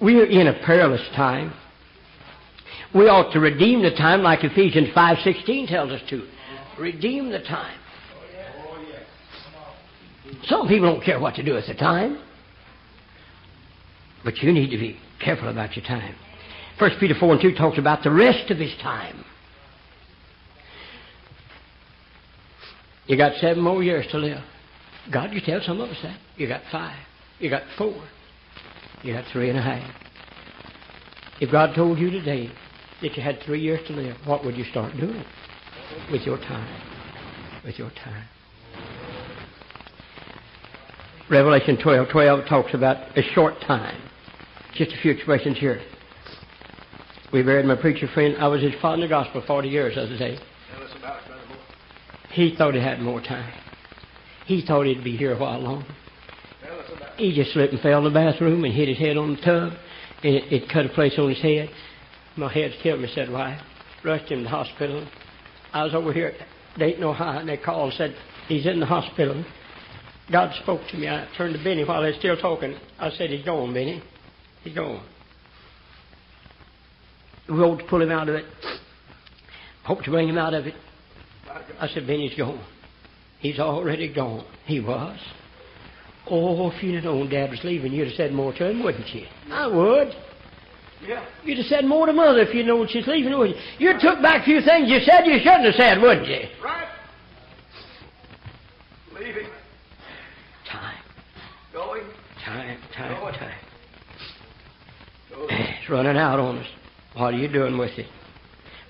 we 0.00 0.18
are 0.18 0.24
in 0.24 0.46
a 0.46 0.54
perilous 0.64 1.06
time. 1.14 1.52
We 2.94 3.08
ought 3.08 3.32
to 3.32 3.40
redeem 3.40 3.82
the 3.82 3.90
time 3.90 4.22
like 4.22 4.44
Ephesians 4.44 4.88
5.16 4.94 5.68
tells 5.68 5.90
us 5.90 6.00
to. 6.10 6.26
Redeem 6.78 7.30
the 7.30 7.40
time. 7.40 7.78
Some 10.44 10.68
people 10.68 10.92
don't 10.92 11.04
care 11.04 11.20
what 11.20 11.34
to 11.36 11.42
do 11.42 11.54
with 11.54 11.66
the 11.66 11.74
time. 11.74 12.22
But 14.24 14.38
you 14.38 14.52
need 14.52 14.70
to 14.70 14.78
be 14.78 14.98
careful 15.22 15.48
about 15.48 15.76
your 15.76 15.84
time. 15.84 16.14
1 16.78 16.90
Peter 17.00 17.14
4 17.18 17.32
and 17.34 17.42
2 17.42 17.54
talks 17.54 17.78
about 17.78 18.02
the 18.02 18.10
rest 18.10 18.50
of 18.50 18.58
his 18.58 18.74
time. 18.82 19.24
You 23.06 23.16
got 23.16 23.40
seven 23.40 23.62
more 23.62 23.82
years 23.82 24.06
to 24.10 24.18
live. 24.18 24.42
God, 25.12 25.32
you 25.32 25.40
tell 25.40 25.60
some 25.60 25.80
of 25.80 25.90
us 25.90 25.98
that. 26.02 26.18
You 26.36 26.46
got 26.46 26.62
five. 26.70 26.96
You 27.40 27.50
got 27.50 27.62
four. 27.76 27.94
You 29.02 29.14
got 29.14 29.24
three 29.32 29.50
and 29.50 29.58
a 29.58 29.62
half. 29.62 29.90
If 31.40 31.50
God 31.50 31.74
told 31.74 31.98
you 31.98 32.10
today 32.10 32.50
that 33.02 33.16
you 33.16 33.22
had 33.22 33.40
three 33.44 33.60
years 33.60 33.80
to 33.88 33.92
live, 33.92 34.16
what 34.24 34.44
would 34.44 34.56
you 34.56 34.64
start 34.64 34.96
doing 34.96 35.24
with 36.10 36.22
your 36.22 36.38
time? 36.38 36.68
With 37.64 37.78
your 37.78 37.90
time. 37.90 38.28
Revelation 41.30 41.78
12 41.82 42.08
12 42.10 42.48
talks 42.48 42.74
about 42.74 43.16
a 43.16 43.22
short 43.34 43.54
time. 43.66 44.00
Just 44.74 44.92
a 44.92 45.00
few 45.00 45.12
expressions 45.12 45.58
here. 45.58 45.80
We 47.32 47.42
buried 47.42 47.66
my 47.66 47.76
preacher 47.76 48.06
friend. 48.12 48.36
I 48.38 48.48
was 48.48 48.62
his 48.62 48.74
father 48.80 48.96
in 48.96 49.00
the 49.02 49.08
gospel 49.08 49.42
40 49.46 49.68
years, 49.68 49.96
as 49.96 50.10
I 50.10 50.18
say. 50.18 50.38
Tell 50.74 50.84
us 50.84 50.90
about 50.98 51.22
it, 51.22 51.28
Brother 51.28 51.44
He 52.32 52.54
thought 52.56 52.74
he 52.74 52.80
had 52.80 53.00
more 53.00 53.20
time. 53.20 53.52
He 54.46 54.64
thought 54.66 54.86
he'd 54.86 55.02
be 55.02 55.16
here 55.16 55.32
a 55.32 55.38
while 55.38 55.60
longer. 55.60 55.86
Tell 56.62 56.78
us 56.78 56.86
about 56.94 57.18
it. 57.18 57.18
He 57.18 57.34
just 57.34 57.52
slipped 57.52 57.72
and 57.72 57.80
fell 57.80 57.98
in 57.98 58.04
the 58.04 58.10
bathroom 58.10 58.64
and 58.64 58.74
hit 58.74 58.88
his 58.88 58.98
head 58.98 59.16
on 59.16 59.36
the 59.36 59.40
tub, 59.40 59.72
and 60.22 60.34
it, 60.34 60.52
it 60.52 60.68
cut 60.68 60.84
a 60.84 60.90
place 60.90 61.14
on 61.18 61.30
his 61.30 61.40
head. 61.40 61.70
My 62.36 62.52
head's 62.52 62.74
killed 62.82 63.00
me, 63.00 63.08
said 63.14 63.30
Why? 63.30 63.60
Rushed 64.04 64.30
him 64.30 64.38
to 64.38 64.44
the 64.44 64.50
hospital. 64.50 65.06
I 65.72 65.84
was 65.84 65.94
over 65.94 66.12
here 66.12 66.28
at 66.28 66.78
Dayton, 66.78 67.04
Ohio, 67.04 67.40
and 67.40 67.48
they 67.48 67.56
called 67.56 67.90
and 67.90 67.98
said, 67.98 68.16
He's 68.48 68.66
in 68.66 68.80
the 68.80 68.86
hospital. 68.86 69.44
God 70.30 70.54
spoke 70.62 70.80
to 70.90 70.96
me. 70.96 71.08
I 71.08 71.28
turned 71.36 71.54
to 71.56 71.62
Benny 71.62 71.84
while 71.84 72.02
they 72.02 72.10
were 72.10 72.18
still 72.18 72.36
talking. 72.36 72.74
I 72.98 73.10
said, 73.10 73.30
He's 73.30 73.44
gone, 73.44 73.74
Benny. 73.74 74.02
He's 74.64 74.74
gone. 74.74 75.04
We 77.48 77.56
hope 77.56 77.80
to 77.80 77.84
pull 77.84 78.00
him 78.00 78.10
out 78.10 78.28
of 78.28 78.36
it. 78.36 78.44
Hope 79.84 80.02
to 80.02 80.10
bring 80.10 80.28
him 80.28 80.38
out 80.38 80.54
of 80.54 80.66
it. 80.66 80.74
I 81.80 81.88
said, 81.88 82.06
Benny's 82.06 82.36
gone. 82.36 82.64
He's 83.40 83.58
already 83.58 84.12
gone. 84.12 84.44
He 84.64 84.80
was. 84.80 85.18
Oh, 86.30 86.70
if 86.70 86.82
you'd 86.82 86.94
have 86.94 87.04
known 87.04 87.28
Dad 87.28 87.50
was 87.50 87.60
leaving, 87.64 87.92
you'd 87.92 88.08
have 88.08 88.16
said 88.16 88.32
more 88.32 88.52
to 88.52 88.70
him, 88.70 88.82
wouldn't 88.82 89.12
you? 89.12 89.26
I 89.50 89.66
would. 89.66 90.14
Yeah. 91.06 91.24
You'd 91.44 91.58
have 91.58 91.66
said 91.66 91.84
more 91.84 92.06
to 92.06 92.12
Mother 92.12 92.40
if 92.40 92.54
you'd 92.54 92.66
known 92.66 92.86
she's 92.88 93.06
leaving, 93.06 93.36
wouldn't 93.36 93.56
you? 93.56 93.88
You'd 93.88 94.00
took 94.00 94.22
back 94.22 94.42
a 94.42 94.44
few 94.44 94.60
things 94.60 94.88
you 94.88 95.00
said 95.00 95.26
you 95.26 95.38
shouldn't 95.38 95.64
have 95.64 95.74
said, 95.74 96.00
wouldn't 96.00 96.28
you? 96.28 96.42
Right. 96.62 96.86
Leaving. 99.18 99.46
Time, 100.70 100.94
Going. 101.72 102.02
time, 102.44 102.78
time, 102.94 103.20
Going. 103.20 103.34
time. 103.34 103.58
Going. 105.30 105.48
It's 105.50 105.90
running 105.90 106.16
out 106.16 106.38
on 106.38 106.58
us. 106.58 106.66
What 107.14 107.34
are 107.34 107.38
you 107.38 107.48
doing 107.48 107.76
with 107.78 107.98
it? 107.98 108.06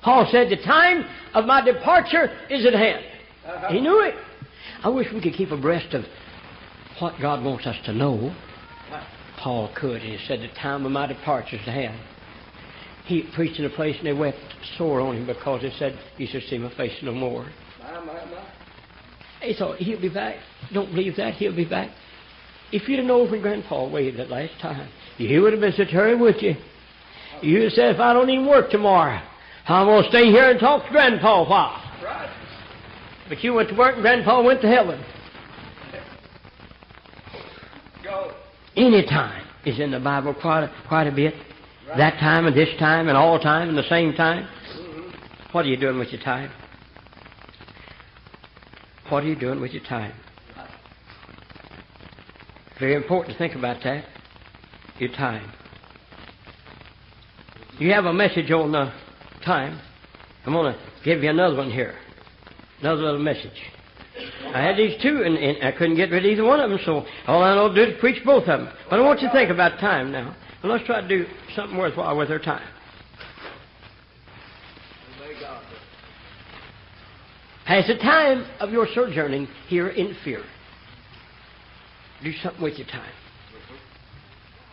Paul 0.02 0.28
said, 0.30 0.50
The 0.50 0.62
time 0.62 1.04
of 1.34 1.46
my 1.46 1.64
departure 1.64 2.28
is 2.50 2.66
at 2.66 2.74
hand. 2.74 3.04
Uh-huh. 3.46 3.72
He 3.72 3.80
knew 3.80 4.02
it. 4.02 4.14
I 4.84 4.88
wish 4.88 5.08
we 5.12 5.20
could 5.20 5.34
keep 5.34 5.50
abreast 5.50 5.94
of 5.94 6.04
what 6.98 7.14
God 7.20 7.42
wants 7.44 7.66
us 7.66 7.76
to 7.86 7.92
know. 7.92 8.34
Paul 9.42 9.70
could, 9.74 10.02
and 10.02 10.12
he 10.12 10.18
said, 10.26 10.40
The 10.40 10.48
time 10.60 10.86
of 10.86 10.92
my 10.92 11.06
departure 11.06 11.56
is 11.56 11.62
at 11.62 11.74
hand. 11.74 12.00
He 13.06 13.24
preached 13.34 13.58
in 13.58 13.64
a 13.64 13.70
place 13.70 13.96
and 13.98 14.06
they 14.06 14.12
wept 14.12 14.38
sore 14.78 15.00
on 15.00 15.16
him 15.16 15.26
because 15.26 15.62
they 15.62 15.72
said, 15.78 15.98
You 16.16 16.28
should 16.28 16.44
see 16.44 16.58
my 16.58 16.72
face 16.76 16.92
no 17.02 17.12
more. 17.12 17.46
My, 17.80 17.98
my, 18.00 18.24
my. 18.24 18.44
He 19.40 19.54
thought, 19.54 19.78
He'll 19.78 20.00
be 20.00 20.08
back. 20.08 20.36
Don't 20.72 20.90
believe 20.90 21.16
that. 21.16 21.34
He'll 21.34 21.56
be 21.56 21.64
back. 21.64 21.90
If 22.70 22.88
you'd 22.88 23.00
have 23.00 23.06
known 23.06 23.30
when 23.30 23.42
Grandpa 23.42 23.88
waved 23.88 24.18
that 24.18 24.30
last 24.30 24.52
time, 24.60 24.88
you 25.18 25.42
would 25.42 25.52
have 25.52 25.60
been 25.60 25.72
so 25.72 25.84
hurry 25.84 26.14
with 26.14 26.40
you. 26.40 26.54
You'd 27.42 27.64
have 27.64 27.72
said, 27.72 27.94
If 27.96 28.00
I 28.00 28.12
don't 28.12 28.30
even 28.30 28.46
work 28.46 28.70
tomorrow, 28.70 29.20
I'm 29.66 29.86
going 29.86 30.04
to 30.04 30.08
stay 30.08 30.26
here 30.26 30.50
and 30.50 30.60
talk 30.60 30.84
to 30.84 30.90
Grandpa 30.90 31.44
a 31.44 31.48
while. 31.48 31.82
Right. 32.04 32.30
But 33.28 33.42
you 33.42 33.54
went 33.54 33.68
to 33.70 33.74
work 33.74 33.94
and 33.94 34.02
Grandpa 34.02 34.42
went 34.42 34.60
to 34.62 34.68
heaven. 34.68 35.04
Go. 38.04 38.34
Any 38.76 39.04
time 39.04 39.46
is 39.66 39.78
in 39.78 39.90
the 39.90 40.00
Bible 40.00 40.34
quite 40.34 40.64
a, 40.64 40.72
quite 40.88 41.06
a 41.06 41.12
bit. 41.12 41.34
That 41.96 42.18
time 42.18 42.46
and 42.46 42.56
this 42.56 42.70
time 42.78 43.08
and 43.08 43.16
all 43.16 43.38
time 43.38 43.68
and 43.68 43.76
the 43.76 43.88
same 43.88 44.14
time. 44.14 44.48
What 45.52 45.66
are 45.66 45.68
you 45.68 45.76
doing 45.76 45.98
with 45.98 46.08
your 46.08 46.22
time? 46.22 46.50
What 49.10 49.24
are 49.24 49.26
you 49.26 49.36
doing 49.36 49.60
with 49.60 49.72
your 49.72 49.84
time? 49.84 50.14
Very 52.80 52.94
important 52.94 53.36
to 53.36 53.38
think 53.38 53.54
about 53.54 53.82
that. 53.84 54.04
Your 54.98 55.10
time. 55.10 55.52
You 57.78 57.92
have 57.92 58.06
a 58.06 58.12
message 58.12 58.50
on 58.50 58.72
the 58.72 58.90
time. 59.44 59.78
I'm 60.46 60.52
going 60.54 60.72
to 60.72 60.80
give 61.04 61.22
you 61.22 61.28
another 61.30 61.56
one 61.56 61.70
here. 61.70 61.94
Another 62.80 63.02
little 63.02 63.22
message. 63.22 63.50
I 64.54 64.62
had 64.62 64.76
these 64.76 65.00
two, 65.02 65.22
and, 65.24 65.36
and 65.36 65.64
I 65.64 65.72
couldn't 65.72 65.96
get 65.96 66.10
rid 66.10 66.24
of 66.24 66.30
either 66.30 66.44
one 66.44 66.60
of 66.60 66.70
them, 66.70 66.78
so 66.84 67.04
all 67.26 67.42
I 67.42 67.54
know 67.54 67.68
to 67.68 67.74
do 67.74 67.92
is 67.92 68.00
preach 68.00 68.22
both 68.24 68.42
of 68.48 68.60
them. 68.60 68.68
But 68.90 69.00
I 69.00 69.02
want 69.02 69.20
you 69.20 69.28
to 69.28 69.32
think 69.32 69.50
about 69.50 69.78
time 69.80 70.12
now. 70.12 70.34
And 70.62 70.70
let's 70.70 70.84
try 70.84 71.00
to 71.00 71.08
do 71.08 71.26
something 71.56 71.76
worthwhile 71.76 72.16
with 72.16 72.30
our 72.30 72.38
time. 72.38 72.66
Has 77.64 77.86
the 77.86 77.96
time 77.96 78.44
of 78.60 78.70
your 78.70 78.86
sojourning 78.94 79.48
here 79.68 79.88
in 79.88 80.16
fear? 80.24 80.42
Do 82.22 82.32
something 82.42 82.62
with 82.62 82.76
your 82.76 82.86
time. 82.88 83.12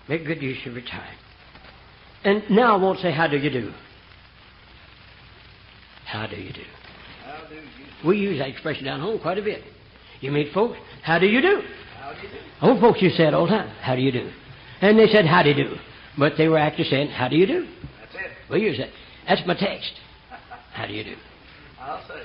Make 0.08 0.26
good 0.26 0.42
use 0.42 0.58
of 0.66 0.74
your 0.74 0.82
time. 0.82 1.16
And 2.24 2.44
now 2.50 2.76
I 2.76 2.82
won't 2.82 3.00
say, 3.00 3.12
how 3.12 3.28
do 3.28 3.38
you 3.38 3.50
do? 3.50 3.72
How 6.06 6.28
do 6.28 6.36
you 6.36 6.52
do? 6.52 6.64
You? 8.02 8.10
We 8.10 8.18
use 8.18 8.40
that 8.40 8.50
expression 8.50 8.86
down 8.86 9.00
home 9.00 9.20
quite 9.20 9.38
a 9.38 9.42
bit. 9.42 9.64
You 10.22 10.32
meet 10.32 10.54
folks, 10.54 10.78
how 11.04 11.20
do 11.20 11.28
you 11.28 11.42
do? 11.42 11.62
Oh, 11.62 12.02
how 12.02 12.14
do 12.14 12.22
you 12.22 12.30
do? 12.30 12.40
Old 12.62 12.82
folks 12.82 13.00
say 13.00 13.28
it 13.28 13.34
all 13.34 13.46
the 13.46 13.52
time, 13.52 13.70
how 13.82 13.96
do 13.96 14.02
you 14.02 14.12
do? 14.12 14.30
And 14.82 14.98
they 14.98 15.08
said, 15.08 15.26
how 15.26 15.44
do 15.44 15.50
you 15.50 15.56
do? 15.56 15.76
But 16.18 16.34
they 16.38 16.48
were 16.48 16.58
actually 16.58 16.90
saying, 16.90 17.10
how 17.10 17.28
do 17.28 17.38
you 17.38 17.48
do? 17.48 17.68
That's 18.02 18.16
it. 18.16 18.32
We 18.52 18.62
use 18.62 18.78
that. 18.78 18.90
That's 19.28 19.42
my 19.46 19.54
text. 19.54 19.92
How 20.74 20.88
do 20.88 20.94
you 20.94 21.04
do? 21.04 21.16
I'll 21.80 22.06
say. 22.08 22.24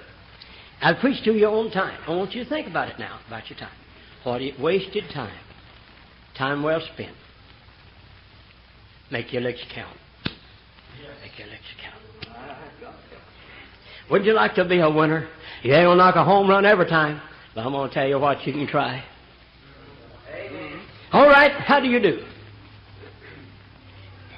I've 0.81 0.99
preached 0.99 1.25
to 1.25 1.33
you 1.33 1.47
on 1.47 1.71
time. 1.71 1.99
I 2.07 2.11
want 2.11 2.35
you 2.35 2.45
to 2.45 2.49
think 2.49 2.67
about 2.67 2.89
it 2.89 2.99
now, 2.99 3.21
about 3.27 3.49
your 3.51 3.59
time. 3.59 3.73
What 4.23 4.41
it 4.41 4.59
wasted 4.59 5.05
time. 5.13 5.37
Time 6.37 6.63
well 6.63 6.81
spent. 6.95 7.15
Make 9.11 9.33
your 9.33 9.43
licks 9.43 9.61
count. 9.75 9.97
Make 11.23 11.39
your 11.39 11.49
licks 11.49 11.63
count. 11.81 12.24
Would 14.11 14.25
you 14.25 14.35
like 14.35 14.55
to 14.57 14.65
be 14.65 14.81
a 14.81 14.91
winner? 14.91 15.29
You 15.63 15.75
ain't 15.75 15.85
gonna 15.85 15.97
knock 15.97 16.17
a 16.17 16.25
home 16.25 16.49
run 16.49 16.67
every 16.67 16.87
time, 16.87 17.21
but 17.55 17.65
I'm 17.65 17.73
gonna 17.73 17.93
tell 17.93 18.07
you 18.07 18.19
what 18.19 18.47
you 18.47 18.53
can 18.53 18.67
try. 18.67 19.03
All 21.13 21.27
right, 21.27 21.53
how 21.53 21.81
do 21.81 21.89
you 21.89 22.01
do? 22.01 22.25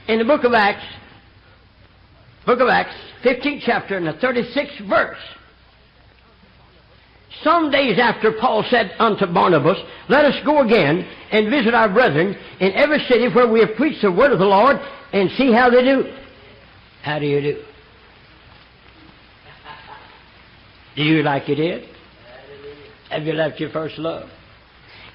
In 0.08 0.18
the 0.18 0.24
book 0.24 0.44
of 0.44 0.52
Acts, 0.52 0.84
book 2.44 2.60
of 2.60 2.68
Acts, 2.68 2.94
15th 3.24 3.62
chapter 3.64 3.96
and 3.96 4.06
the 4.06 4.12
36th 4.12 4.86
verse. 4.88 5.18
Some 7.42 7.70
days 7.70 7.98
after 7.98 8.32
Paul 8.32 8.64
said 8.70 8.92
unto 8.98 9.26
Barnabas, 9.26 9.78
Let 10.08 10.24
us 10.24 10.36
go 10.44 10.64
again 10.64 11.06
and 11.32 11.50
visit 11.50 11.74
our 11.74 11.92
brethren 11.92 12.36
in 12.60 12.72
every 12.72 13.00
city 13.00 13.28
where 13.28 13.48
we 13.48 13.60
have 13.60 13.74
preached 13.76 14.02
the 14.02 14.12
word 14.12 14.32
of 14.32 14.38
the 14.38 14.46
Lord 14.46 14.76
and 15.12 15.30
see 15.32 15.52
how 15.52 15.68
they 15.68 15.82
do. 15.82 16.12
How 17.02 17.18
do 17.18 17.26
you 17.26 17.40
do? 17.40 17.62
Do 20.96 21.02
you 21.02 21.22
like 21.22 21.48
you 21.48 21.54
did? 21.54 21.84
Have 23.10 23.24
you 23.24 23.34
left 23.34 23.60
your 23.60 23.70
first 23.70 23.98
love? 23.98 24.28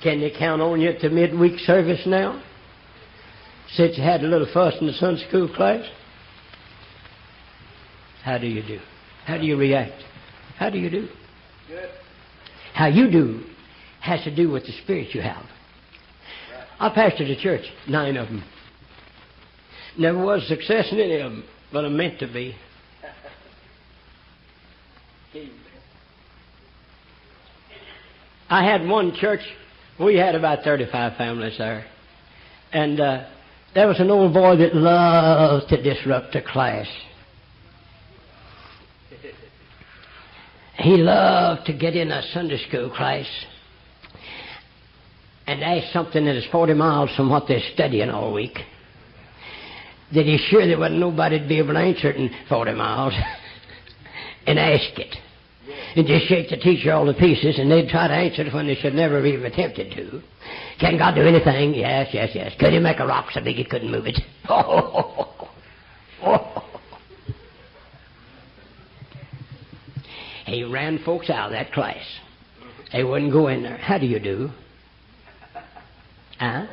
Can 0.03 0.21
they 0.21 0.31
count 0.37 0.61
on 0.61 0.79
you 0.79 0.89
at 0.89 1.01
the 1.01 1.09
midweek 1.09 1.59
service 1.59 2.01
now? 2.05 2.41
Since 3.73 3.97
you 3.97 4.03
had 4.03 4.23
a 4.23 4.27
little 4.27 4.47
fuss 4.53 4.75
in 4.79 4.87
the 4.87 4.93
Sunday 4.93 5.27
school 5.27 5.49
class? 5.53 5.83
How 8.23 8.37
do 8.37 8.47
you 8.47 8.61
do? 8.61 8.79
How 9.25 9.37
do 9.37 9.45
you 9.45 9.57
react? 9.57 10.03
How 10.57 10.69
do 10.69 10.77
you 10.77 10.89
do? 10.89 11.07
Good. 11.67 11.89
How 12.73 12.87
you 12.87 13.09
do 13.09 13.43
has 14.01 14.23
to 14.23 14.35
do 14.35 14.49
with 14.51 14.65
the 14.65 14.73
spirit 14.83 15.15
you 15.15 15.21
have. 15.21 15.45
I 16.79 16.89
pastored 16.89 17.29
a 17.29 17.41
church, 17.41 17.63
nine 17.87 18.17
of 18.17 18.27
them. 18.27 18.43
Never 19.97 20.23
was 20.23 20.47
success 20.47 20.87
in 20.91 20.99
any 20.99 21.19
of 21.19 21.31
them, 21.31 21.43
but 21.71 21.85
I'm 21.85 21.97
meant 21.97 22.19
to 22.19 22.27
be. 22.27 22.55
I 28.51 28.65
had 28.65 28.85
one 28.85 29.15
church, 29.15 29.39
we 29.97 30.17
had 30.17 30.35
about 30.35 30.65
35 30.65 31.15
families 31.15 31.57
there. 31.57 31.85
And 32.73 32.99
uh, 32.99 33.29
there 33.73 33.87
was 33.87 33.97
an 34.01 34.11
old 34.11 34.33
boy 34.33 34.57
that 34.57 34.75
loved 34.75 35.69
to 35.69 35.81
disrupt 35.81 36.33
the 36.33 36.41
class. 36.41 36.85
He 40.75 40.97
loved 40.97 41.65
to 41.67 41.73
get 41.73 41.95
in 41.95 42.11
a 42.11 42.21
Sunday 42.33 42.61
school 42.67 42.89
class 42.89 43.25
and 45.47 45.63
ask 45.63 45.93
something 45.93 46.25
that 46.25 46.35
is 46.35 46.43
40 46.51 46.73
miles 46.73 47.09
from 47.15 47.29
what 47.29 47.45
they're 47.47 47.63
studying 47.73 48.09
all 48.09 48.33
week. 48.33 48.57
That 50.13 50.25
he's 50.25 50.41
sure 50.49 50.67
there 50.67 50.77
wasn't 50.77 50.99
nobody 50.99 51.39
to 51.39 51.47
be 51.47 51.59
able 51.59 51.75
to 51.75 51.79
answer 51.79 52.09
it 52.09 52.17
in 52.17 52.29
40 52.49 52.73
miles 52.73 53.13
and 54.45 54.59
ask 54.59 54.99
it. 54.99 55.15
And 55.95 56.07
just 56.07 56.27
shake 56.27 56.49
the 56.49 56.57
teacher 56.57 56.93
all 56.93 57.05
to 57.05 57.13
pieces, 57.13 57.59
and 57.59 57.69
they'd 57.69 57.89
try 57.89 58.07
to 58.07 58.13
answer 58.13 58.43
it 58.43 58.53
when 58.53 58.67
they 58.67 58.75
should 58.75 58.93
never 58.93 59.17
have 59.17 59.41
attempted 59.43 59.91
to. 59.95 60.21
Can 60.79 60.97
God 60.97 61.15
do 61.15 61.21
anything? 61.21 61.73
Yes, 61.73 62.09
yes, 62.13 62.29
yes. 62.33 62.53
Could 62.59 62.73
he 62.73 62.79
make 62.79 62.99
a 62.99 63.05
rock 63.05 63.27
so 63.33 63.41
big 63.43 63.57
he 63.57 63.65
couldn't 63.65 63.91
move 63.91 64.05
it? 64.07 64.19
Oh. 64.49 65.27
He 70.45 70.65
ran 70.65 70.99
folks 71.05 71.29
out 71.29 71.45
of 71.47 71.51
that 71.53 71.71
class. 71.71 72.03
They 72.91 73.05
wouldn't 73.05 73.31
go 73.31 73.47
in 73.47 73.63
there. 73.63 73.77
How 73.77 73.97
do 73.97 74.05
you 74.05 74.19
do? 74.19 74.49
Huh? 76.37 76.65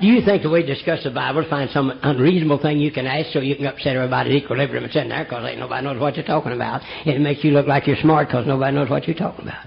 Do 0.00 0.06
you 0.06 0.24
think 0.24 0.44
the 0.44 0.50
way 0.50 0.62
to 0.62 0.74
discuss 0.74 1.02
the 1.02 1.10
Bible 1.10 1.42
is 1.42 1.50
find 1.50 1.68
some 1.70 1.90
unreasonable 2.02 2.58
thing 2.58 2.78
you 2.78 2.92
can 2.92 3.06
ask 3.06 3.32
so 3.32 3.40
you 3.40 3.56
can 3.56 3.66
upset 3.66 3.96
everybody's 3.96 4.42
equilibrium 4.42 4.84
and 4.84 4.92
sitting 4.92 5.08
there 5.08 5.24
because 5.24 5.44
ain't 5.44 5.58
nobody 5.58 5.84
knows 5.84 6.00
what 6.00 6.14
you're 6.16 6.24
talking 6.24 6.52
about. 6.52 6.82
And 7.04 7.16
it 7.16 7.20
makes 7.20 7.42
you 7.42 7.50
look 7.50 7.66
like 7.66 7.88
you're 7.88 7.96
smart 7.96 8.28
because 8.28 8.46
nobody 8.46 8.76
knows 8.76 8.88
what 8.88 9.08
you're 9.08 9.16
talking 9.16 9.46
about. 9.46 9.66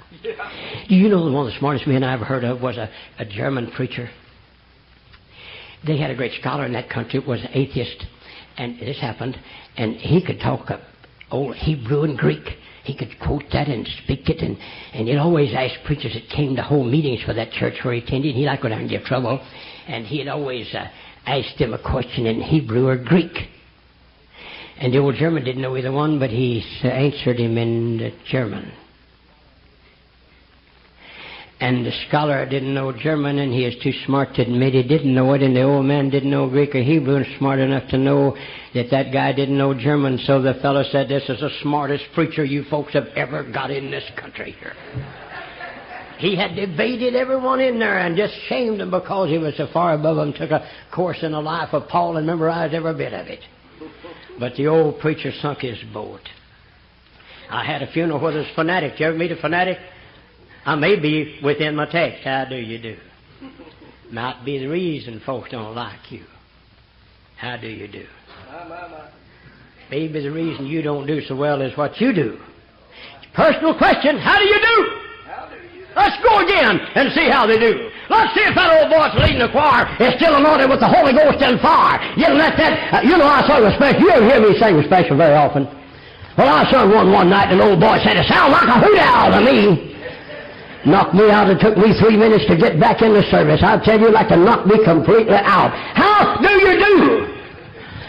Do 0.87 0.95
you 0.95 1.09
know 1.09 1.25
the 1.25 1.31
one 1.31 1.47
of 1.47 1.53
the 1.53 1.59
smartest 1.59 1.85
men 1.85 2.03
I 2.03 2.13
ever 2.13 2.23
heard 2.23 2.45
of 2.45 2.61
was 2.61 2.77
a, 2.77 2.89
a 3.19 3.25
German 3.25 3.71
preacher? 3.71 4.09
They 5.85 5.97
had 5.97 6.11
a 6.11 6.15
great 6.15 6.39
scholar 6.39 6.65
in 6.65 6.73
that 6.73 6.89
country, 6.89 7.19
was 7.19 7.41
an 7.41 7.49
atheist, 7.53 8.05
and 8.57 8.79
this 8.79 8.99
happened, 9.01 9.37
and 9.75 9.95
he 9.95 10.23
could 10.23 10.39
talk 10.39 10.69
uh, 10.71 10.77
old 11.31 11.55
Hebrew 11.55 12.03
and 12.03 12.17
Greek. 12.17 12.47
He 12.83 12.95
could 12.95 13.19
quote 13.19 13.43
that 13.51 13.67
and 13.67 13.87
speak 14.03 14.29
it, 14.29 14.41
and, 14.41 14.57
and 14.93 15.07
he'd 15.07 15.17
always 15.17 15.53
ask 15.53 15.73
preachers 15.85 16.13
that 16.13 16.29
came 16.35 16.55
to 16.55 16.61
hold 16.61 16.87
meetings 16.87 17.21
for 17.23 17.33
that 17.33 17.51
church 17.51 17.75
where 17.83 17.95
he 17.95 18.01
attended. 18.01 18.35
He 18.35 18.45
liked 18.45 18.61
to 18.61 18.69
go 18.69 18.69
down 18.69 18.81
and 18.81 18.89
give 18.89 19.03
trouble, 19.03 19.41
and 19.87 20.05
he'd 20.05 20.27
always 20.27 20.73
uh, 20.73 20.87
ask 21.25 21.57
them 21.57 21.73
a 21.73 21.81
question 21.81 22.25
in 22.25 22.41
Hebrew 22.41 22.87
or 22.87 22.97
Greek. 22.97 23.35
And 24.79 24.93
the 24.93 24.97
old 24.97 25.15
German 25.15 25.43
didn't 25.43 25.61
know 25.61 25.77
either 25.77 25.91
one, 25.91 26.19
but 26.19 26.29
he 26.29 26.63
answered 26.83 27.39
him 27.39 27.57
in 27.57 28.13
German. 28.27 28.71
And 31.59 31.85
the 31.85 31.91
scholar 32.07 32.43
didn't 32.47 32.73
know 32.73 32.91
German, 32.91 33.37
and 33.37 33.53
he 33.53 33.65
is 33.65 33.75
too 33.83 33.93
smart 34.07 34.33
to 34.33 34.41
admit 34.41 34.73
he 34.73 34.81
didn't 34.81 35.13
know 35.13 35.33
it, 35.33 35.43
and 35.43 35.55
the 35.55 35.61
old 35.61 35.85
man 35.85 36.09
didn't 36.09 36.31
know 36.31 36.49
Greek 36.49 36.73
or 36.73 36.81
Hebrew, 36.81 37.17
and 37.17 37.25
smart 37.37 37.59
enough 37.59 37.87
to 37.89 37.99
know 37.99 38.35
that 38.73 38.89
that 38.89 39.13
guy 39.13 39.31
didn't 39.31 39.59
know 39.59 39.75
German. 39.75 40.17
So 40.25 40.41
the 40.41 40.55
fellow 40.55 40.83
said, 40.91 41.07
This 41.07 41.29
is 41.29 41.39
the 41.39 41.51
smartest 41.61 42.05
preacher 42.15 42.43
you 42.43 42.63
folks 42.63 42.93
have 42.93 43.05
ever 43.15 43.43
got 43.43 43.69
in 43.69 43.91
this 43.91 44.09
country 44.19 44.55
here. 44.59 44.73
He 46.21 46.35
had 46.35 46.55
debated 46.55 47.15
everyone 47.15 47.59
in 47.59 47.79
there 47.79 47.97
and 47.97 48.15
just 48.15 48.35
shamed 48.47 48.79
them 48.79 48.91
because 48.91 49.29
he 49.29 49.39
was 49.39 49.57
so 49.57 49.65
far 49.73 49.95
above 49.95 50.17
them, 50.17 50.33
took 50.33 50.51
a 50.51 50.69
course 50.93 51.17
in 51.23 51.31
the 51.31 51.41
life 51.41 51.73
of 51.73 51.87
Paul 51.87 52.17
and 52.17 52.27
memorized 52.27 52.75
every 52.75 52.93
bit 52.93 53.11
of 53.11 53.25
it. 53.25 53.39
But 54.39 54.55
the 54.55 54.67
old 54.67 54.99
preacher 54.99 55.31
sunk 55.41 55.61
his 55.61 55.79
boat. 55.91 56.21
I 57.49 57.65
had 57.65 57.81
a 57.81 57.91
funeral 57.91 58.21
where 58.21 58.33
there's 58.33 58.53
fanatic. 58.53 58.99
You 58.99 59.07
ever 59.07 59.17
meet 59.17 59.31
a 59.31 59.35
fanatic? 59.35 59.79
I 60.63 60.75
may 60.75 60.99
be 60.99 61.39
within 61.43 61.75
my 61.75 61.87
text. 61.87 62.23
How 62.23 62.45
do 62.45 62.55
you 62.55 62.77
do? 62.77 62.97
Might 64.11 64.45
be 64.45 64.59
the 64.59 64.67
reason 64.67 65.21
folks 65.25 65.49
don't 65.49 65.73
like 65.73 66.11
you. 66.11 66.23
How 67.35 67.57
do 67.57 67.67
you 67.67 67.87
do? 67.87 68.05
Maybe 69.89 70.21
the 70.21 70.31
reason 70.31 70.67
you 70.67 70.83
don't 70.83 71.07
do 71.07 71.21
so 71.21 71.35
well 71.35 71.63
is 71.63 71.75
what 71.75 71.99
you 71.99 72.13
do. 72.13 72.37
Personal 73.33 73.75
question, 73.75 74.19
how 74.19 74.37
do 74.37 74.45
you 74.45 74.59
do? 74.61 75.00
Let's 75.95 76.15
go 76.23 76.39
again 76.39 76.79
and 76.95 77.11
see 77.11 77.27
how 77.27 77.45
they 77.45 77.59
do. 77.59 77.91
Let's 78.07 78.31
see 78.35 78.43
if 78.43 78.55
that 78.55 78.71
old 78.79 78.91
boy 78.91 79.07
that's 79.07 79.19
leading 79.19 79.39
the 79.39 79.51
choir 79.51 79.87
is 79.99 80.15
still 80.15 80.35
anointed 80.35 80.67
with 80.67 80.79
the 80.79 80.87
Holy 80.87 81.11
Ghost 81.11 81.39
and 81.43 81.59
fire. 81.59 81.99
You 82.15 82.27
let 82.31 82.55
that, 82.59 82.73
uh, 82.91 83.01
you 83.03 83.15
know, 83.15 83.27
I 83.27 83.43
sung 83.47 83.63
a 83.63 83.71
special. 83.75 83.99
You 83.99 84.07
don't 84.07 84.27
hear 84.27 84.39
me 84.39 84.55
sing 84.59 84.79
a 84.79 84.83
special 84.83 85.15
very 85.15 85.35
often. 85.35 85.67
Well, 86.39 86.47
I 86.47 86.63
sung 86.71 86.91
one 86.91 87.11
one 87.11 87.29
night, 87.29 87.51
and 87.51 87.59
an 87.59 87.67
old 87.67 87.79
boy 87.79 87.99
said, 88.03 88.15
it 88.15 88.27
sounded 88.27 88.55
like 88.55 88.67
a 88.67 88.79
hoot 88.79 88.99
owl 88.99 89.31
to 89.35 89.41
me. 89.43 89.91
Knocked 90.87 91.13
me 91.13 91.29
out. 91.29 91.51
It 91.51 91.59
took 91.59 91.77
me 91.77 91.93
three 91.99 92.17
minutes 92.17 92.47
to 92.47 92.55
get 92.57 92.79
back 92.79 93.01
in 93.03 93.13
the 93.13 93.23
service. 93.29 93.61
I 93.61 93.77
tell 93.83 93.99
you, 93.99 94.09
like 94.11 94.29
to 94.29 94.37
knock 94.37 94.65
me 94.65 94.79
completely 94.83 95.35
out. 95.35 95.71
How 95.93 96.39
do 96.39 96.51
you 96.51 96.73
do? 96.79 97.40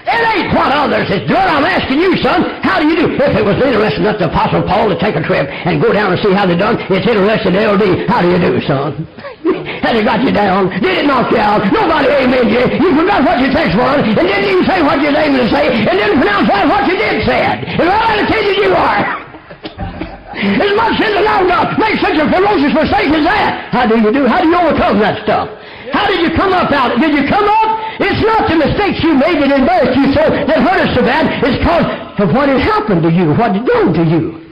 It 0.03 0.23
ain't 0.35 0.51
what 0.51 0.75
others 0.75 1.07
is 1.11 1.23
doing. 1.31 1.47
I'm 1.47 1.63
asking 1.63 2.03
you, 2.03 2.19
son, 2.19 2.43
how 2.67 2.83
do 2.83 2.91
you 2.91 2.97
do? 2.99 3.07
If 3.15 3.39
it 3.39 3.45
was 3.45 3.55
interesting 3.63 4.03
enough 4.03 4.19
to 4.19 4.27
Apostle 4.27 4.67
Paul 4.67 4.91
to 4.91 4.99
take 4.99 5.15
a 5.15 5.23
trip 5.23 5.47
and 5.47 5.79
go 5.79 5.95
down 5.95 6.11
and 6.11 6.19
see 6.19 6.35
how 6.35 6.47
they 6.47 6.59
done, 6.59 6.75
it's 6.91 7.07
interesting 7.07 7.55
to 7.55 7.61
LD. 7.63 8.11
How 8.11 8.23
do 8.23 8.29
you 8.35 8.41
do, 8.43 8.59
son? 8.67 9.07
Has 9.87 9.95
it 9.95 10.05
got 10.07 10.23
you 10.23 10.35
down? 10.35 10.71
Did 10.83 11.03
it 11.03 11.07
knock 11.07 11.31
you 11.31 11.39
out? 11.39 11.63
Nobody 11.71 12.11
amen 12.11 12.51
you. 12.51 12.63
You 12.83 12.91
forgot 12.99 13.23
what 13.23 13.39
your 13.39 13.55
text 13.55 13.79
was, 13.79 14.03
and 14.03 14.15
didn't 14.15 14.47
even 14.47 14.65
say 14.67 14.83
what 14.83 14.99
you 14.99 15.11
was 15.11 15.19
aiming 15.19 15.43
to 15.43 15.49
say, 15.51 15.71
and 15.71 15.95
didn't 15.95 16.19
pronounce 16.19 16.47
right 16.51 16.67
what 16.67 16.83
you 16.91 16.99
did 16.99 17.23
said. 17.23 17.63
And 17.63 17.87
all 17.87 18.19
attended 18.19 18.59
you 18.59 18.75
are. 18.75 19.23
As 20.33 20.73
much 20.75 20.99
as 20.99 21.13
thou 21.23 21.47
dost, 21.47 21.79
make 21.79 22.01
such 22.01 22.19
a 22.19 22.27
ferocious 22.27 22.75
mistake 22.75 23.15
as 23.15 23.23
that. 23.23 23.69
How 23.71 23.87
do 23.87 24.01
you 24.01 24.11
do? 24.11 24.27
How 24.27 24.41
do 24.43 24.49
you 24.49 24.57
overcome 24.59 24.99
that 24.99 25.23
stuff? 25.23 25.47
How 25.93 26.09
did 26.09 26.21
you 26.21 26.35
come 26.35 26.53
up 26.53 26.73
out? 26.73 26.99
Did 26.99 27.13
you 27.13 27.29
come 27.29 27.45
up? 27.45 28.01
It's 28.01 28.25
not 28.25 28.49
the 28.49 28.57
mistakes 28.57 29.05
you 29.05 29.15
made 29.15 29.37
that 29.43 29.53
embarrassed 29.53 29.97
you 29.97 30.13
so, 30.13 30.31
that 30.31 30.59
hurt 30.59 30.81
us 30.81 30.95
so 30.97 31.03
bad. 31.03 31.29
It's 31.45 31.59
because 31.59 31.85
of 32.19 32.35
what 32.35 32.49
had 32.49 32.61
happened 32.61 33.03
to 33.03 33.11
you, 33.11 33.29
what 33.37 33.55
had 33.55 33.67
done 33.67 33.93
to 33.93 34.05
you. 34.05 34.43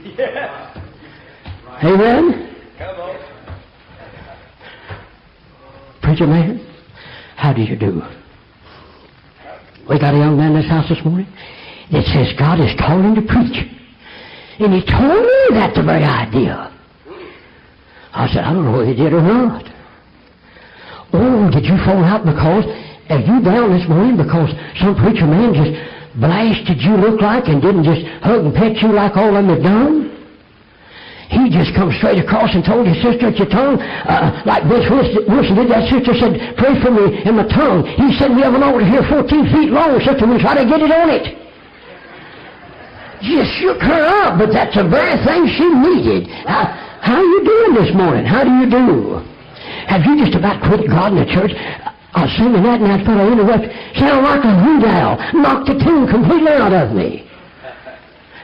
Amen? 1.83 2.55
Come 2.77 2.99
on. 2.99 3.17
Preacher 6.03 6.27
man, 6.27 6.65
how 7.35 7.53
do 7.53 7.61
you 7.61 7.75
do? 7.75 8.01
We 9.89 9.99
got 9.99 10.13
a 10.13 10.17
young 10.17 10.37
man 10.37 10.55
in 10.55 10.61
this 10.61 10.69
house 10.69 10.87
this 10.87 11.03
morning 11.03 11.27
that 11.91 12.05
says 12.05 12.37
God 12.37 12.59
is 12.59 12.71
calling 12.79 13.15
to 13.15 13.21
preach. 13.21 13.67
And 14.59 14.73
he 14.73 14.81
told 14.85 15.25
me 15.25 15.47
that's 15.51 15.75
the 15.75 15.83
very 15.83 16.03
idea. 16.03 16.71
I 18.13 18.27
said, 18.27 18.43
I 18.43 18.53
don't 18.53 18.65
know 18.65 18.71
whether 18.73 18.85
he 18.85 18.93
did 18.93 19.13
or 19.13 19.21
not. 19.21 19.70
Oh, 21.13 21.51
did 21.51 21.65
you 21.65 21.75
fall 21.83 22.03
out 22.03 22.23
because, 22.23 22.63
are 23.11 23.19
you 23.19 23.43
down 23.43 23.75
this 23.75 23.87
morning 23.87 24.15
because 24.15 24.55
some 24.79 24.95
preacher 24.95 25.27
man 25.27 25.51
just 25.51 25.75
blasted 26.15 26.79
you 26.79 26.95
look 26.95 27.19
like 27.19 27.47
and 27.47 27.61
didn't 27.61 27.83
just 27.83 28.03
hug 28.23 28.47
and 28.47 28.55
pet 28.55 28.79
you 28.79 28.91
like 28.95 29.15
all 29.19 29.33
them 29.33 29.51
have 29.51 29.63
done? 29.63 30.07
He 31.31 31.47
just 31.47 31.71
come 31.75 31.91
straight 31.95 32.19
across 32.19 32.51
and 32.55 32.63
told 32.63 32.87
his 32.87 32.99
sister 32.99 33.31
at 33.31 33.39
your 33.39 33.47
tongue, 33.47 33.79
uh, 33.79 34.43
like 34.43 34.67
Bill 34.67 34.83
Wilson 34.83 35.55
did. 35.55 35.71
That 35.71 35.87
sister 35.87 36.11
said, 36.15 36.55
pray 36.59 36.75
for 36.83 36.91
me 36.91 37.23
in 37.23 37.39
my 37.39 37.47
tongue. 37.47 37.87
He 37.87 38.11
said, 38.19 38.35
we 38.35 38.43
have 38.43 38.53
an 38.53 38.63
altar 38.63 38.83
here 38.83 39.03
14 39.07 39.27
feet 39.47 39.71
long, 39.71 39.95
sister. 40.03 40.27
We 40.27 40.39
try 40.43 40.59
to 40.59 40.67
get 40.67 40.83
it 40.83 40.91
on 40.91 41.07
it. 41.07 41.39
Just 43.23 43.51
shook 43.63 43.79
her 43.79 44.03
up, 44.27 44.39
but 44.39 44.51
that's 44.51 44.75
the 44.75 44.83
very 44.87 45.15
thing 45.23 45.47
she 45.47 45.67
needed. 45.71 46.27
How, 46.47 46.67
how 46.99 47.15
are 47.15 47.23
you 47.23 47.43
doing 47.43 47.73
this 47.79 47.95
morning? 47.95 48.25
How 48.25 48.43
do 48.43 48.51
you 48.51 48.67
do? 48.67 49.30
Have 49.87 50.05
you 50.05 50.17
just 50.19 50.35
about 50.35 50.61
quit 50.61 50.89
God 50.89 51.13
in 51.13 51.23
the 51.23 51.29
church? 51.31 51.51
I 52.13 52.27
was 52.27 52.33
singing 52.35 52.63
that 52.63 52.81
and 52.83 52.91
that 52.91 53.05
fellow 53.07 53.31
interrupted. 53.31 53.71
Sound 53.95 54.21
like 54.27 54.43
a 54.43 54.53
hoot 54.61 54.83
owl. 54.83 55.15
Knocked 55.33 55.67
the 55.71 55.77
tune 55.79 56.07
completely 56.11 56.51
out 56.51 56.73
of 56.73 56.91
me. 56.91 57.27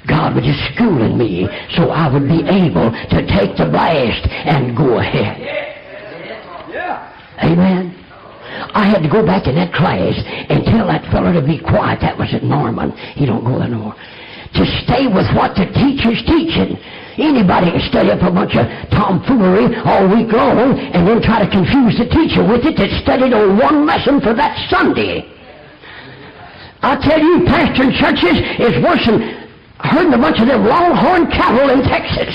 God 0.07 0.35
was 0.35 0.47
just 0.47 0.63
schooling 0.73 1.19
me 1.19 1.51
so 1.75 1.91
I 1.91 2.07
would 2.07 2.31
be 2.31 2.39
able 2.47 2.95
to 2.95 3.19
take 3.27 3.59
the 3.59 3.67
blast 3.67 4.23
and 4.23 4.71
go 4.71 4.99
ahead. 4.99 5.67
Amen. 7.43 7.93
I 8.73 8.87
had 8.87 9.03
to 9.03 9.09
go 9.09 9.25
back 9.25 9.45
in 9.47 9.55
that 9.55 9.73
class 9.73 10.15
and 10.49 10.63
tell 10.65 10.87
that 10.87 11.05
fellow 11.11 11.33
to 11.33 11.43
be 11.45 11.59
quiet. 11.59 11.99
That 12.01 12.17
was 12.17 12.33
at 12.33 12.43
Norman. 12.43 12.91
He 13.13 13.25
don't 13.25 13.43
go 13.43 13.59
there 13.59 13.67
no 13.67 13.91
more. 13.91 13.95
To 13.95 14.63
stay 14.87 15.05
with 15.05 15.27
what 15.35 15.53
the 15.59 15.67
teacher's 15.75 16.23
teaching. 16.25 16.79
Anybody 17.17 17.71
can 17.71 17.81
study 17.89 18.11
up 18.11 18.21
a 18.21 18.29
bunch 18.29 18.53
of 18.55 18.69
tomfoolery 18.93 19.73
all 19.81 20.05
week 20.05 20.31
long 20.31 20.77
and 20.77 21.07
then 21.07 21.21
try 21.21 21.43
to 21.43 21.49
confuse 21.49 21.97
the 21.97 22.05
teacher 22.05 22.45
with 22.45 22.61
it 22.63 22.77
that 22.77 22.93
studied 23.01 23.33
on 23.33 23.57
one 23.57 23.85
lesson 23.85 24.21
for 24.21 24.33
that 24.37 24.53
Sunday. 24.69 25.25
I 26.81 26.95
tell 27.01 27.19
you, 27.19 27.41
pastoring 27.49 27.89
churches 27.97 28.37
is 28.61 28.83
worse 28.83 29.01
than 29.05 29.47
heard 29.81 30.13
a 30.13 30.17
bunch 30.17 30.39
of 30.39 30.47
them 30.47 30.65
longhorn 30.65 31.29
cattle 31.31 31.69
in 31.69 31.81
Texas. 31.83 32.33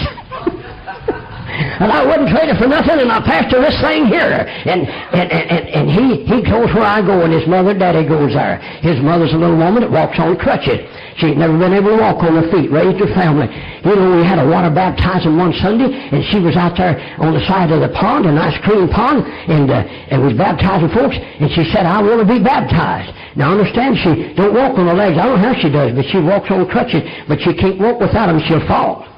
And 1.62 1.92
I 1.92 2.04
wouldn't 2.04 2.28
trade 2.30 2.50
it 2.50 2.58
for 2.58 2.66
nothing, 2.66 2.98
and 2.98 3.10
I 3.10 3.20
pastor 3.22 3.60
this 3.60 3.78
thing 3.80 4.06
here. 4.06 4.46
And, 4.66 4.86
and, 4.88 5.28
and, 5.30 5.64
and 5.68 5.86
he, 5.90 6.24
he 6.26 6.38
goes 6.42 6.72
where 6.74 6.86
I 6.86 7.00
go, 7.00 7.22
and 7.22 7.32
his 7.32 7.46
mother, 7.46 7.76
daddy 7.76 8.06
goes 8.06 8.32
there. 8.34 8.58
His 8.80 9.00
mother's 9.00 9.32
a 9.32 9.38
little 9.38 9.56
woman 9.56 9.82
that 9.82 9.90
walks 9.90 10.18
on 10.18 10.36
crutches. 10.36 10.82
She'd 11.20 11.36
never 11.36 11.58
been 11.58 11.74
able 11.74 11.96
to 11.96 12.00
walk 12.00 12.24
on 12.24 12.40
her 12.40 12.48
feet, 12.50 12.72
raised 12.72 12.98
her 12.98 13.12
family. 13.12 13.46
You 13.84 13.94
know, 13.94 14.16
we 14.16 14.24
had 14.24 14.40
a 14.40 14.48
water 14.48 14.72
baptizing 14.72 15.36
one 15.36 15.52
Sunday, 15.60 15.92
and 15.92 16.24
she 16.32 16.40
was 16.40 16.56
out 16.56 16.76
there 16.76 16.96
on 17.20 17.34
the 17.36 17.44
side 17.44 17.70
of 17.70 17.84
the 17.84 17.92
pond, 17.92 18.24
a 18.26 18.32
nice 18.32 18.56
clean 18.64 18.88
pond, 18.88 19.26
and, 19.26 19.70
uh, 19.70 19.84
and 20.10 20.24
was 20.24 20.32
baptizing 20.34 20.88
folks, 20.90 21.16
and 21.16 21.52
she 21.52 21.68
said, 21.70 21.84
I 21.84 22.00
want 22.00 22.24
to 22.24 22.28
be 22.28 22.42
baptized. 22.42 23.12
Now 23.36 23.52
understand, 23.52 23.96
she 24.00 24.32
don't 24.34 24.54
walk 24.54 24.78
on 24.78 24.88
her 24.88 24.96
legs. 24.96 25.18
I 25.18 25.28
don't 25.28 25.40
know 25.40 25.52
how 25.52 25.56
she 25.60 25.68
does, 25.68 25.92
but 25.92 26.04
she 26.08 26.18
walks 26.18 26.50
on 26.50 26.64
crutches, 26.68 27.04
but 27.28 27.40
she 27.40 27.52
can't 27.54 27.78
walk 27.78 28.00
without 28.00 28.32
them, 28.32 28.40
she'll 28.48 28.66
fall. 28.66 29.11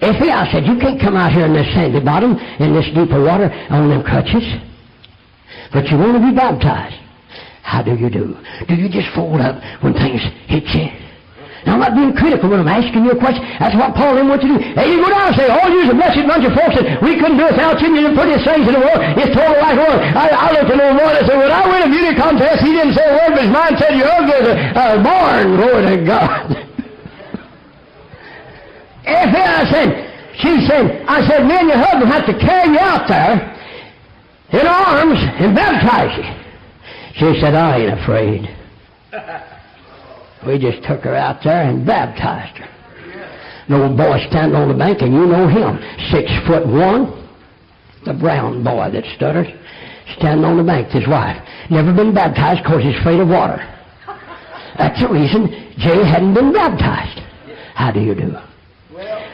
Effie, 0.00 0.30
I 0.30 0.50
said, 0.50 0.66
you 0.66 0.76
can't 0.78 1.00
come 1.00 1.16
out 1.16 1.32
here 1.32 1.46
in 1.46 1.54
this 1.54 1.66
sandy 1.72 2.00
bottom, 2.00 2.36
in 2.58 2.74
this 2.74 2.86
deeper 2.94 3.22
water, 3.22 3.46
on 3.70 3.88
them 3.88 4.02
crutches. 4.02 4.44
But 5.72 5.86
you 5.90 5.98
want 5.98 6.18
to 6.18 6.22
be 6.22 6.34
baptized. 6.34 6.98
How 7.62 7.80
do 7.82 7.96
you 7.96 8.10
do? 8.10 8.36
Do 8.68 8.74
you 8.74 8.88
just 8.92 9.08
fold 9.14 9.40
up 9.40 9.56
when 9.82 9.94
things 9.94 10.20
hit 10.46 10.68
you? 10.76 10.86
Now, 11.64 11.80
I'm 11.80 11.80
not 11.80 11.96
being 11.96 12.12
critical 12.12 12.52
when 12.52 12.60
I'm 12.60 12.68
asking 12.68 13.08
you 13.08 13.16
a 13.16 13.18
question. 13.18 13.40
That's 13.56 13.72
what 13.72 13.96
Paul 13.96 14.20
didn't 14.20 14.28
want 14.28 14.44
you 14.44 14.52
to 14.52 14.60
do. 14.60 14.64
Hey, 14.76 14.92
you 14.92 15.00
go 15.00 15.08
down 15.08 15.32
and 15.32 15.36
say, 15.36 15.48
oh, 15.48 15.64
you're 15.72 15.88
a 15.88 15.96
blessed 15.96 16.28
bunch 16.28 16.44
of 16.44 16.52
folks 16.52 16.76
that 16.76 17.00
we 17.00 17.16
couldn't 17.16 17.40
do 17.40 17.48
without 17.48 17.80
you, 17.80 17.88
and 17.88 18.04
you 18.04 18.12
put 18.12 18.28
his 18.28 18.44
things 18.44 18.68
in 18.68 18.76
the 18.76 18.84
world. 18.84 19.00
It's 19.16 19.32
total 19.32 19.56
like 19.56 19.80
one. 19.80 19.96
I, 20.12 20.28
I 20.28 20.48
looked 20.52 20.68
at 20.68 20.76
old 20.76 20.96
boy 21.00 21.08
and 21.08 21.24
said, 21.24 21.36
when 21.40 21.48
I 21.48 21.64
win 21.64 21.80
a 21.88 21.90
beauty 21.90 22.12
contest, 22.20 22.60
he 22.60 22.76
didn't 22.76 22.92
say 22.92 23.08
a 23.08 23.16
word, 23.16 23.32
but 23.32 23.42
his 23.48 23.52
mind 23.52 23.80
said, 23.80 23.96
you're 23.96 24.12
ugly 24.12 24.36
as 24.36 24.46
a 24.52 24.54
uh, 24.76 24.94
barn. 25.00 25.56
Glory 25.56 25.82
to 25.88 25.96
God. 26.04 26.60
If 29.24 29.34
I 29.34 29.70
said, 29.70 29.88
she 30.36 30.66
said, 30.66 31.06
I 31.06 31.26
said, 31.26 31.46
me 31.46 31.56
and 31.56 31.68
your 31.68 31.78
husband 31.78 32.12
have 32.12 32.26
to 32.26 32.38
carry 32.38 32.72
you 32.72 32.78
out 32.78 33.08
there 33.08 33.54
in 34.52 34.66
arms 34.66 35.18
and 35.40 35.54
baptize 35.54 36.16
you. 36.18 36.24
She 37.14 37.40
said, 37.40 37.54
I 37.54 37.78
ain't 37.78 38.00
afraid. 38.00 38.48
We 40.46 40.58
just 40.58 40.86
took 40.86 41.02
her 41.04 41.14
out 41.14 41.42
there 41.42 41.62
and 41.62 41.86
baptized 41.86 42.58
her. 42.58 42.68
An 43.68 43.80
old 43.80 43.96
boy 43.96 44.18
standing 44.28 44.56
on 44.56 44.68
the 44.68 44.74
bank, 44.74 45.00
and 45.00 45.14
you 45.14 45.24
know 45.24 45.48
him. 45.48 45.78
Six 46.10 46.30
foot 46.46 46.66
one. 46.66 47.22
The 48.04 48.12
brown 48.12 48.62
boy 48.62 48.90
that 48.90 49.04
stutters. 49.16 49.48
Standing 50.18 50.44
on 50.44 50.58
the 50.58 50.64
bank, 50.64 50.88
his 50.88 51.08
wife. 51.08 51.40
Never 51.70 51.94
been 51.94 52.12
baptized 52.12 52.62
because 52.62 52.82
he's 52.82 52.98
afraid 53.00 53.20
of 53.20 53.28
water. 53.28 53.56
That's 54.76 55.00
the 55.00 55.08
reason 55.08 55.48
Jay 55.78 56.04
hadn't 56.04 56.34
been 56.34 56.52
baptized. 56.52 57.20
How 57.74 57.90
do 57.90 58.00
you 58.00 58.14
do? 58.14 58.36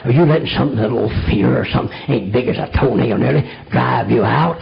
Are 0.03 0.11
you 0.11 0.25
letting 0.25 0.47
something, 0.47 0.79
a 0.79 0.87
little 0.87 1.09
fear 1.29 1.59
or 1.59 1.65
something, 1.65 1.95
ain't 2.07 2.33
big 2.33 2.47
as 2.47 2.57
a 2.57 2.71
toenail 2.77 3.17
nearly, 3.17 3.45
drive 3.69 4.09
you 4.09 4.23
out? 4.23 4.61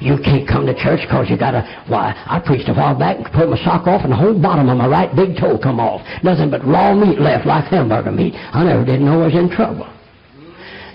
You 0.00 0.18
can't 0.18 0.48
come 0.48 0.66
to 0.66 0.74
church 0.74 0.98
because 1.06 1.30
you 1.30 1.38
got 1.38 1.52
to, 1.52 1.62
why, 1.86 2.10
I 2.26 2.40
preached 2.40 2.68
a 2.68 2.74
while 2.74 2.98
back 2.98 3.16
and 3.18 3.26
pulled 3.30 3.50
my 3.50 3.60
sock 3.62 3.86
off 3.86 4.02
and 4.02 4.10
the 4.10 4.16
whole 4.16 4.34
bottom 4.34 4.68
of 4.68 4.76
my 4.76 4.88
right 4.88 5.14
big 5.14 5.38
toe 5.38 5.58
come 5.58 5.78
off. 5.78 6.02
Nothing 6.24 6.50
but 6.50 6.64
raw 6.66 6.94
meat 6.94 7.20
left 7.20 7.46
like 7.46 7.70
hamburger 7.70 8.10
meat. 8.10 8.34
I 8.34 8.64
never 8.64 8.84
did 8.84 9.00
know 9.00 9.22
I 9.22 9.26
was 9.26 9.34
in 9.34 9.48
trouble. 9.48 9.86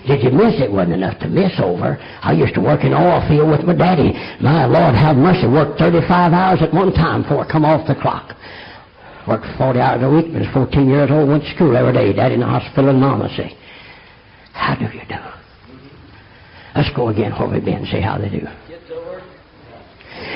Did 0.06 0.24
you 0.24 0.30
miss 0.30 0.60
it? 0.60 0.70
Wasn't 0.70 0.92
enough 0.92 1.18
to 1.20 1.28
miss 1.28 1.52
over. 1.60 1.96
I 2.00 2.32
used 2.32 2.54
to 2.54 2.60
work 2.60 2.84
in 2.84 2.92
oil 2.92 3.24
field 3.28 3.48
with 3.48 3.64
my 3.64 3.74
daddy. 3.74 4.12
My 4.40 4.66
Lord 4.66 4.94
have 4.94 5.16
mercy, 5.16 5.46
worked 5.46 5.78
35 5.78 6.32
hours 6.32 6.60
at 6.60 6.72
one 6.72 6.92
time 6.92 7.22
before 7.22 7.44
I 7.44 7.50
come 7.50 7.64
off 7.64 7.86
the 7.86 7.94
clock. 7.94 8.36
Worked 9.26 9.46
40 9.56 9.80
hours 9.80 10.02
a 10.02 10.08
week, 10.08 10.32
was 10.32 10.48
14 10.52 10.88
years 10.88 11.10
old, 11.10 11.28
went 11.28 11.44
to 11.44 11.54
school 11.54 11.76
every 11.76 11.92
day. 11.92 12.12
Daddy 12.12 12.34
in 12.34 12.40
the 12.40 12.46
hospital 12.46 12.88
in 12.88 13.00
see. 13.36 13.56
How 14.58 14.74
do 14.74 14.84
you 14.84 15.06
do? 15.08 15.22
Let's 16.74 16.90
go 16.94 17.08
again 17.08 17.30
where 17.32 17.48
we've 17.48 17.64
been, 17.64 17.86
see 17.86 18.00
how 18.00 18.18
they 18.18 18.28
do. 18.28 18.42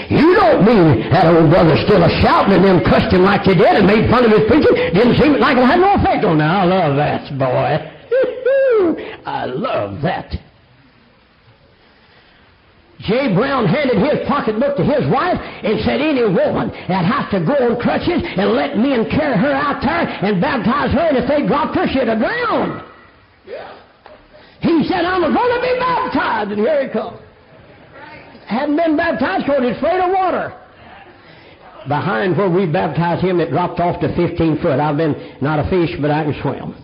You 0.09 0.35
don't 0.39 0.65
mean 0.65 1.11
that 1.11 1.27
old 1.27 1.51
brother 1.51 1.75
still 1.85 2.03
a 2.03 2.11
shouting 2.23 2.55
and 2.55 2.65
them 2.65 2.79
cussed 2.87 3.13
him 3.13 3.23
like 3.27 3.45
they 3.45 3.55
did 3.55 3.83
and 3.83 3.87
made 3.87 4.09
fun 4.09 4.25
of 4.25 4.31
his 4.31 4.47
preaching? 4.47 4.73
Didn't 4.95 5.19
seem 5.19 5.43
like 5.43 5.59
it 5.59 5.67
had 5.67 5.81
no 5.81 5.99
effect 5.99 6.25
on 6.25 6.39
him. 6.39 6.47
I 6.47 6.65
love 6.65 6.97
that, 6.97 7.27
boy. 7.35 7.73
I 9.27 9.45
love 9.47 10.01
that. 10.03 10.31
Jay 13.03 13.35
Brown 13.35 13.67
handed 13.67 13.99
his 13.99 14.23
pocketbook 14.29 14.77
to 14.77 14.85
his 14.87 15.03
wife 15.11 15.39
and 15.67 15.83
said, 15.83 16.01
Any 16.01 16.23
woman 16.23 16.71
that 16.87 17.03
has 17.03 17.27
to 17.35 17.45
go 17.45 17.59
on 17.59 17.81
crutches 17.83 18.23
and 18.23 18.55
let 18.55 18.79
men 18.79 19.11
carry 19.11 19.37
her 19.37 19.53
out 19.53 19.83
there 19.83 20.07
and 20.23 20.41
baptize 20.41 20.95
her, 20.95 21.11
and 21.11 21.19
if 21.19 21.27
they 21.27 21.45
dropped 21.45 21.75
her, 21.75 21.87
she'd 21.91 22.07
have 22.07 22.23
drowned. 22.23 22.87
He 24.63 24.85
said, 24.89 25.05
I'm 25.05 25.21
going 25.21 25.33
to 25.33 25.61
be 25.61 25.79
baptized, 25.79 26.51
and 26.53 26.61
here 26.61 26.87
he 26.87 26.93
comes. 26.93 27.21
Hadn't 28.47 28.77
been 28.77 28.97
baptized 28.97 29.47
because 29.47 29.63
he's 29.63 29.77
afraid 29.77 30.01
of 30.01 30.11
water. 30.11 30.59
Behind 31.89 32.37
where 32.37 32.49
we 32.49 32.71
baptized 32.71 33.25
him, 33.25 33.41
it 33.41 33.51
dropped 33.51 33.81
off 33.81 34.01
to 34.01 34.15
15 34.15 34.63
foot. 34.63 34.79
I've 34.79 34.97
been 34.97 35.37
not 35.41 35.59
a 35.59 35.69
fish, 35.69 35.91
but 36.01 36.11
I 36.11 36.25
can 36.25 36.41
swim. 36.41 36.75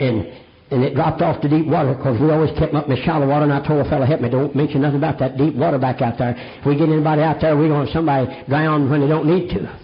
And 0.00 0.44
and 0.70 0.82
it 0.82 0.94
dropped 0.94 1.22
off 1.22 1.40
to 1.42 1.48
deep 1.48 1.66
water 1.66 1.94
because 1.94 2.20
we 2.20 2.30
always 2.30 2.50
kept 2.58 2.74
up 2.74 2.88
in 2.88 2.90
the 2.90 3.02
shallow 3.04 3.28
water. 3.28 3.44
And 3.44 3.52
I 3.52 3.64
told 3.66 3.84
a 3.86 3.88
fellow, 3.88 4.04
help 4.06 4.20
me, 4.20 4.28
don't 4.28 4.56
mention 4.56 4.82
nothing 4.82 4.98
about 4.98 5.18
that 5.20 5.36
deep 5.36 5.54
water 5.54 5.78
back 5.78 6.02
out 6.02 6.18
there. 6.18 6.34
If 6.36 6.66
we 6.66 6.76
get 6.76 6.88
anybody 6.88 7.22
out 7.22 7.40
there, 7.40 7.56
we 7.56 7.68
don't 7.68 7.78
want 7.78 7.90
somebody 7.90 8.44
drown 8.48 8.90
when 8.90 9.00
they 9.00 9.06
don't 9.06 9.26
need 9.26 9.50
to. 9.50 9.80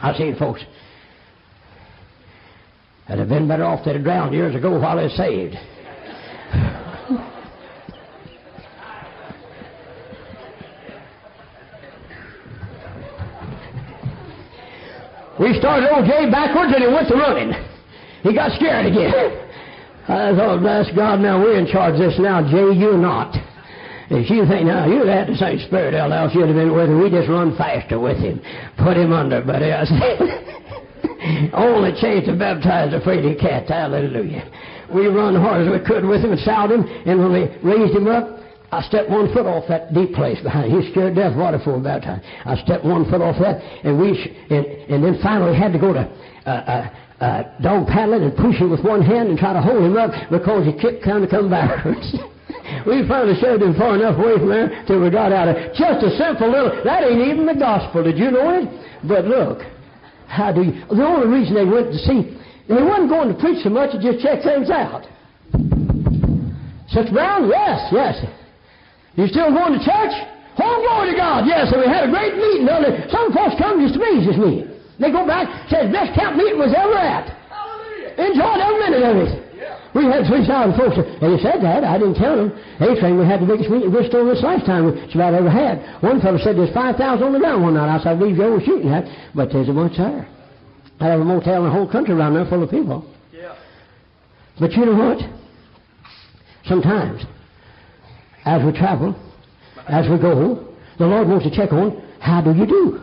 I've 0.00 0.16
seen 0.16 0.36
folks 0.36 0.62
that 3.08 3.18
have 3.18 3.28
been 3.28 3.48
better 3.48 3.64
off 3.64 3.84
that 3.86 3.94
had 3.96 4.04
drowned 4.04 4.34
years 4.34 4.54
ago 4.54 4.78
while 4.78 4.96
they're 4.96 5.08
saved. 5.10 5.56
We 15.38 15.54
started 15.58 15.86
old 15.94 16.06
Jay 16.06 16.26
backwards 16.30 16.74
and 16.74 16.82
he 16.82 16.90
went 16.90 17.08
to 17.08 17.14
running. 17.14 17.54
He 18.22 18.34
got 18.34 18.52
scared 18.58 18.86
again. 18.86 19.14
I 20.08 20.34
thought, 20.34 20.60
bless 20.60 20.90
God, 20.96 21.20
now 21.20 21.38
we're 21.38 21.58
in 21.58 21.66
charge 21.66 21.94
of 21.94 22.00
this 22.00 22.18
now. 22.18 22.42
Jay, 22.42 22.72
you're 22.74 22.98
not. 22.98 23.36
If 24.10 24.30
you 24.30 24.48
think 24.48 24.64
now 24.64 24.86
you 24.86 25.04
had 25.04 25.28
the 25.28 25.36
same 25.36 25.60
spirit, 25.68 25.92
else 25.92 26.32
you'd 26.34 26.48
have 26.48 26.56
been 26.56 26.72
with 26.72 26.88
him. 26.88 26.98
We 27.02 27.10
just 27.10 27.28
run 27.28 27.54
faster 27.56 28.00
with 28.00 28.16
him. 28.16 28.40
Put 28.78 28.96
him 28.96 29.12
under, 29.12 29.44
buddy. 29.44 29.70
I 29.70 29.84
said, 29.84 31.52
only 31.52 31.92
chance 32.00 32.24
to 32.26 32.34
baptize 32.34 32.94
a 32.94 33.00
fraidy 33.04 33.38
cat. 33.38 33.68
Hallelujah. 33.68 34.48
We 34.88 35.06
run 35.06 35.36
hard 35.36 35.66
as 35.66 35.70
we 35.70 35.84
could 35.84 36.08
with 36.08 36.24
him 36.24 36.32
and 36.32 36.40
salved 36.40 36.72
him, 36.72 36.88
and 37.04 37.20
when 37.20 37.32
we 37.32 37.44
raised 37.60 37.94
him 37.94 38.08
up, 38.08 38.40
I 38.70 38.82
stepped 38.82 39.08
one 39.08 39.32
foot 39.32 39.46
off 39.46 39.64
that 39.68 39.94
deep 39.94 40.12
place 40.12 40.40
behind. 40.42 40.72
He 40.78 40.90
scared 40.92 41.14
death 41.14 41.36
water 41.36 41.58
for 41.64 41.76
about 41.76 42.02
time. 42.02 42.20
I 42.44 42.56
stepped 42.62 42.84
one 42.84 43.08
foot 43.10 43.22
off 43.22 43.36
that, 43.40 43.60
and 43.84 43.98
we 43.98 44.12
and, 44.50 44.66
and 44.92 45.04
then 45.04 45.18
finally 45.22 45.56
had 45.56 45.72
to 45.72 45.78
go 45.78 45.92
to 45.92 46.04
uh, 46.44 46.50
uh, 46.50 47.24
uh, 47.24 47.42
dog 47.60 47.88
paddling 47.88 48.22
and 48.22 48.36
push 48.36 48.56
him 48.56 48.70
with 48.70 48.84
one 48.84 49.00
hand 49.00 49.28
and 49.28 49.38
try 49.38 49.52
to 49.52 49.60
hold 49.60 49.82
him 49.82 49.96
up 49.96 50.12
because 50.30 50.66
he 50.66 50.72
kept 50.76 51.02
kind 51.02 51.24
of 51.24 51.30
come 51.30 51.48
backwards. 51.58 52.12
we 52.86 53.08
finally 53.08 53.34
shoved 53.40 53.62
him 53.62 53.74
far 53.74 53.96
enough 53.96 54.20
away 54.20 54.36
from 54.36 54.50
there 54.52 54.84
till 54.86 55.00
we 55.00 55.08
got 55.10 55.32
out 55.32 55.48
of 55.48 55.56
it. 55.56 55.72
Just 55.74 56.04
a 56.04 56.12
simple 56.20 56.52
little. 56.52 56.84
That 56.84 57.04
ain't 57.04 57.24
even 57.24 57.46
the 57.46 57.56
gospel. 57.56 58.04
Did 58.04 58.18
you 58.18 58.30
know 58.30 58.52
it? 58.60 58.68
But 59.08 59.24
look, 59.24 59.64
how 60.28 60.52
do 60.52 60.62
you? 60.62 60.84
The 60.92 61.04
only 61.04 61.26
reason 61.26 61.54
they 61.56 61.64
went 61.64 61.90
to 61.90 61.98
see 61.98 62.36
they 62.68 62.84
wasn't 62.84 63.08
going 63.08 63.32
to 63.32 63.38
preach 63.40 63.64
so 63.64 63.70
much 63.70 63.92
to 63.92 63.98
just 63.98 64.20
check 64.20 64.44
things 64.44 64.68
out. 64.68 65.08
Sister 66.92 67.12
Brown? 67.12 67.48
Yes, 67.48 67.88
yes. 67.92 68.24
You 69.18 69.26
still 69.26 69.50
going 69.50 69.74
to 69.74 69.82
church? 69.82 70.14
Oh, 70.62 70.78
glory 70.78 71.10
to 71.10 71.16
God. 71.18 71.42
Yes, 71.42 71.74
and 71.74 71.82
we 71.82 71.90
had 71.90 72.06
a 72.06 72.10
great 72.14 72.38
meeting. 72.38 72.70
Some 73.10 73.34
folks 73.34 73.58
come 73.58 73.82
just 73.82 73.98
this 73.98 74.38
meeting. 74.38 74.70
They 75.02 75.10
go 75.10 75.26
back, 75.26 75.50
says, 75.66 75.90
best 75.90 76.14
camp 76.14 76.38
meeting 76.38 76.58
was 76.58 76.70
ever 76.70 76.94
at. 76.94 77.26
Hallelujah. 77.50 78.14
Enjoyed 78.14 78.58
every 78.62 78.78
minute 78.78 79.02
of 79.02 79.16
it. 79.26 79.30
We 79.94 80.04
had 80.06 80.26
3,000 80.26 80.78
folks. 80.78 81.02
And 81.02 81.34
he 81.34 81.38
said 81.42 81.58
that. 81.62 81.82
I 81.82 81.98
didn't 81.98 82.14
tell 82.14 82.36
them. 82.38 82.54
A-Train, 82.78 83.18
we 83.18 83.26
had 83.26 83.42
the 83.42 83.46
biggest 83.46 83.70
meeting 83.70 83.90
in 83.90 83.94
Bristol 83.94 84.26
this 84.26 84.42
lifetime 84.42 84.86
it's 84.86 85.14
about 85.14 85.34
ever 85.34 85.50
had. 85.50 85.82
One 86.02 86.20
fellow 86.20 86.38
said 86.38 86.54
there's 86.54 86.74
5,000 86.74 86.98
on 86.98 87.32
the 87.32 87.38
ground 87.38 87.62
one 87.62 87.74
night. 87.74 87.90
I 87.90 87.98
said, 87.98 88.14
I 88.14 88.16
believe 88.18 88.36
you 88.38 88.46
were 88.46 88.62
shooting 88.62 88.90
that. 88.90 89.06
But 89.34 89.50
there's 89.50 89.68
a 89.68 89.72
bunch 89.72 89.98
there. 89.98 90.28
I 91.00 91.06
have 91.06 91.20
a 91.20 91.24
motel 91.24 91.66
in 91.66 91.70
the 91.70 91.74
whole 91.74 91.90
country 91.90 92.14
around 92.14 92.34
there 92.34 92.46
full 92.46 92.62
of 92.62 92.70
people. 92.70 93.02
Yeah. 93.32 93.56
But 94.60 94.72
you 94.72 94.86
know 94.86 94.94
what? 94.94 95.18
Sometimes, 96.66 97.24
as 98.48 98.64
we 98.64 98.72
travel, 98.72 99.14
as 99.88 100.08
we 100.08 100.16
go, 100.18 100.72
the 100.98 101.06
Lord 101.06 101.28
wants 101.28 101.44
to 101.44 101.54
check 101.54 101.70
on 101.70 102.02
how 102.18 102.40
do 102.40 102.56
you 102.56 102.66
do? 102.66 102.98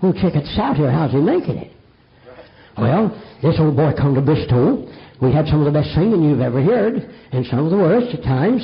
We'll 0.00 0.14
check 0.14 0.34
it 0.36 0.46
out 0.58 0.76
here. 0.76 0.90
How's 0.90 1.10
he 1.10 1.18
making 1.18 1.56
it? 1.58 1.72
Well, 2.78 3.10
this 3.42 3.56
old 3.58 3.76
boy 3.76 3.92
come 3.98 4.14
to 4.14 4.20
Bristol. 4.20 4.86
We 5.20 5.32
had 5.32 5.46
some 5.48 5.60
of 5.60 5.66
the 5.66 5.76
best 5.76 5.92
singing 5.94 6.22
you've 6.22 6.40
ever 6.40 6.62
heard, 6.62 7.10
and 7.32 7.44
some 7.46 7.64
of 7.64 7.70
the 7.70 7.76
worst 7.76 8.14
at 8.14 8.22
times. 8.22 8.62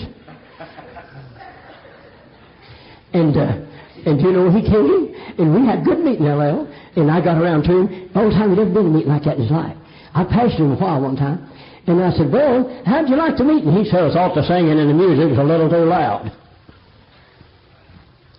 And 3.12 3.36
uh, 3.36 3.66
and 4.06 4.20
you 4.20 4.32
know 4.32 4.50
he 4.50 4.62
came, 4.62 5.14
and 5.38 5.54
we 5.54 5.66
had 5.66 5.84
good 5.84 5.98
meeting, 5.98 6.26
LL. 6.26 6.70
And 6.94 7.10
I 7.10 7.24
got 7.24 7.42
around 7.42 7.64
to 7.64 7.72
him. 7.72 8.08
The 8.14 8.30
time 8.30 8.50
he'd 8.50 8.58
never 8.58 8.70
been 8.70 8.84
to 8.84 8.90
a 8.90 8.92
meeting 8.92 9.12
like 9.12 9.24
that 9.24 9.36
in 9.36 9.42
his 9.42 9.50
life. 9.50 9.76
I 10.14 10.24
passed 10.24 10.60
him 10.60 10.72
a 10.72 10.76
while 10.76 11.00
one 11.00 11.16
time, 11.16 11.50
and 11.86 12.02
I 12.02 12.12
said, 12.12 12.30
Bill, 12.30 12.82
how'd 12.86 13.08
you 13.08 13.16
like 13.16 13.36
the 13.36 13.44
meeting? 13.44 13.72
He 13.72 13.90
said, 13.90 14.02
I 14.04 14.12
thought 14.12 14.34
the 14.34 14.42
singing 14.42 14.78
and 14.78 14.88
the 14.88 14.94
music 14.94 15.30
was 15.30 15.38
a 15.38 15.42
little 15.42 15.68
too 15.68 15.84
loud. 15.84 16.30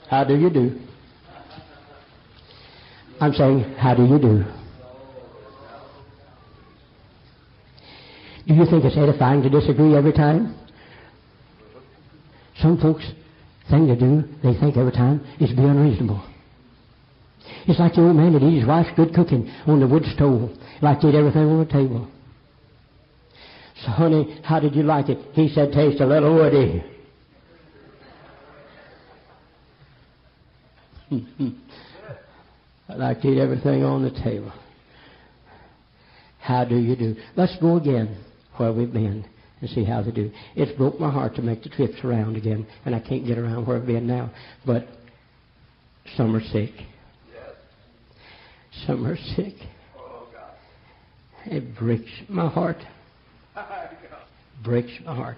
How 0.10 0.24
do 0.24 0.38
you 0.38 0.50
do? 0.50 0.80
I'm 3.20 3.34
saying, 3.34 3.64
how 3.78 3.96
do 3.96 4.06
you 4.06 4.20
do? 4.20 4.44
Do 8.48 8.54
you 8.54 8.66
think 8.66 8.84
it's 8.84 8.98
edifying 8.98 9.42
to 9.44 9.50
disagree 9.50 9.96
every 9.96 10.14
time? 10.14 10.56
Some 12.62 12.78
folks 12.80 13.04
thing 13.70 13.88
to 13.88 13.96
do, 13.96 14.24
they 14.44 14.58
think 14.60 14.78
every 14.78 14.92
time, 14.92 15.26
is 15.40 15.52
be 15.52 15.64
unreasonable. 15.64 16.24
It's 17.66 17.80
like 17.80 17.94
the 17.94 18.02
old 18.02 18.16
man 18.16 18.34
that 18.34 18.44
eat 18.44 18.60
his 18.60 18.68
wife's 18.68 18.90
good 18.96 19.14
cooking 19.14 19.50
on 19.68 19.80
the 19.80 19.88
wood 19.88 20.04
stove, 20.14 20.52
like 20.82 21.00
to 21.02 21.10
eat 21.10 21.16
everything 21.16 21.44
on 21.44 21.60
the 21.60 21.72
table. 21.72 22.08
So, 23.84 23.92
honey, 23.92 24.40
how 24.44 24.60
did 24.60 24.76
you 24.76 24.84
like 24.84 25.10
it? 25.10 25.18
He 25.34 25.50
said, 25.50 25.74
taste 25.74 26.00
a 26.00 26.06
little 26.06 26.36
woody. 26.36 26.84
I 32.90 32.96
like 32.96 33.22
to 33.22 33.28
eat 33.28 33.40
everything 33.40 33.84
on 33.84 34.04
the 34.04 34.12
table. 34.12 34.54
How 36.40 36.64
do 36.64 36.78
you 36.78 36.96
do? 36.96 37.16
Let's 37.36 37.58
go 37.60 37.76
again 37.78 38.24
where 38.58 38.72
we've 38.72 38.94
been 38.94 39.26
and 39.60 39.70
see 39.70 39.84
how 39.84 40.02
they 40.02 40.12
do. 40.12 40.32
It's 40.56 40.72
broke 40.78 41.00
my 41.00 41.12
heart 41.12 41.36
to 41.36 41.42
make 41.42 41.64
the 41.64 41.70
trips 41.70 41.96
around 42.04 42.38
again, 42.38 42.66
and 42.86 42.96
I 42.96 43.00
can't 43.00 43.26
get 43.26 43.38
around 43.38 43.66
where 43.66 43.78
I've 43.78 43.88
been 43.88 44.08
now. 44.08 44.32
But 44.66 44.88
some 46.16 46.36
are 46.36 46.44
sick. 46.44 46.72
Some 48.88 49.06
are 49.06 49.18
sick. 49.36 49.56
It 51.46 51.76
breaks 51.76 52.12
my 52.30 52.48
heart. 52.48 52.78
Breaks 54.62 54.92
my 55.06 55.16
heart. 55.16 55.38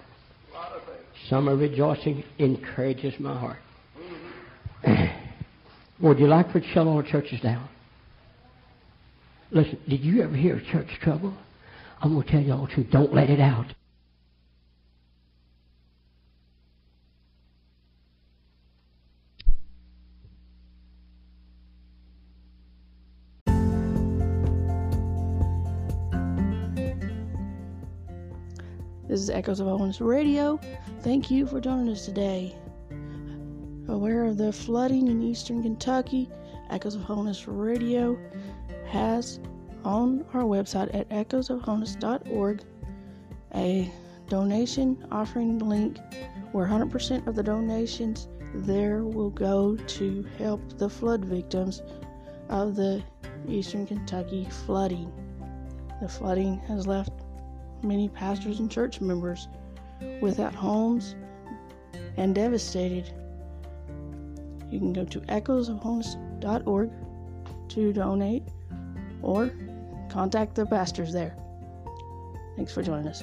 Are 1.30 1.56
rejoicing, 1.56 2.24
encourages 2.38 3.14
my 3.18 3.38
heart. 3.38 3.58
Would 6.00 6.18
you 6.18 6.26
like 6.26 6.52
for 6.52 6.60
to 6.60 6.66
shut 6.72 6.86
all 6.86 7.02
churches 7.02 7.40
down? 7.40 7.68
Listen, 9.50 9.78
did 9.88 10.00
you 10.00 10.22
ever 10.22 10.36
hear 10.36 10.56
of 10.56 10.64
church 10.64 10.88
trouble? 11.02 11.34
I'm 12.00 12.14
going 12.14 12.26
to 12.26 12.30
tell 12.30 12.40
you 12.40 12.52
all 12.52 12.66
the 12.66 12.72
truth. 12.72 12.88
Don't 12.90 13.14
let 13.14 13.30
it 13.30 13.40
out. 13.40 13.66
This 29.16 29.22
is 29.22 29.30
Echoes 29.30 29.60
of 29.60 29.66
Holiness 29.66 30.02
Radio. 30.02 30.60
Thank 31.00 31.30
you 31.30 31.46
for 31.46 31.58
joining 31.58 31.88
us 31.88 32.04
today. 32.04 32.54
Aware 33.88 34.24
of 34.24 34.36
the 34.36 34.52
flooding 34.52 35.08
in 35.08 35.22
eastern 35.22 35.62
Kentucky, 35.62 36.28
Echoes 36.68 36.96
of 36.96 37.00
Holiness 37.00 37.48
Radio 37.48 38.18
has 38.86 39.40
on 39.84 40.22
our 40.34 40.42
website 40.42 40.94
at 40.94 41.08
echoesofholiness.org 41.08 42.62
a 43.54 43.90
donation 44.28 45.06
offering 45.10 45.60
link 45.60 45.96
where 46.52 46.66
100% 46.66 47.26
of 47.26 47.34
the 47.34 47.42
donations 47.42 48.28
there 48.52 49.02
will 49.04 49.30
go 49.30 49.76
to 49.76 50.26
help 50.36 50.60
the 50.76 50.90
flood 50.90 51.24
victims 51.24 51.80
of 52.50 52.76
the 52.76 53.02
eastern 53.48 53.86
Kentucky 53.86 54.46
flooding. 54.66 55.10
The 56.02 56.08
flooding 56.08 56.58
has 56.68 56.86
left 56.86 57.12
many 57.82 58.08
pastors 58.08 58.60
and 58.60 58.70
church 58.70 59.00
members 59.00 59.48
without 60.20 60.54
homes 60.54 61.14
and 62.16 62.34
devastated. 62.34 63.12
You 64.70 64.78
can 64.78 64.92
go 64.92 65.04
to 65.04 65.20
echoesofholiness.org 65.20 66.90
to 67.68 67.92
donate 67.92 68.42
or 69.22 69.50
contact 70.08 70.54
the 70.54 70.66
pastors 70.66 71.12
there. 71.12 71.36
Thanks 72.56 72.72
for 72.72 72.82
joining 72.82 73.08
us. 73.08 73.22